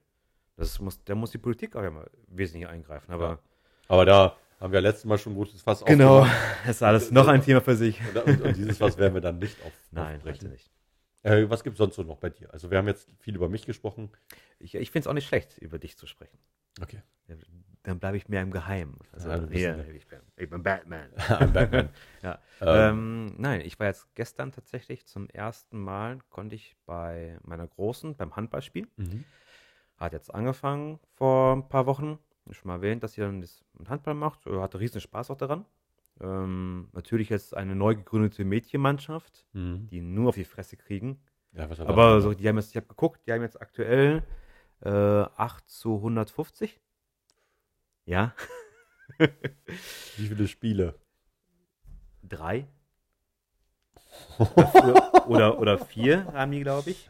[0.57, 3.13] Das muss, da muss die Politik auch ja mal wesentlich eingreifen.
[3.13, 3.39] Aber Ja.
[3.87, 6.37] Aber da haben wir letztes Mal schon gutes Fass genau, aufgemacht.
[6.65, 7.99] das ist alles noch ein Thema für sich.
[8.01, 10.39] Und, und, und dieses Fass werden wir dann nicht auf, Nein, aufbrechen.
[10.39, 10.71] bitte nicht.
[11.21, 12.51] Äh, was gibt es sonst so noch bei dir?
[12.51, 14.09] Also wir haben jetzt viel über mich gesprochen.
[14.57, 16.37] Ich, ich finde es auch nicht schlecht, über dich zu sprechen.
[16.81, 17.01] Okay.
[17.83, 18.97] Dann bleibe ich mehr im Geheimen.
[19.13, 19.51] Also, Ja, ein-
[19.95, 21.09] ich, bin, ich bin Batman.
[21.29, 21.89] I'm Batman.
[22.21, 22.39] ja.
[22.61, 23.29] Ähm.
[23.29, 28.15] Ähm, nein, ich war jetzt gestern tatsächlich zum ersten Mal, konnte ich bei meiner Großen
[28.15, 28.87] beim Handballspiel.
[28.97, 29.23] Mhm.
[29.97, 32.19] Hat jetzt angefangen vor ein paar Wochen.
[32.51, 34.45] Schon mal erwähnt, dass sie dann das mit Handball macht.
[34.47, 35.65] Äh, Hatte riesen Spaß auch daran.
[36.21, 39.87] Ähm, natürlich jetzt eine neu gegründete Mädchenmannschaft, Mhm.
[39.87, 41.21] die nur auf die Fresse kriegen.
[41.53, 44.23] Ja, was Aber so, die haben jetzt, ich habe geguckt, die haben jetzt aktuell
[44.81, 46.79] äh, 8 zu 150.
[48.05, 48.33] Ja,
[49.17, 50.95] Wie viele Spiele?
[52.23, 52.67] drei.
[54.39, 57.09] oder, oder, oder vier haben die, glaube ich.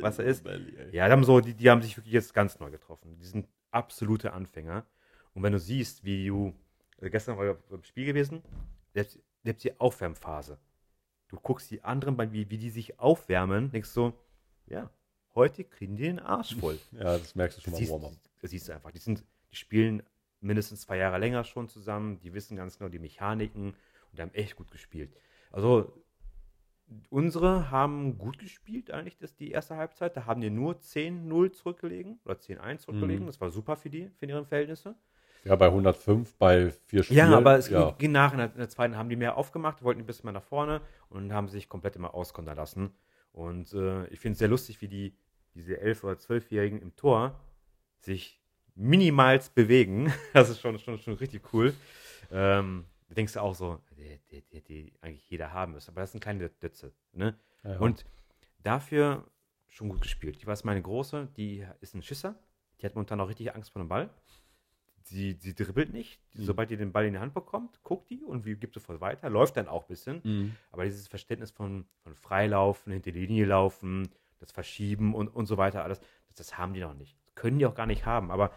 [0.00, 0.46] Was er ist?
[0.92, 3.16] Ja, die haben so, die, die haben sich wirklich jetzt ganz neu getroffen.
[3.18, 4.86] Die sind absolute Anfänger.
[5.34, 6.54] Und wenn du siehst, wie du,
[6.98, 8.42] also gestern war ich im Spiel gewesen,
[8.92, 10.58] selbst, selbst die Aufwärmphase.
[11.28, 14.12] Du guckst die anderen, wie, wie die sich aufwärmen, denkst so,
[14.66, 14.90] ja,
[15.34, 16.78] heute kriegen die den Arsch voll.
[16.92, 18.92] Ja, das merkst du schon Das mal siehst, das siehst du einfach.
[18.92, 20.02] Die, sind, die spielen
[20.44, 24.34] mindestens zwei Jahre länger schon zusammen, die wissen ganz genau die Mechaniken und die haben
[24.34, 25.16] echt gut gespielt.
[25.50, 26.04] Also
[27.08, 30.16] unsere haben gut gespielt eigentlich, das, die erste Halbzeit.
[30.16, 33.24] Da haben die nur 10-0 zurückgelegen oder 10-1 zurückgelegen.
[33.24, 33.26] Mhm.
[33.26, 34.94] Das war super für die, für ihre Verhältnisse.
[35.44, 37.18] Ja, bei 105, bei vier Spielen.
[37.18, 37.90] Ja, aber es ja.
[37.92, 38.32] ging nach.
[38.32, 40.80] In der, in der zweiten haben die mehr aufgemacht, wollten ein bisschen mehr nach vorne
[41.10, 42.94] und haben sich komplett immer auskontern lassen.
[43.32, 45.16] Und äh, ich finde es sehr lustig, wie die,
[45.54, 47.40] diese 11- oder 12-Jährigen im Tor
[47.98, 48.43] sich
[48.74, 50.12] minimals bewegen.
[50.32, 51.74] Das ist schon, schon, schon richtig cool.
[52.30, 55.92] Ähm, da denkst du auch so, die, die, die, eigentlich jeder haben müsste.
[55.92, 56.92] Aber das sind kleine Dötze.
[57.12, 57.38] Ne?
[57.62, 57.78] Ja, ja.
[57.78, 58.04] Und
[58.62, 59.24] dafür
[59.68, 60.40] schon gut gespielt.
[60.40, 62.38] Die war meine Große, die ist ein Schisser.
[62.80, 64.10] Die hat momentan auch richtig Angst vor dem Ball.
[65.02, 66.20] Sie, sie dribbelt nicht.
[66.34, 66.44] Mhm.
[66.44, 69.28] Sobald die den Ball in die Hand bekommt, guckt die und wie gibt sofort weiter.
[69.28, 70.20] Läuft dann auch ein bisschen.
[70.24, 70.56] Mhm.
[70.70, 75.56] Aber dieses Verständnis von, von Freilaufen, hinter die Linie laufen, das Verschieben und, und so
[75.56, 77.16] weiter, alles, das, das haben die noch nicht.
[77.34, 78.30] Können die auch gar nicht haben.
[78.30, 78.52] Aber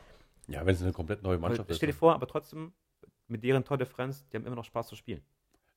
[0.48, 1.78] ja, wenn es eine komplett neue Mannschaft ist.
[1.78, 2.72] stell dir vor, aber trotzdem,
[3.28, 5.22] mit deren Tordifferenz, die haben immer noch Spaß zu spielen.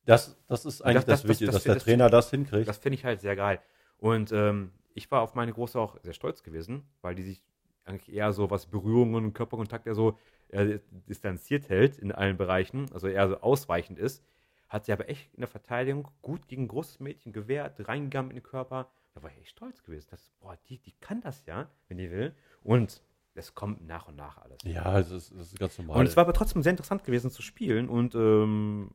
[0.05, 2.69] Das, das ist eigentlich Das- das, das- Wichtige, das- dass der Trainer das hinkriegt.
[2.69, 3.61] Das finde ich halt sehr geil.
[3.99, 7.43] Und ähm, ich war auf meine Große auch sehr stolz gewesen, weil die sich
[7.85, 10.19] eigentlich eher so, was Berührungen und Körperkontakt ja so
[10.49, 10.79] äh,
[11.09, 14.25] distanziert hält in allen Bereichen, also eher so ausweichend ist.
[14.69, 18.37] Hat sie aber echt in der Verteidigung gut gegen ein großes Mädchen gewehrt, reingegangen in
[18.37, 18.91] den Körper.
[19.15, 20.07] Da war ich echt stolz gewesen.
[20.13, 22.35] Das, boah, die, die kann das ja, wenn die will.
[22.63, 23.03] Und
[23.35, 24.59] es kommt nach und nach alles.
[24.65, 25.99] ja, das ist, das ist ganz normal.
[25.99, 28.91] Und es war aber trotzdem sehr interessant gewesen zu spielen und ähm,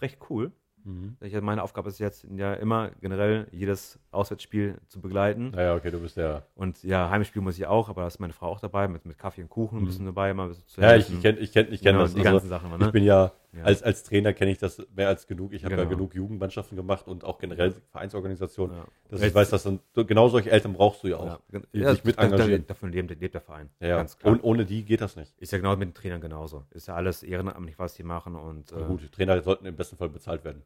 [0.00, 0.50] recht cool.
[0.82, 1.16] mhm.
[1.20, 5.50] Ich, meine Aufgabe ist jetzt ja immer generell jedes Auswärtsspiel zu begleiten.
[5.50, 6.42] Naja, okay, du bist ja.
[6.54, 9.18] Und ja, Heimspiel muss ich auch, aber da ist meine Frau auch dabei, mit, mit
[9.18, 9.86] Kaffee und Kuchen ein Mhm.
[9.86, 12.14] bisschen dabei, mal ein bisschen zu Ja, ich kenne ich kenn, ich kenn Genau, das.
[12.14, 12.86] Die Also, ganzen Sachen, ne?
[12.86, 13.64] ich bin ja, Ja.
[13.64, 15.52] als, als Trainer kenne ich das mehr als genug.
[15.52, 15.90] Ich habe ja Genau.
[15.96, 18.76] genug Jugendmannschaften gemacht und auch generell Vereinsorganisationen.
[18.76, 18.84] Ja.
[19.08, 21.40] Dass ich weiß, dass dann, genau solche Eltern brauchst du ja auch.
[21.52, 22.66] Ja, die ja, sich mit engagieren.
[22.66, 23.70] Davon lebt, lebt der Verein.
[23.80, 23.96] Ja, ja.
[23.98, 24.32] Ganz klar.
[24.32, 25.32] Und ohne die geht das nicht.
[25.38, 26.64] ist ja genau mit den Trainern genauso.
[26.70, 28.34] Ist ja alles ehrenamtlich, was die machen.
[28.36, 30.62] Und, äh, gut, die Trainer sollten im besten Fall bezahlt werden.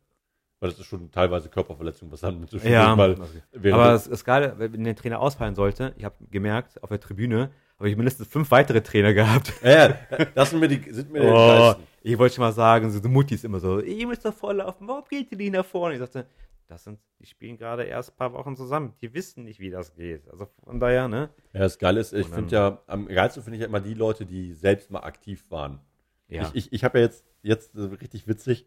[0.60, 3.43] Weil das ist schon teilweise Körperverletzung, was dann mit Ja, mal okay.
[3.52, 5.94] während aber es ist geil, wenn der Trainer ausfallen sollte.
[5.97, 9.52] Ich habe gemerkt, auf der Tribüne habe ich mindestens fünf weitere Trainer gehabt.
[9.62, 9.94] Ja, ja,
[10.35, 11.74] das sind mir die, sind mir Oh.
[12.02, 14.86] Ich wollte schon mal sagen, so, so Mutti ist immer so, ihr müsst doch vorlaufen,
[14.88, 15.94] warum geht ihr nicht nach vorne?
[15.94, 16.26] Ich sagte,
[16.66, 19.94] das sind, die spielen gerade erst ein paar Wochen zusammen, die wissen nicht, wie das
[19.94, 20.28] geht.
[20.30, 21.30] Also von daher, ne?
[21.52, 24.26] Ja, das Geile ist, ich finde ja, am geilsten finde ich ja immer die Leute,
[24.26, 25.80] die selbst mal aktiv waren.
[26.28, 26.42] Ja.
[26.42, 28.66] Ich, ich, ich habe ja jetzt, jetzt äh, richtig witzig,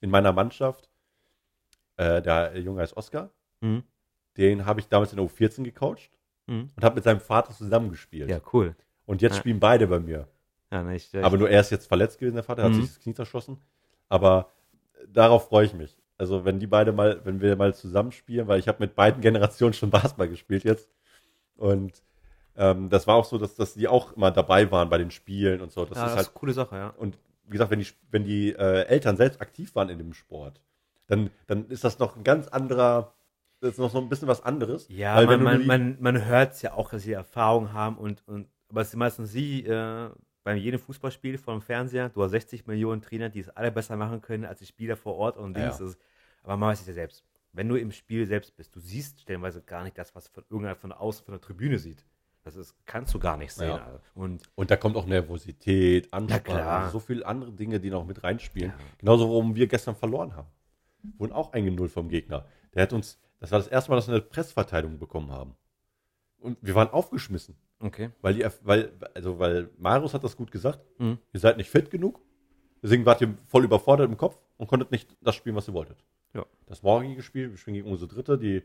[0.00, 0.88] in meiner Mannschaft,
[1.96, 3.30] äh, der Junge heißt Oscar,
[3.60, 3.84] Mhm.
[4.38, 6.10] den habe ich damals in der U14 gecoacht
[6.48, 6.70] Mhm.
[6.74, 8.28] und habe mit seinem Vater zusammengespielt.
[8.30, 8.74] ja, cool.
[9.06, 9.40] Und jetzt Ja.
[9.40, 10.26] spielen beide bei mir.
[10.72, 12.76] Ja, ne, ich, Aber nur er ist jetzt verletzt gewesen, der Vater, hat Mhm.
[12.82, 13.58] sich das Knie zerschossen.
[14.08, 14.50] Aber
[14.94, 15.96] äh, darauf freue ich mich.
[16.16, 19.74] Also wenn die beide mal, wenn wir mal zusammenspielen, weil ich habe mit beiden Generationen
[19.74, 20.88] schon Basketball gespielt jetzt.
[21.56, 22.02] Und
[22.56, 25.60] ähm, das war auch so, dass, dass die auch immer dabei waren bei den Spielen
[25.60, 25.84] und so.
[25.84, 26.88] Das ja, ist das halt, ist eine coole Sache, ja.
[26.96, 30.60] und wie gesagt, wenn die, wenn die äh, Eltern selbst aktiv waren in dem Sport,
[31.06, 33.14] dann, dann ist das noch ein ganz anderer,
[33.60, 34.86] das ist noch so ein bisschen was anderes.
[34.88, 38.22] Ja, Weil man, man, man, man hört es ja auch, dass sie Erfahrung haben und,
[38.26, 40.10] und aber es sind meistens sie äh,
[40.44, 43.96] bei jedem Fußballspiel vor dem Fernseher, du hast 60 Millionen Trainer, die es alle besser
[43.96, 45.86] machen können als die Spieler vor Ort und Ja, Dings ja.
[45.86, 45.98] ist.
[46.42, 47.24] Aber man weiß es ja selbst.
[47.52, 50.74] Wenn du im Spiel selbst bist, du siehst stellenweise gar nicht das, was von irgendeiner
[50.76, 52.04] von außen von der Tribüne sieht.
[52.44, 53.68] Das ist, kannst du gar nicht sehen.
[53.68, 54.00] Ja.
[54.14, 56.90] Und Und da kommt auch Nervosität, Anspannung, klar.
[56.90, 58.70] so viele andere Dinge, die noch mit reinspielen.
[58.70, 58.84] Ja.
[58.98, 60.48] Genauso, warum wir gestern verloren haben.
[61.18, 62.46] Wurden auch eingenullt vom Gegner.
[62.74, 65.54] Der hat uns, das war das erste Mal, dass wir eine Pressverteidigung bekommen haben.
[66.38, 67.56] Und wir waren aufgeschmissen.
[67.82, 68.10] Okay.
[68.20, 70.80] Weil, die, weil, also, weil Marius hat das gut gesagt.
[70.98, 71.18] Mhm.
[71.32, 72.20] Ihr seid nicht fit genug.
[72.82, 76.04] Deswegen wart ihr voll überfordert im Kopf und konntet nicht das spielen, was ihr wolltet.
[76.34, 76.44] Ja.
[76.66, 78.62] Das morgige Spiel, wir spielen gegen unsere Dritte, die.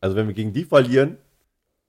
[0.00, 1.18] Also, wenn wir gegen die verlieren,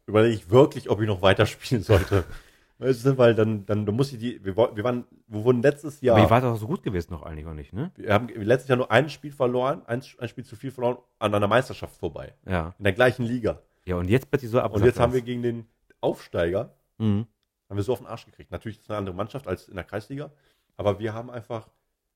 [0.06, 2.26] überlege ich wirklich, ob ich noch weiterspielen sollte.
[2.82, 4.44] Weißt du, weil dann, dann, dann muss ich die.
[4.44, 6.18] Wir, wir, waren, wir wurden letztes Jahr.
[6.18, 7.92] Aber ihr wart doch so gut gewesen noch eigentlich, oder nicht, ne?
[7.96, 11.36] wir haben letztes Jahr nur ein Spiel verloren, ein, ein Spiel zu viel verloren, an
[11.36, 12.34] einer Meisterschaft vorbei.
[12.48, 12.74] Ja.
[12.80, 13.62] In der gleichen Liga.
[13.86, 14.74] Ja, und jetzt plötzlich so ab.
[14.74, 15.66] Und jetzt haben wir gegen den
[16.02, 17.26] Aufsteiger Mhm.
[17.70, 18.52] haben wir so auf den Arsch gekriegt.
[18.52, 20.32] Natürlich ist es eine andere Mannschaft als in der Kreisliga,
[20.78, 21.68] aber wir haben einfach,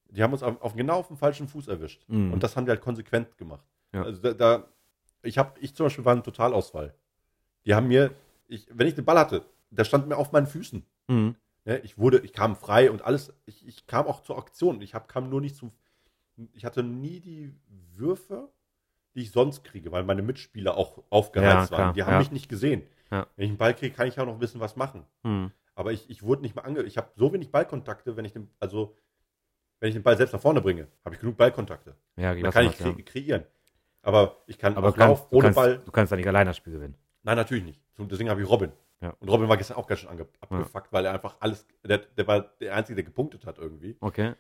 [0.10, 2.04] die haben uns auf, auf genau auf dem falschen Fuß erwischt.
[2.08, 2.34] Mhm.
[2.34, 3.66] Und das haben die halt konsequent gemacht.
[3.94, 4.04] Ja.
[4.04, 4.68] Also da, da
[5.24, 6.94] ich habe, ich zum Beispiel war ein Totalausfall.
[7.66, 8.12] Die haben mir,
[8.48, 10.86] ich, wenn ich den Ball hatte, der stand mir auf meinen Füßen.
[11.08, 11.36] Mhm.
[11.66, 11.80] Ne?
[11.80, 14.82] Ich wurde, ich kam frei und alles, ich, ich kam auch zur Aktion.
[14.82, 15.72] Ich hab, kam nur nicht zum,
[16.54, 17.56] ich hatte nie die
[17.96, 18.50] Würfe,
[19.16, 21.94] die ich sonst kriege, weil meine Mitspieler auch aufgereizt Ja, waren.
[21.96, 22.20] Die haben ja.
[22.20, 22.84] mich nicht gesehen.
[23.12, 23.28] Ja.
[23.36, 25.06] Wenn ich einen Ball kriege, kann ich auch noch ein bisschen was machen.
[25.24, 25.52] Mhm.
[25.76, 26.84] Aber ich, ich wurde nicht mal ange...
[26.84, 28.50] Ich habe so wenig Ballkontakte, wenn ich den...
[28.60, 28.98] Also,
[29.80, 31.96] wenn ich den Ball selbst nach vorne bringe, habe ich genug Ballkontakte.
[32.16, 33.44] Ja, Dann kann ich kre kreieren.
[34.02, 35.78] Aber ich kann Aber auf du kannst, Lauf ohne kannst, Ball...
[35.80, 36.96] du kannst da nicht alleine das Spiel gewinnen.
[37.24, 37.82] Nein, natürlich nicht.
[37.98, 38.72] Deswegen habe ich Robin.
[39.02, 39.16] Ja.
[39.20, 41.68] Und Robin war gestern auch ganz schön abgefuckt, weil er einfach alles...
[41.84, 43.98] Der, der war der Einzige, der gepunktet hat irgendwie.
[44.00, 44.34] Okay.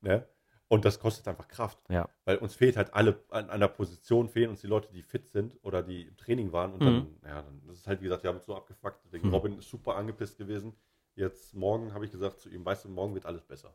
[0.00, 0.26] Ne?
[0.68, 1.78] Und das kostet einfach Kraft.
[1.88, 2.08] Ja.
[2.24, 5.56] Weil uns fehlt halt alle, an einer Position fehlen uns die Leute, die fit sind
[5.62, 6.72] oder die im Training waren.
[6.72, 9.04] Und dann, ja, dann das ist halt, wie gesagt, wir haben uns so abgefuckt.
[9.04, 9.34] Deswegen Mhm.
[9.34, 10.74] Robin ist super angepisst gewesen.
[11.14, 13.74] Jetzt morgen habe ich gesagt zu ihm, weißt du, morgen wird alles besser.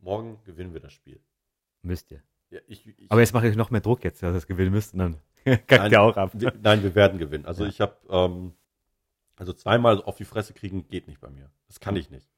[0.00, 1.20] Morgen gewinnen wir das Spiel.
[1.82, 2.22] Müsst ihr.
[2.50, 4.72] Ja, ich, ich, Aber jetzt mache ich noch mehr Druck jetzt, dass ihr das gewinnen
[4.72, 6.30] müsst und dann kackt Nein, ihr auch ab.
[6.34, 7.46] wir, nein, wir werden gewinnen.
[7.46, 7.68] Also Ja.
[7.70, 8.52] ich habe, ähm,
[9.36, 11.50] also zweimal auf die Fresse kriegen geht nicht bei mir.
[11.68, 12.28] Das kann ich nicht.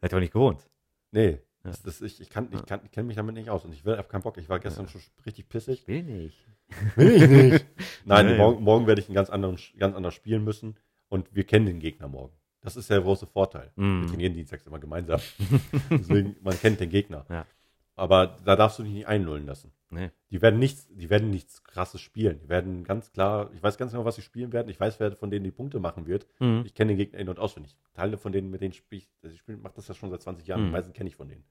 [0.00, 0.68] Seid ihr auch nicht gewohnt.
[1.10, 1.40] Nee.
[1.68, 1.72] Ja.
[1.72, 2.64] Das, das, ich ich, kann, ich, Ja.
[2.66, 4.36] kann, ich kenne mich damit nicht aus und ich will, habe keinen Bock.
[4.38, 5.86] Ich war gestern schon richtig pissig.
[5.88, 6.46] Will nicht.
[6.96, 7.66] Will ich nicht.
[8.04, 8.36] Nein, Nee.
[8.36, 10.76] morgen, morgen werde ich einen ganz anderen, ganz anders spielen müssen
[11.08, 12.34] und wir kennen den Gegner morgen.
[12.60, 13.70] Das ist der große Vorteil.
[13.76, 14.02] Mhm.
[14.02, 15.20] Wir trainieren dienstags immer gemeinsam.
[15.90, 17.24] Deswegen, man kennt den Gegner.
[17.30, 17.46] Ja.
[17.94, 19.72] Aber da darfst du dich nicht einlullen lassen.
[19.90, 20.10] Nee.
[20.30, 22.38] Die werden nichts, die werden nichts krasses spielen.
[22.40, 24.68] Die werden ganz klar, ich weiß ganz genau, was sie spielen werden.
[24.68, 26.26] Ich weiß, wer von denen die Punkte machen wird.
[26.38, 26.62] Mhm.
[26.66, 27.76] Ich kenne den Gegner in- und auswendig.
[27.94, 30.22] Teile von denen, mit denen spiele ich, also ich spiel, mache das ja schon seit
[30.22, 30.60] 20 Jahren.
[30.62, 30.66] Mhm.
[30.66, 31.44] Die meisten kenne ich von denen.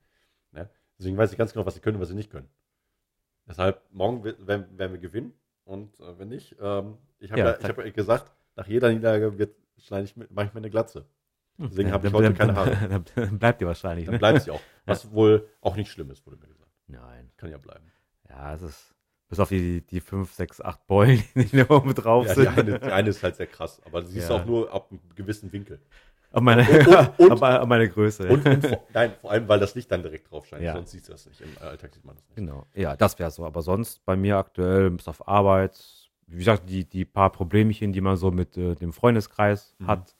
[0.57, 0.69] Ne?
[0.99, 2.49] Deswegen weiß ich ganz genau, was sie können und was sie nicht können.
[3.47, 5.33] Deshalb, morgen werden, werden wir gewinnen.
[5.63, 8.89] Und äh, wenn nicht, ähm, ich habe Ja, ja, ich hab ja gesagt, nach jeder
[8.91, 11.05] Niederlage wird, schneide ich, mache ich mir eine Glatze.
[11.57, 13.01] Deswegen Ja, habe ich heute keine Haare.
[13.15, 14.05] Dann, bleibt ihr wahrscheinlich.
[14.05, 14.19] Dann Ne?
[14.19, 14.61] bleibt sie auch.
[14.85, 16.71] Was wohl auch nicht schlimm ist, wurde mir gesagt.
[16.87, 17.31] Nein.
[17.37, 17.91] Kann ja bleiben.
[18.29, 18.93] Ja, es ist.
[19.29, 22.57] Bis auf die, die 5, 6, 8 Beulen, die da oben drauf Ja, die, sind.
[22.57, 24.37] eine, die eine ist halt sehr krass, aber du siehst Ja.
[24.37, 25.81] auch nur ab einem gewissen Winkel.
[26.37, 28.27] Auf meine, Und- und- auf meine- Größe.
[28.29, 30.61] Und, und vor, nein, vor allem, weil das Licht dann direkt drauf scheint.
[30.61, 30.73] Ja.
[30.73, 31.41] Sonst siehst du das nicht.
[31.41, 32.35] Im Alltag sieht man das nicht.
[32.35, 32.65] Genau.
[32.75, 33.43] Ja, das wäre so.
[33.43, 35.79] Aber sonst bei mir aktuell bis auf Arbeit,
[36.27, 39.87] wie gesagt, die, die paar Problemchen, die man so mit äh, dem Freundeskreis Mhm.
[39.87, 40.15] hat.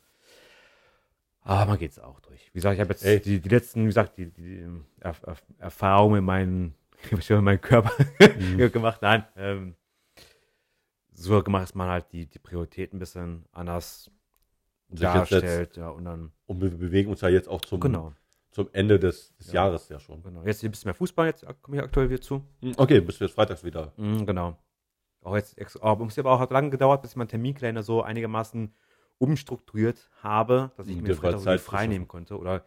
[1.41, 2.48] Aber man geht's auch durch.
[2.48, 3.19] Wie gesagt, ich habe jetzt Ey.
[3.22, 4.65] die, die letzten, wie gesagt, die, die
[4.99, 7.91] Erf Erf Erfahrungen in meinen, ich habe schon in meinen Körper
[8.39, 8.57] Mhm.
[8.72, 9.02] gemacht.
[9.03, 9.76] Nein, ähm,
[11.11, 14.10] so gemacht, dass man halt die, die Prioritäten ein bisschen anders
[14.89, 15.76] Und darstellt.
[15.77, 18.14] Ja, und dann, und wir bewegen uns ja jetzt auch zum, genau,
[18.51, 19.65] zum Ende des, des Ja.
[19.65, 20.23] Jahres ja schon.
[20.23, 20.43] genau.
[20.43, 22.43] Jetzt ein bisschen mehr Fußball, jetzt komme ich aktuell wieder zu.
[22.77, 23.93] Okay, bis wir jetzt freitags wieder.
[23.97, 24.57] Mhm, genau.
[25.22, 28.01] Auch jetzt, ex- aber es hat aber auch lange gedauert, bis ich meinen Terminkalender so
[28.01, 28.73] einigermaßen
[29.18, 32.38] umstrukturiert habe, dass ich Mhm, mir Freitag Zeit frei nehmen konnte.
[32.38, 32.65] Oder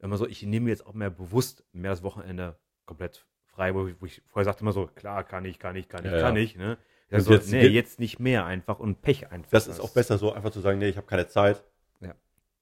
[0.00, 3.86] immer so, ich nehme mir jetzt auch mehr bewusst mehr das Wochenende komplett frei, wo
[3.86, 6.20] ich, wo ich vorher sagte immer so, klar, kann ich, kann ich, kann ich, Ja,
[6.20, 6.42] kann ja.
[6.42, 6.56] ich.
[6.56, 6.78] Ne?
[7.12, 9.50] Und Also, jetzt nee, jetzt nicht mehr einfach und Pech einfach.
[9.50, 11.62] Das ist auch besser so, einfach zu sagen, nee, ich habe keine Zeit.
[12.00, 12.14] Ja.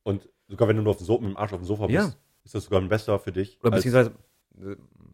[0.03, 1.95] Und sogar wenn du nur auf dem so mit dem Arsch auf dem Sofa bist,
[1.97, 2.15] Ja.
[2.45, 3.59] ist das sogar besser für dich.
[3.63, 4.13] Oder beziehungsweise,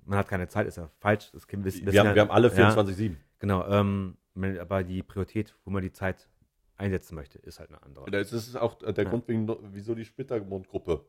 [0.06, 1.30] man hat keine Zeit, ist ja falsch.
[1.32, 3.14] Das wir, das wir, haben, wir haben alle ja, 24-7.
[3.38, 4.16] Genau, ähm,
[4.58, 6.28] aber die Priorität, wo man die Zeit
[6.78, 8.10] einsetzen möchte, ist halt eine andere.
[8.10, 9.10] Das ist auch der Ja.
[9.10, 11.04] Grund, wegen, wieso die Splittermond-Gruppe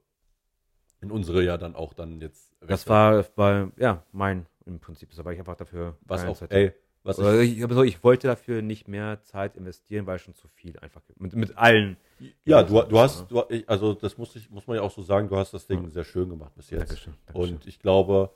[1.02, 2.54] in unsere ja dann auch dann jetzt.
[2.62, 2.90] Das wechselt.
[2.90, 6.74] war, war ja mein im Prinzip, weil ich einfach dafür was auch, Zeit ey,
[7.08, 10.36] was Oder ich, ich, aber so, ich wollte dafür nicht mehr Zeit investieren, weil schon
[10.36, 11.98] zu viel einfach mit, mit allen.
[12.46, 15.02] ja, du, du hast, du, ich, also das muss, ich, muss man ja auch so
[15.02, 15.90] sagen, du hast das Ding Ja.
[15.90, 16.82] sehr schön gemacht bis jetzt.
[16.90, 17.56] Dankeschön, Dankeschön.
[17.56, 18.32] Und ich glaube,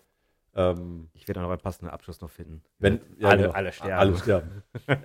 [0.55, 2.61] ähm, ich werde auch noch einen passenden Abschluss noch finden.
[2.79, 3.93] wenn ja, alle, genau, alle sterben.
[3.93, 4.63] Alle sterben.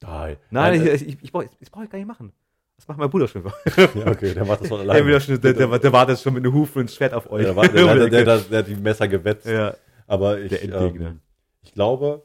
[0.00, 0.36] Nein.
[0.50, 2.32] Nein, ich, ich, ich, brauch- das brauche ich gar nicht machen.
[2.76, 3.44] Das macht mein Bruder schon.
[3.44, 5.12] ja, okay, der macht das von Der, alleine.
[5.12, 7.44] doch schon, der, der, der wartet schon mit einem Hufen und Schwert auf euch.
[7.44, 9.46] der, der, der, der, der, der hat die Messer gewetzt.
[9.46, 9.74] ja,
[10.08, 11.20] Aber ich, der ähm,
[11.62, 12.24] ich glaube,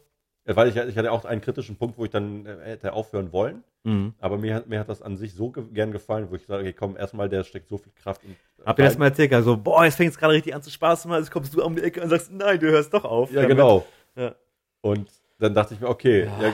[0.56, 3.64] weil ich, ich hatte auch einen kritischen Punkt, wo ich dann äh, hätte aufhören wollen.
[3.84, 4.14] mhm.
[4.20, 6.64] Aber mir hat, mir hat das an sich so ge gern gefallen, wo ich sage,
[6.64, 8.36] okay, komm, erstmal, der steckt so viel Kraft in.
[8.66, 9.34] Habt ihr das mal erzählt?
[9.34, 11.20] Also, boah, jetzt fängt es gerade richtig an zu Spaß zu machen.
[11.22, 13.30] Jetzt kommst du um die Ecke und sagst, nein, du hörst doch auf.
[13.32, 13.56] Ja, damit.
[13.58, 13.86] genau.
[14.16, 14.36] Ja.
[14.82, 15.10] Und
[15.40, 16.42] dann dachte ich mir, okay, Ja.
[16.42, 16.54] ja,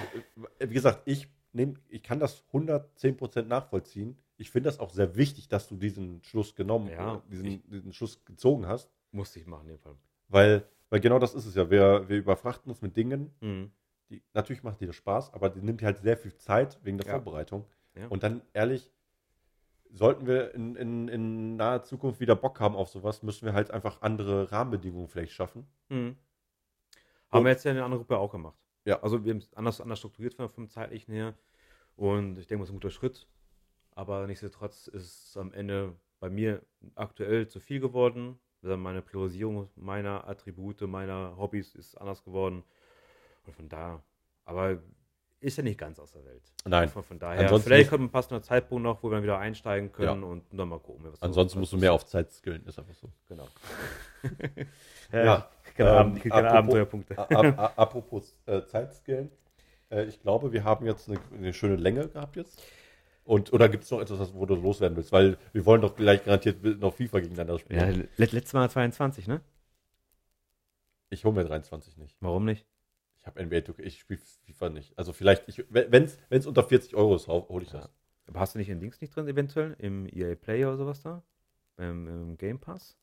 [0.70, 4.18] wie gesagt, ich, nehm, ich kann das 110% nachvollziehen.
[4.38, 7.94] Ich finde das auch sehr wichtig, dass du diesen Schluss genommen, Ja, äh, diesen, diesen
[7.94, 9.94] Schluss gezogen hast, Musste ich machen in dem Fall.
[10.30, 11.70] weil, weil genau das ist es ja.
[11.70, 13.72] Wir, wir überfrachten uns mit Dingen, Mhm.
[14.14, 17.07] Die, natürlich macht dir das Spaß, aber die nimmt halt sehr viel Zeit wegen der
[17.07, 17.14] Ja.
[17.14, 17.65] Vorbereitung.
[17.95, 18.07] Ja.
[18.07, 18.91] Und dann ehrlich,
[19.90, 23.72] sollten wir in, in, in naher Zukunft wieder Bock haben auf sowas, müssen wir halt
[23.72, 25.68] einfach andere Rahmenbedingungen vielleicht schaffen.
[25.90, 26.15] Mhm.
[27.30, 28.57] Haben Und- wir jetzt ja in der anderen Gruppe auch gemacht.
[28.85, 29.02] Ja.
[29.02, 31.34] Also wir haben es anders, anders strukturiert vom, vom zeitlichen her.
[31.95, 33.27] Und ich denke, das ist ein guter Schritt.
[33.91, 36.64] Aber nichtsdestotrotz ist es am Ende bei mir
[36.95, 38.40] aktuell zu viel geworden.
[38.61, 42.64] Meine Priorisierung meiner Attribute, meiner Hobbys ist anders geworden.
[43.45, 44.02] Und von da,
[44.45, 44.78] aber
[45.40, 46.41] ist ja nicht ganz aus der Welt.
[46.65, 46.88] Nein.
[46.88, 50.24] Von, von daher, Ansonsten vielleicht kommt ein passender Zeitpunkt noch, wo wir wieder einsteigen können
[50.24, 51.03] und dann mal gucken.
[51.03, 53.10] Was so- Ansonsten musst du mehr auf Zeit skillen, ist einfach so.
[53.28, 53.48] Genau.
[55.11, 57.18] Ja, keine, ähm, Abend, keine apropos- Abenteuerpunkte.
[57.20, 59.30] A- a- a- Apropos äh, Zeitskillen.
[59.91, 62.61] Äh, ich glaube, wir haben jetzt eine, eine schöne Länge gehabt jetzt.
[63.26, 65.11] Und, oder gibt es noch etwas, wo du loswerden willst?
[65.11, 68.07] Weil wir wollen doch gleich garantiert noch FIFA gegeneinander Ja, spielen.
[68.18, 69.41] let, letztes Mal 22, ne?
[71.10, 72.18] Ich hole mir 23 nicht.
[72.22, 72.65] Warum nicht?
[73.23, 74.97] Ich habe NBA 2K, ich spiele FIFA nicht.
[74.97, 77.89] Also vielleicht, ich, wenn es unter 40 Euro ist, hole ich das.
[78.27, 79.75] Aber hast du nicht in Dings nicht drin, eventuell?
[79.79, 81.23] Im EA Play oder sowas da?
[81.77, 82.97] Beim im Game Pass?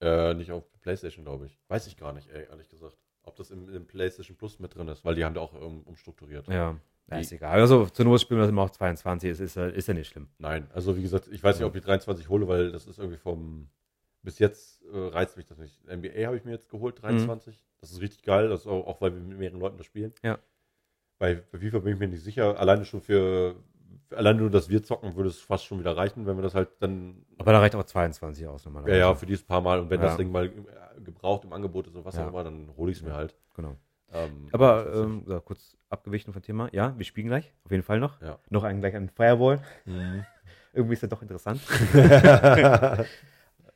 [0.00, 1.58] Äh, nicht auf PlayStation, glaube ich.
[1.68, 2.96] Weiß ich gar nicht, ey, ehrlich gesagt.
[3.22, 5.82] Ob das im, im PlayStation Plus mit drin ist, weil die haben da auch um,
[5.84, 6.48] umstrukturiert.
[6.48, 6.76] Ja.
[7.08, 7.60] Ja, ist egal.
[7.60, 10.08] Also zur Not spielen wir das immer auf 22, ist, ist, ja- ist ja nicht
[10.08, 10.28] schlimm.
[10.38, 11.66] Nein, also wie gesagt, ich weiß nicht, Ja.
[11.66, 13.68] ob ich 23 hole, weil das ist irgendwie vom.
[14.22, 15.78] Bis jetzt äh, reizt mich das nicht.
[15.86, 17.64] NBA habe ich mir jetzt geholt, 23.
[17.80, 20.12] Das ist richtig geil, das ist auch, auch weil wir mit mehreren Leuten das spielen.
[20.22, 20.38] Ja.
[21.18, 22.58] Bei, bei FIFA bin ich mir nicht sicher.
[22.58, 23.54] Alleine schon für.
[24.08, 26.54] für alleine nur, dass wir zocken, würde es fast schon wieder reichen, wenn wir das
[26.54, 27.24] halt dann.
[27.38, 28.98] Aber da reicht auch 22 aus Ja, normalerweise.
[28.98, 29.80] ja, für dieses paar Mal.
[29.80, 30.06] Und wenn Ja.
[30.08, 32.24] das Ding mal äh, gebraucht im Angebot ist oder was Ja.
[32.24, 33.34] auch immer, dann hole ich es mir halt.
[33.54, 33.76] Genau.
[34.12, 36.68] Ähm, Aber ähm, so, kurz abgewichen vom Thema.
[36.72, 37.52] Ja, wir spielen gleich.
[37.64, 38.20] Auf jeden Fall noch.
[38.20, 38.38] Ja.
[38.50, 39.60] Noch einen, gleich einen Firewall.
[39.84, 40.24] Mhm.
[40.72, 41.60] Irgendwie ist das doch interessant.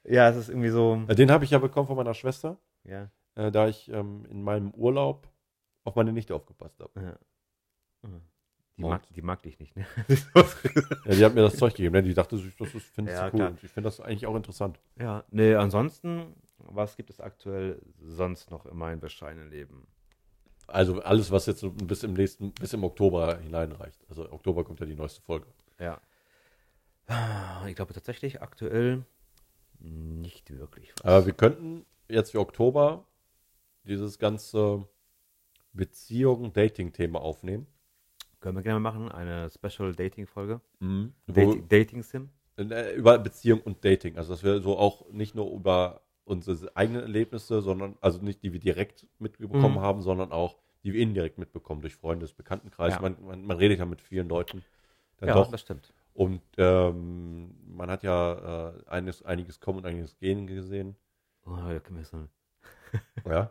[0.04, 0.96] ja, es ist irgendwie so.
[1.08, 3.10] Den habe ich ja bekommen von meiner Schwester, Ja.
[3.34, 5.28] äh, da ich ähm, in meinem Urlaub
[5.84, 7.00] auf meine Nichte aufgepasst habe.
[7.02, 7.18] ja.
[8.76, 9.86] Die, mag, die mag dich nicht, ne?
[11.04, 12.02] Ja, die hat mir das Zeug gegeben, ne?
[12.02, 13.30] die dachte, sich, das ist, finde ich Ja, cool.
[13.30, 13.48] klar.
[13.50, 14.80] Und ich finde das eigentlich auch interessant.
[14.98, 19.86] ja, nee, ansonsten, was gibt es aktuell sonst noch in meinem bescheidenen Leben?
[20.66, 24.04] Also alles, was jetzt so bis im nächsten, bis im Oktober hineinreicht.
[24.08, 25.46] Also Oktober kommt ja die neueste Folge.
[25.78, 26.00] Ja.
[27.68, 29.04] Ich glaube tatsächlich aktuell
[29.80, 31.04] nicht wirklich was.
[31.04, 33.06] Aber wir könnten jetzt für Oktober
[33.84, 34.86] dieses ganze
[35.72, 37.66] Beziehung-Dating-Thema aufnehmen.
[38.40, 40.60] Können wir gerne machen, eine Special Dating-Folge.
[40.80, 42.28] Wo, Dating, Dating Sim.
[42.58, 44.16] äh, über Beziehung und Dating.
[44.18, 48.52] Also dass wir so auch nicht nur über unsere eigenen Erlebnisse, sondern also nicht die
[48.52, 49.80] wir direkt mitbekommen Mhm.
[49.80, 52.94] haben, sondern auch die wir indirekt mitbekommen durch Freunde, Bekanntenkreis.
[52.94, 53.00] Ja.
[53.00, 54.62] Man, man, man redet ja mit vielen Leuten.
[55.16, 55.50] Dann Ja, doch.
[55.50, 55.93] das stimmt.
[56.14, 60.96] Und ähm, man hat ja äh, eines, einiges kommen und einiges gehen gesehen.
[61.44, 62.28] Oh, da können wir so.
[63.28, 63.50] Ja.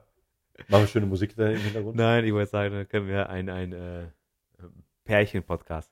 [0.69, 1.97] Machen wir schöne Musik da im Hintergrund.
[1.97, 4.07] Nein, ich wollte sagen, da können wir ein, ein äh,
[5.03, 5.91] Pärchen-Podcast.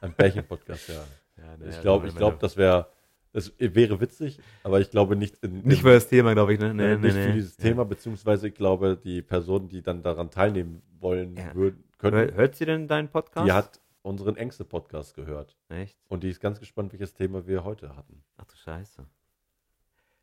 [0.00, 0.94] Ein Pärchen-Podcast, ja.
[1.36, 2.88] Ja, ne, Ich also glaube, ich glaube, wir- das wäre,
[3.32, 6.68] das wäre witzig, aber ich glaube nicht in, Nicht für das Thema, glaube ich, ne?
[6.70, 7.32] äh, nicht für nee.
[7.32, 7.62] dieses Ja.
[7.64, 11.54] Thema, beziehungsweise ich glaube, die Person, die dann daran teilnehmen wollen Ja.
[11.54, 13.46] würden, können, hört sie denn deinen Podcast?
[13.46, 15.56] die hat unseren Ängste-Podcast gehört.
[15.68, 15.96] Echt?
[16.08, 18.22] Und die ist ganz gespannt, welches Thema wir heute hatten.
[18.36, 19.06] Ach du Scheiße.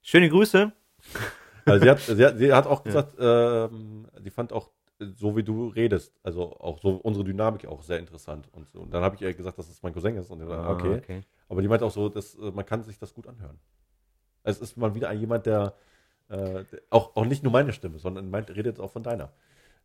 [0.01, 0.71] Schöne Grüße.
[1.65, 2.83] Also sie hat, sie hat, sie hat auch Ja.
[2.85, 7.83] gesagt, ähm, die fand auch, so wie du redest, also auch so unsere Dynamik auch
[7.83, 8.47] sehr interessant.
[8.53, 8.79] Und, so.
[8.79, 10.31] und dann habe ich ihr gesagt, dass es mein Cousin ist.
[10.31, 11.23] Und ich Ah, okay.
[11.49, 13.59] Aber die meint auch so, dass äh, man kann sich das gut anhören.
[14.43, 15.73] Es ist mal wieder ein jemand, der,
[16.29, 19.33] äh, der auch, auch nicht nur meine Stimme, sondern meint, redet auch von deiner.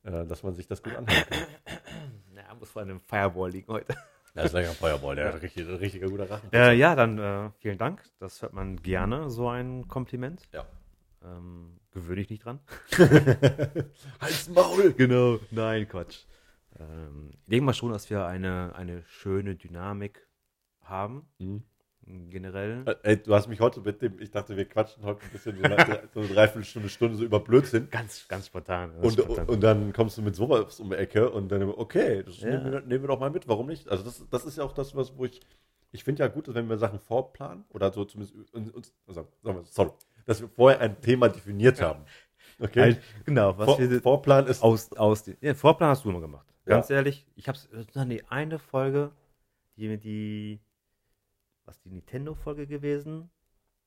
[0.04, 1.38] Äh, dass man sich das gut anhören kann.
[2.52, 3.96] Ja, muss vor einem Firewall liegen heute.
[4.34, 6.50] Das ist ein Feuerball, der hat richtig, richtiger guter Rachen.
[6.52, 8.02] Äh, ja, dann äh, vielen Dank.
[8.18, 10.48] Das hört man gerne, so ein Kompliment.
[10.52, 10.66] Ja.
[11.22, 12.60] Ähm, gewöhne ich nicht dran.
[14.20, 14.92] Halt's Maul!
[14.94, 15.38] Genau.
[15.50, 16.24] Nein, Quatsch.
[16.78, 20.26] Ähm, ich denke mal schon, dass wir eine, eine schöne Dynamik
[20.82, 21.62] haben, Mhm.
[22.06, 22.82] Generell.
[22.86, 25.56] Äh, Ey, du hast mich heute mit dem, ich dachte, wir quatschen heute ein bisschen
[25.56, 27.88] so eine, so eine Dreiviertelstunde, Stunde so über Blödsinn.
[27.90, 28.92] Ganz, ganz spontan.
[28.96, 29.48] Und, spontan.
[29.48, 32.50] und dann kommst du mit sowas um die Ecke und dann, okay, das Ja.
[32.50, 33.88] nehmen, wir, nehmen wir doch mal mit, warum nicht?
[33.88, 35.40] Also das, das ist ja auch das, was, wo ich,
[35.92, 39.28] ich finde ja gut, wenn wir Sachen vorplanen oder so zumindest uns, also,
[39.64, 39.90] sorry,
[40.24, 42.04] dass wir vorher ein Thema definiert haben.
[42.58, 42.80] Okay?
[42.80, 46.20] Halt, genau, was Vor, wir Vorplan ist, aus, aus den, ja, Vorplan hast du immer
[46.20, 46.46] gemacht.
[46.64, 47.58] Ganz ehrlich, ich habe
[48.06, 49.10] nee, eine Folge,
[49.76, 50.60] die die
[51.64, 53.30] was die Nintendo Folge gewesen,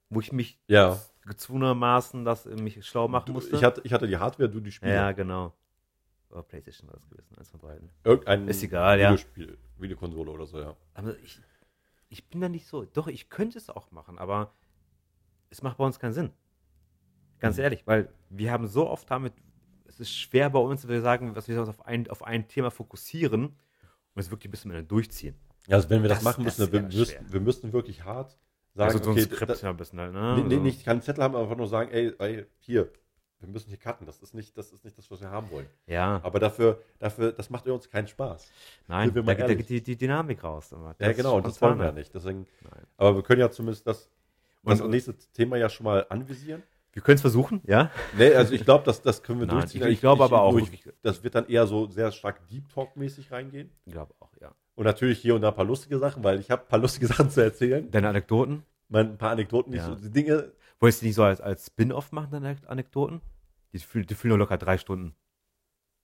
[0.10, 3.56] wo ich mich ja, gezwungenermaßen das mich schlau machen du, musste.
[3.56, 4.94] ich, hatte, ich hatte die Hardware, du die Spiele.
[4.94, 5.54] ja, genau.
[6.30, 7.90] Oder PlayStation war das gewesen, eins von beiden.
[8.04, 9.10] Irgendein Ist egal, ja.
[9.10, 10.76] Videospiel, Videokonsole oder so, ja.
[10.94, 11.40] Aber ich,
[12.10, 12.84] ich bin da nicht so.
[12.86, 14.54] Doch, ich könnte es auch machen, aber
[15.50, 16.32] es macht bei uns keinen Sinn.
[17.40, 17.64] Ganz Mhm.
[17.64, 19.34] ehrlich, weil wir haben so oft damit,
[19.86, 22.48] es ist schwer bei uns, wenn wir sagen, dass wir uns auf ein, auf ein
[22.48, 23.56] Thema fokussieren und
[24.16, 25.36] es wirklich ein bisschen mehr durchziehen.
[25.68, 28.38] Ja, also wenn wir das, Das- machen das müssen, wir, müssen, wir müssen wirklich hart
[28.74, 30.36] sagen, also so ein okay, Skript das, ja ein bisschen halt, ne?
[30.38, 32.90] nee, nee, Also- nicht keinen Zettel haben, aber einfach nur sagen, ey, ey, hier,
[33.40, 34.06] wir müssen hier cutten.
[34.08, 35.68] Das ist nicht, das ist nicht das, was wir haben wollen.
[35.88, 38.48] Ja, Aber dafür, dafür, das macht uns keinen Spaß.
[38.88, 40.72] nein, da, da geht die, die Dynamik raus.
[40.74, 42.14] Aber Ja, genau, und das wollen wir ja nicht.
[42.14, 42.84] Deswegen, Nein.
[42.98, 44.10] aber wir können ja zumindest das,
[44.64, 46.64] das Und- nächste Thema ja schon mal anvisieren.
[46.94, 47.92] Wir können es versuchen, ja?
[48.18, 49.82] Nee, also ich glaube, das, das können wir Nein, durchziehen.
[49.84, 53.32] ich- ich glaube aber auch wirklich- das wird dann eher so sehr stark Deep Talk-mäßig
[53.34, 53.70] reingehen.
[53.86, 54.16] Ich glaube.
[54.76, 57.08] Und natürlich hier und da ein paar lustige Sachen, weil ich habe ein paar lustige
[57.08, 57.90] Sachen zu erzählen.
[57.92, 58.64] Deine Anekdoten?
[58.90, 59.86] Mal ein paar Anekdoten, die Ja.
[59.86, 60.52] so die Dinge.
[60.80, 63.22] Wolltest du nicht so als, als Spin-off machen, deine Anekdoten?
[63.74, 65.16] Die füllen, die füllen nur locker drei Stunden.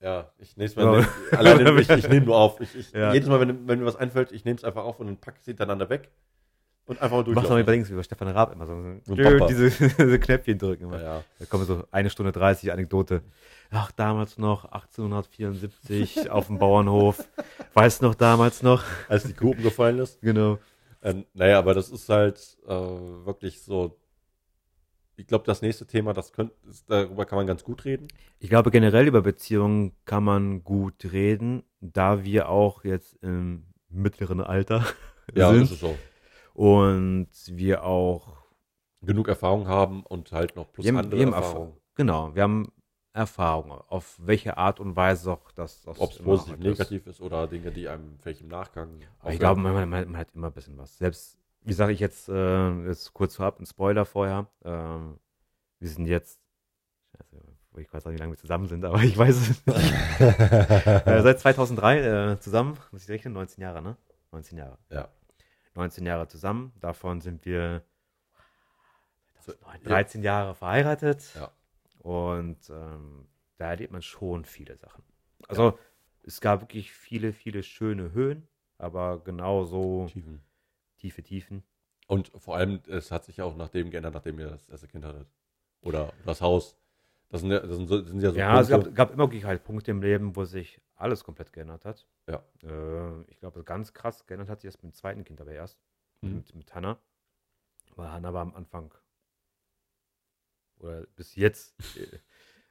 [0.01, 1.01] Ja, ich nehme es mal.
[1.01, 1.37] Ja.
[1.37, 2.59] Alleine, ich, ich nehme nur auf.
[2.59, 3.13] Ich, ich, Ja.
[3.13, 5.37] Jedes Mal, wenn, wenn mir was einfällt, ich nehme es einfach auf und dann packe
[5.39, 6.09] es hintereinander weg
[6.91, 7.53] und einfach mal Machst du durchlaufen.
[7.55, 9.15] mal übrigens über Stefan Raab immer so, So
[9.47, 10.97] diese, diese Knöpfchen drücken immer.
[11.01, 11.23] Ja, ja.
[11.39, 13.21] Da kommen so eine Stunde 30 Anekdote.
[13.71, 17.27] Ach, damals noch, 1874 auf dem Bauernhof.
[17.73, 18.83] Weißt noch damals noch?
[19.07, 20.21] Als die Kuh umgefallen ist.
[20.21, 20.59] Genau.
[21.01, 23.97] Ähm, naja, aber das ist halt äh, wirklich so.
[25.15, 26.51] Ich glaube, das nächste Thema, das könnt,
[26.87, 28.07] darüber kann man ganz gut reden.
[28.39, 34.41] Ich glaube, generell über Beziehungen kann man gut reden, da wir auch jetzt im mittleren
[34.41, 34.85] Alter
[35.35, 35.95] Ja, sind das ist so.
[36.53, 38.37] Und wir auch
[39.03, 41.71] Genug Erfahrung haben und halt noch plus Wir haben- andere wir haben Erfahrungen.
[41.73, 42.71] Erfa- Genau, wir haben
[43.13, 47.45] Erfahrung, auf welche Art und Weise auch das, das Ob es positiv, negativ ist oder
[47.47, 48.89] Dinge, die einem vielleicht im Nachgang.
[49.29, 50.97] Ich glaube, man, man, man hat immer ein bisschen was.
[50.97, 54.47] Selbst, wie sage ich jetzt, äh, jetzt kurz vorab, ein Spoiler vorher.
[54.63, 55.19] Ähm,
[55.79, 56.39] wir sind jetzt,
[57.77, 59.65] ich weiß auch nicht, wie lange wir zusammen sind, aber ich weiß es nicht.
[60.19, 61.99] äh, seit 2003
[62.33, 63.97] äh, zusammen, muss ich rechnen, 19 Jahre, ne?
[64.31, 64.77] 19 Jahre.
[64.89, 65.09] Ja.
[65.75, 67.83] 19 Jahre zusammen, davon sind wir
[69.39, 69.53] So,
[69.83, 71.23] 13 Jahre verheiratet.
[71.35, 71.51] Ja.
[71.99, 73.27] Und ähm,
[73.57, 75.03] da erlebt man schon viele Sachen.
[75.47, 75.77] Also
[76.23, 80.41] es gab wirklich viele, viele schöne Höhen, aber genauso Tiefen.
[80.97, 81.63] tiefe Tiefen.
[82.07, 85.05] Und vor allem, es hat sich ja auch nachdem geändert, nachdem ihr das erste Kind
[85.05, 85.27] hattet.
[85.81, 86.75] Oder das Haus.
[87.29, 89.23] Das sind ja, das sind, so, das sind ja so ja, es gab, gab immer
[89.23, 92.07] wirklich halt Punkte im Leben, wo sich alles komplett geändert hat.
[92.27, 92.43] Ja.
[92.63, 95.79] Äh, ich glaube, ganz krass geändert hat sich erst mit dem zweiten Kind aber erst.
[96.21, 96.35] Mhm.
[96.35, 96.99] Mit, mit Hannah.
[97.95, 98.93] Weil Hannah war am Anfang
[100.77, 102.19] oder bis jetzt äh,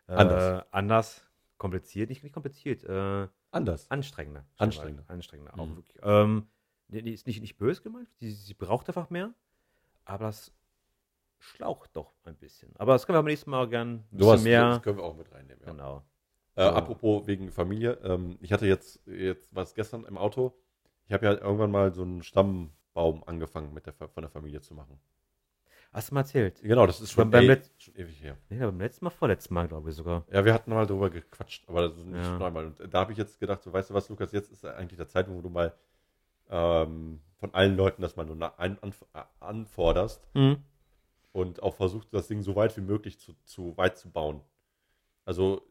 [0.06, 0.66] Anders.
[0.72, 1.26] anders
[1.58, 3.90] kompliziert, nicht, nicht kompliziert, äh, anders.
[3.90, 4.44] anstrengender.
[4.56, 5.04] Anstrengender.
[5.08, 5.76] Anstrengender, auch Mhm.
[5.76, 6.00] wirklich.
[6.02, 6.48] Ähm,
[6.88, 9.32] die, ist nicht, nicht böse gemeint, sie, sie braucht einfach mehr,
[10.04, 10.52] aber das
[11.38, 12.74] schlaucht doch ein bisschen.
[12.76, 14.68] Aber das können wir beim nächsten Mal gern ein bisschen Sowas mehr.
[14.70, 15.62] das können wir auch mit reinnehmen.
[15.64, 15.70] Ja.
[15.70, 16.04] Genau.
[16.60, 16.64] Äh.
[16.74, 20.52] Apropos wegen Familie, ähm, ich hatte jetzt, jetzt was gestern im Auto,
[21.06, 24.74] ich habe ja irgendwann mal so einen Stammbaum angefangen mit der, von der Familie zu
[24.74, 25.00] machen.
[25.92, 26.60] Hast du mal erzählt?
[26.62, 28.36] Genau, das ist schon, Beim ey, Letz- schon ewig her.
[28.48, 30.24] Nee, beim letzten Mal, vorletzten Mal, glaube ich sogar.
[30.30, 32.46] Ja, wir hatten mal drüber gequatscht, aber das ist nicht Ja.
[32.46, 32.66] einmal.
[32.66, 35.08] Und da habe ich jetzt gedacht, so weißt du was, Lukas, jetzt ist eigentlich der
[35.08, 35.74] Zeitpunkt, wo du mal
[36.48, 40.28] ähm, von allen Leuten das mal nur anf äh, anforderst
[41.32, 44.42] und auch versucht, das Ding so weit wie möglich zu, zu weit zu bauen.
[45.24, 45.62] Also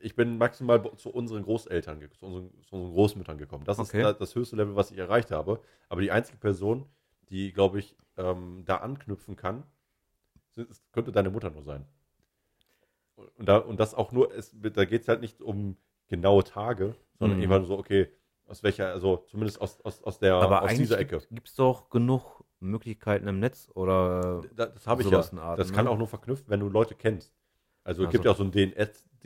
[0.00, 3.64] ich bin maximal zu unseren Großeltern, zu unseren, zu unseren Großmüttern gekommen.
[3.64, 3.98] Das Okay.
[3.98, 5.60] ist da, das höchste Level, was ich erreicht habe.
[5.88, 6.86] Aber die einzige Person,
[7.30, 9.64] die, glaube ich, ähm, da anknüpfen kann,
[10.92, 11.84] könnte deine Mutter nur sein.
[13.16, 15.76] Und, da, und das auch nur, es, da geht es halt nicht um
[16.08, 17.48] genaue Tage, sondern Mhm.
[17.48, 18.08] nur so, okay,
[18.46, 21.20] aus welcher, also zumindest aus, aus, aus, der, Aber aus dieser Ecke.
[21.30, 25.18] gibt es doch genug Möglichkeiten im Netz oder Da- Das habe ich ja.
[25.18, 25.90] Art, das kann ne?
[25.90, 27.34] auch nur verknüpft, wenn du Leute kennst.
[27.84, 28.52] Also es gibt ja auch so einen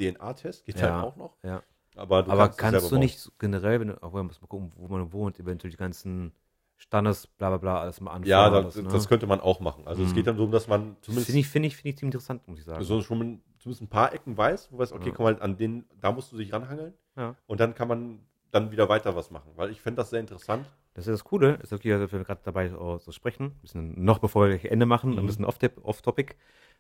[0.01, 0.95] DNA-Test, geht Ja.
[0.95, 1.37] halt auch noch.
[1.43, 1.63] ja.
[1.97, 3.01] Aber, du Aber kannst es kannst, du bauen.
[3.01, 5.73] nicht so generell, wenn du, auch wenn man muss mal gucken, wo man wohnt, eventuell
[5.73, 6.33] die ganzen
[6.77, 8.31] Standes, bla bla bla, alles mal anfangen.
[8.31, 8.85] Ja, da, alles, ne?
[8.85, 9.87] das könnte man auch machen.
[9.89, 10.15] Also es Mhm.
[10.15, 12.59] geht dann darum, dass man zumindest Finde ich, finde ich, finde ich ziemlich interessant, muss
[12.61, 12.83] ich sagen.
[12.85, 15.15] so schon zumindest ein paar Ecken weiß, wo du weißt, okay, Ja.
[15.15, 17.35] komm mal, an denen, da musst du dich ranhangeln Ja.
[17.47, 18.21] und dann kann man
[18.53, 19.51] dann wieder weiter was machen.
[19.57, 20.71] Weil ich fände das sehr interessant.
[20.95, 23.59] Das ist das Coole, ist okay, also wenn wir gerade dabei äh, so sprechen, ein
[23.61, 25.27] bisschen, noch bevor wir Ende machen, ein Mhm.
[25.27, 26.37] bisschen off-tip- off-topic.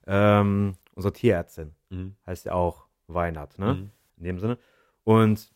[0.06, 2.14] ähm, unsere Tierärztin Mhm.
[2.26, 3.74] heißt ja auch Weinert, ne?
[3.74, 3.90] Mhm.
[4.18, 4.58] In dem Sinne.
[5.04, 5.50] Und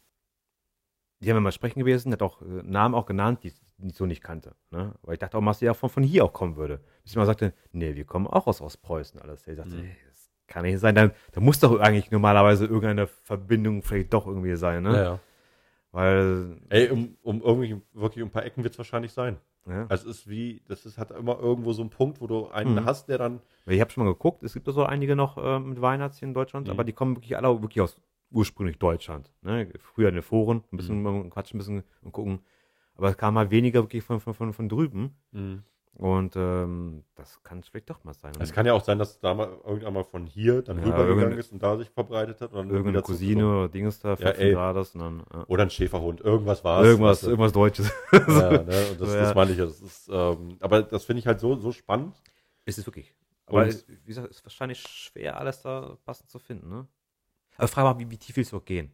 [1.20, 3.96] die haben wir mal sprechen gewesen, hat auch äh, Namen auch genannt, die ich ich
[3.96, 4.54] so nicht kannte.
[4.70, 4.94] Ne?
[5.02, 6.80] Weil ich dachte auch, dass sie ja von, von hier auch kommen würde.
[7.02, 9.46] Bis sie mal sagte, nee, wir kommen auch aus, aus Preußen alles.
[9.48, 9.84] Ich dachte, Mhm.
[9.84, 10.94] ey, das kann nicht sein.
[10.94, 14.92] Dann, da muss doch eigentlich normalerweise irgendeine Verbindung vielleicht doch irgendwie sein, ne?
[14.96, 15.20] Ja, ja.
[15.90, 19.38] Weil, Ey, um, um irgendwie wirklich um ein paar Ecken wird es wahrscheinlich sein.
[19.66, 19.86] Ja.
[19.88, 22.74] Also es ist wie, das ist, hat immer irgendwo so einen Punkt, wo du einen
[22.74, 22.84] Mhm.
[22.84, 25.58] hast, der dann Ich habe schon mal geguckt, es gibt da so einige noch äh,
[25.58, 26.72] mit Weihnachts hier in Deutschland, Mhm.
[26.72, 27.96] aber die kommen wirklich alle wirklich aus
[28.30, 29.32] ursprünglich Deutschland.
[29.42, 29.70] Ne?
[29.78, 32.40] Früher in den Foren, ein bisschen mal quatschen, ein bisschen und gucken.
[32.96, 35.14] Aber es kam mal weniger wirklich von, von, von, von drüben.
[35.96, 38.32] Und ähm, das kann es vielleicht doch mal sein.
[38.40, 41.38] Es kann ja auch sein, dass da mal irgendwann mal von hier dann Ja, rübergegangen
[41.38, 42.52] ist und da sich verbreitet hat.
[42.52, 43.58] Dann irgendeine Cousine zurückgekommen.
[43.58, 44.52] oder Dings da, Ja, 14 ey.
[44.54, 45.44] Grad ist und dann ja.
[45.46, 46.88] Oder ein Schäferhund, irgendwas war es.
[46.88, 47.92] irgendwas, irgendwas Deutsches.
[48.12, 48.64] Ja, ne?
[48.64, 49.66] das, So, das meine ich ja.
[49.66, 52.16] Das ist, ähm, aber das finde ich halt so, so spannend.
[52.64, 53.14] ist es wirklich.
[53.46, 56.68] Aber Und- wie gesagt, ist wahrscheinlich schwer, alles da passend zu finden.
[56.70, 56.86] Ne?
[57.56, 58.90] Aber frag mal, wie, wie tief willst du auch gehen?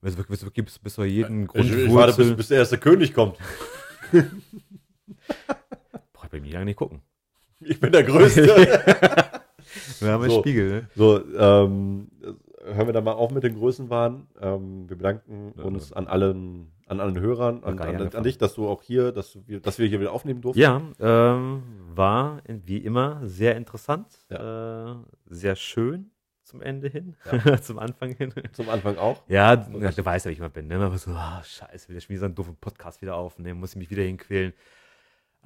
[0.00, 2.58] Willst du wirklich, willst du bis, bis zu jeden Ich, ich warte, bis, bis der
[2.58, 3.36] erste König kommt.
[6.36, 7.00] Will mich lange nicht gucken.
[7.60, 8.42] Ich bin der Größte.
[10.00, 10.40] Wir haben einen So.
[10.40, 10.88] Spiegel, ne?
[10.94, 12.08] so, ähm,
[12.64, 14.26] hören wir da mal auf mit den Größenwahn.
[14.40, 18.54] Ähm, wir bedanken Ja, uns an allen, an allen Hörern, an, an, an dich, dass
[18.54, 20.60] du auch hier, dass, du, wir- dass wir hier wieder aufnehmen durften.
[20.60, 21.62] Ja, ähm,
[21.94, 24.92] war wie immer sehr interessant, äh,
[25.26, 26.10] sehr schön
[26.42, 27.56] zum Ende hin, Ja.
[27.62, 28.32] zum Anfang hin.
[28.52, 29.22] Zum Anfang auch.
[29.28, 30.66] Ja, du, du weißt ja, wie ich mal bin.
[30.68, 30.74] Ne?
[30.74, 33.76] Immer so, ah, scheiße, will ich wieder so einen doofen Podcast wieder aufnehmen, muss ich
[33.76, 34.52] mich wieder hinquälen.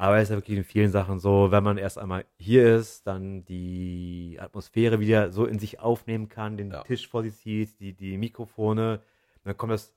[0.01, 3.07] Aber es ist ja wirklich in vielen Sachen so, wenn man erst einmal hier ist,
[3.07, 6.83] dann die Atmosphäre wieder so in sich aufnehmen kann, den Ja.
[6.85, 9.03] Tisch vor sich sieht, die, die Mikrofone,
[9.45, 9.93] dann kommt das,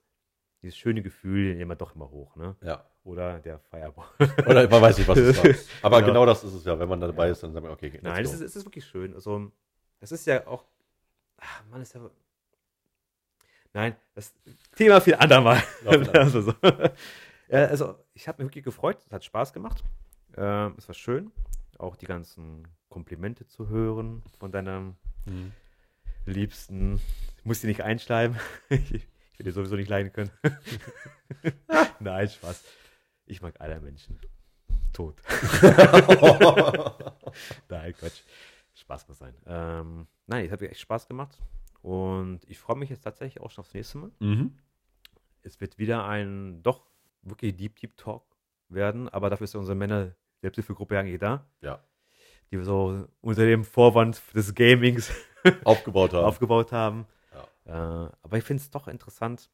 [0.61, 2.55] dieses schöne Gefühl immer doch immer hoch, ne?
[2.61, 2.83] Ja.
[3.05, 4.05] Oder der Fireball.
[4.45, 5.53] Oder man weiß nicht, was es war.
[5.83, 6.05] Aber Ja.
[6.05, 6.77] genau das ist es ja.
[6.77, 8.29] Wenn man da dabei ist, dann sagt man, okay, Nein, go.
[8.29, 9.13] es ist, es ist wirklich schön.
[9.13, 9.51] Also,
[10.01, 10.65] es ist ja auch.
[11.37, 12.01] Ach, Mann, ist ja.
[13.73, 14.33] Nein, das
[14.75, 15.61] Thema viel andermal.
[15.83, 16.53] Ja, also, so.
[17.49, 18.97] Ja, also, ich habe mich wirklich gefreut.
[19.05, 19.83] Es hat Spaß gemacht.
[20.35, 21.31] Ähm, es war schön,
[21.77, 24.95] auch die ganzen Komplimente zu hören von deinem
[25.25, 25.53] Mhm.
[26.25, 26.99] Liebsten.
[27.37, 28.37] Ich muss die nicht einschleimen.
[28.69, 28.91] ich
[29.37, 30.31] will dir sowieso nicht leiden können.
[31.99, 32.63] Nein, Spaß.
[33.25, 34.19] Ich mag alle Menschen.
[34.91, 35.21] Tot.
[37.69, 38.21] Nein, Quatsch.
[38.75, 39.35] Spaß muss sein.
[39.45, 41.37] Ähm, nein, es hat mir echt Spaß gemacht.
[41.81, 44.11] Und ich freue mich jetzt tatsächlich auch schon aufs nächste Mal.
[44.19, 44.57] Mhm.
[45.41, 46.85] Es wird wieder ein doch
[47.23, 48.23] wirklich Deep Deep Talk
[48.69, 51.79] werden, aber dafür ist ja unsere Männer Selbsthilfegruppe eigentlich da, Ja.
[52.51, 55.11] die wir so unter dem Vorwand des Gamings
[55.63, 56.25] Aufgebaut haben.
[56.25, 57.05] aufgebaut haben.
[57.65, 59.49] Äh, aber ich finde es doch interessant,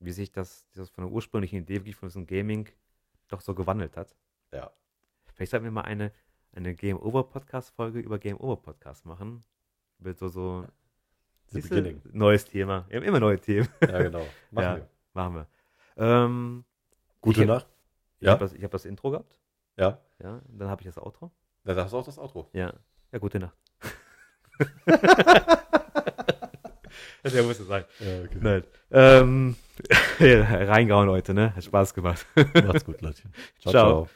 [0.00, 2.68] wie sich das, das von der ursprünglichen Idee wirklich von diesem Gaming
[3.28, 4.14] doch so gewandelt hat.
[4.52, 4.70] ja.
[5.34, 6.12] Vielleicht sollten wir mal eine,
[6.54, 9.42] eine Game Over Podcast Folge über Game Over Podcast machen.
[9.98, 10.66] Mit so, so
[11.50, 12.02] beginning.
[12.12, 12.84] neues Thema.
[12.88, 13.66] Wir haben immer neue Themen.
[13.80, 14.26] Ja, genau.
[14.50, 14.76] Machen Ja.
[14.76, 14.88] wir.
[15.14, 15.46] Machen wir.
[15.96, 16.64] Ähm,
[17.22, 17.66] Gute Ich- Nacht.
[18.20, 18.32] ich Ja.
[18.32, 19.38] habe das, ich hab das Intro gehabt.
[19.78, 19.98] Ja.
[20.22, 21.30] Ja, dann habe ich das Outro.
[21.64, 22.50] Da hast du auch das Outro.
[22.52, 22.74] Ja.
[23.12, 23.56] Ja, gute Nacht.
[27.22, 27.84] das ja, muss es sein.
[28.00, 28.38] Ja, okay.
[28.40, 28.64] Nein.
[28.90, 29.56] Ähm,
[30.20, 31.54] reingehauen, Leute, ne?
[31.56, 32.26] Hat Spaß gemacht.
[32.54, 33.22] Macht's gut, Leute.
[33.60, 33.72] Ciao.
[33.72, 34.08] ciao.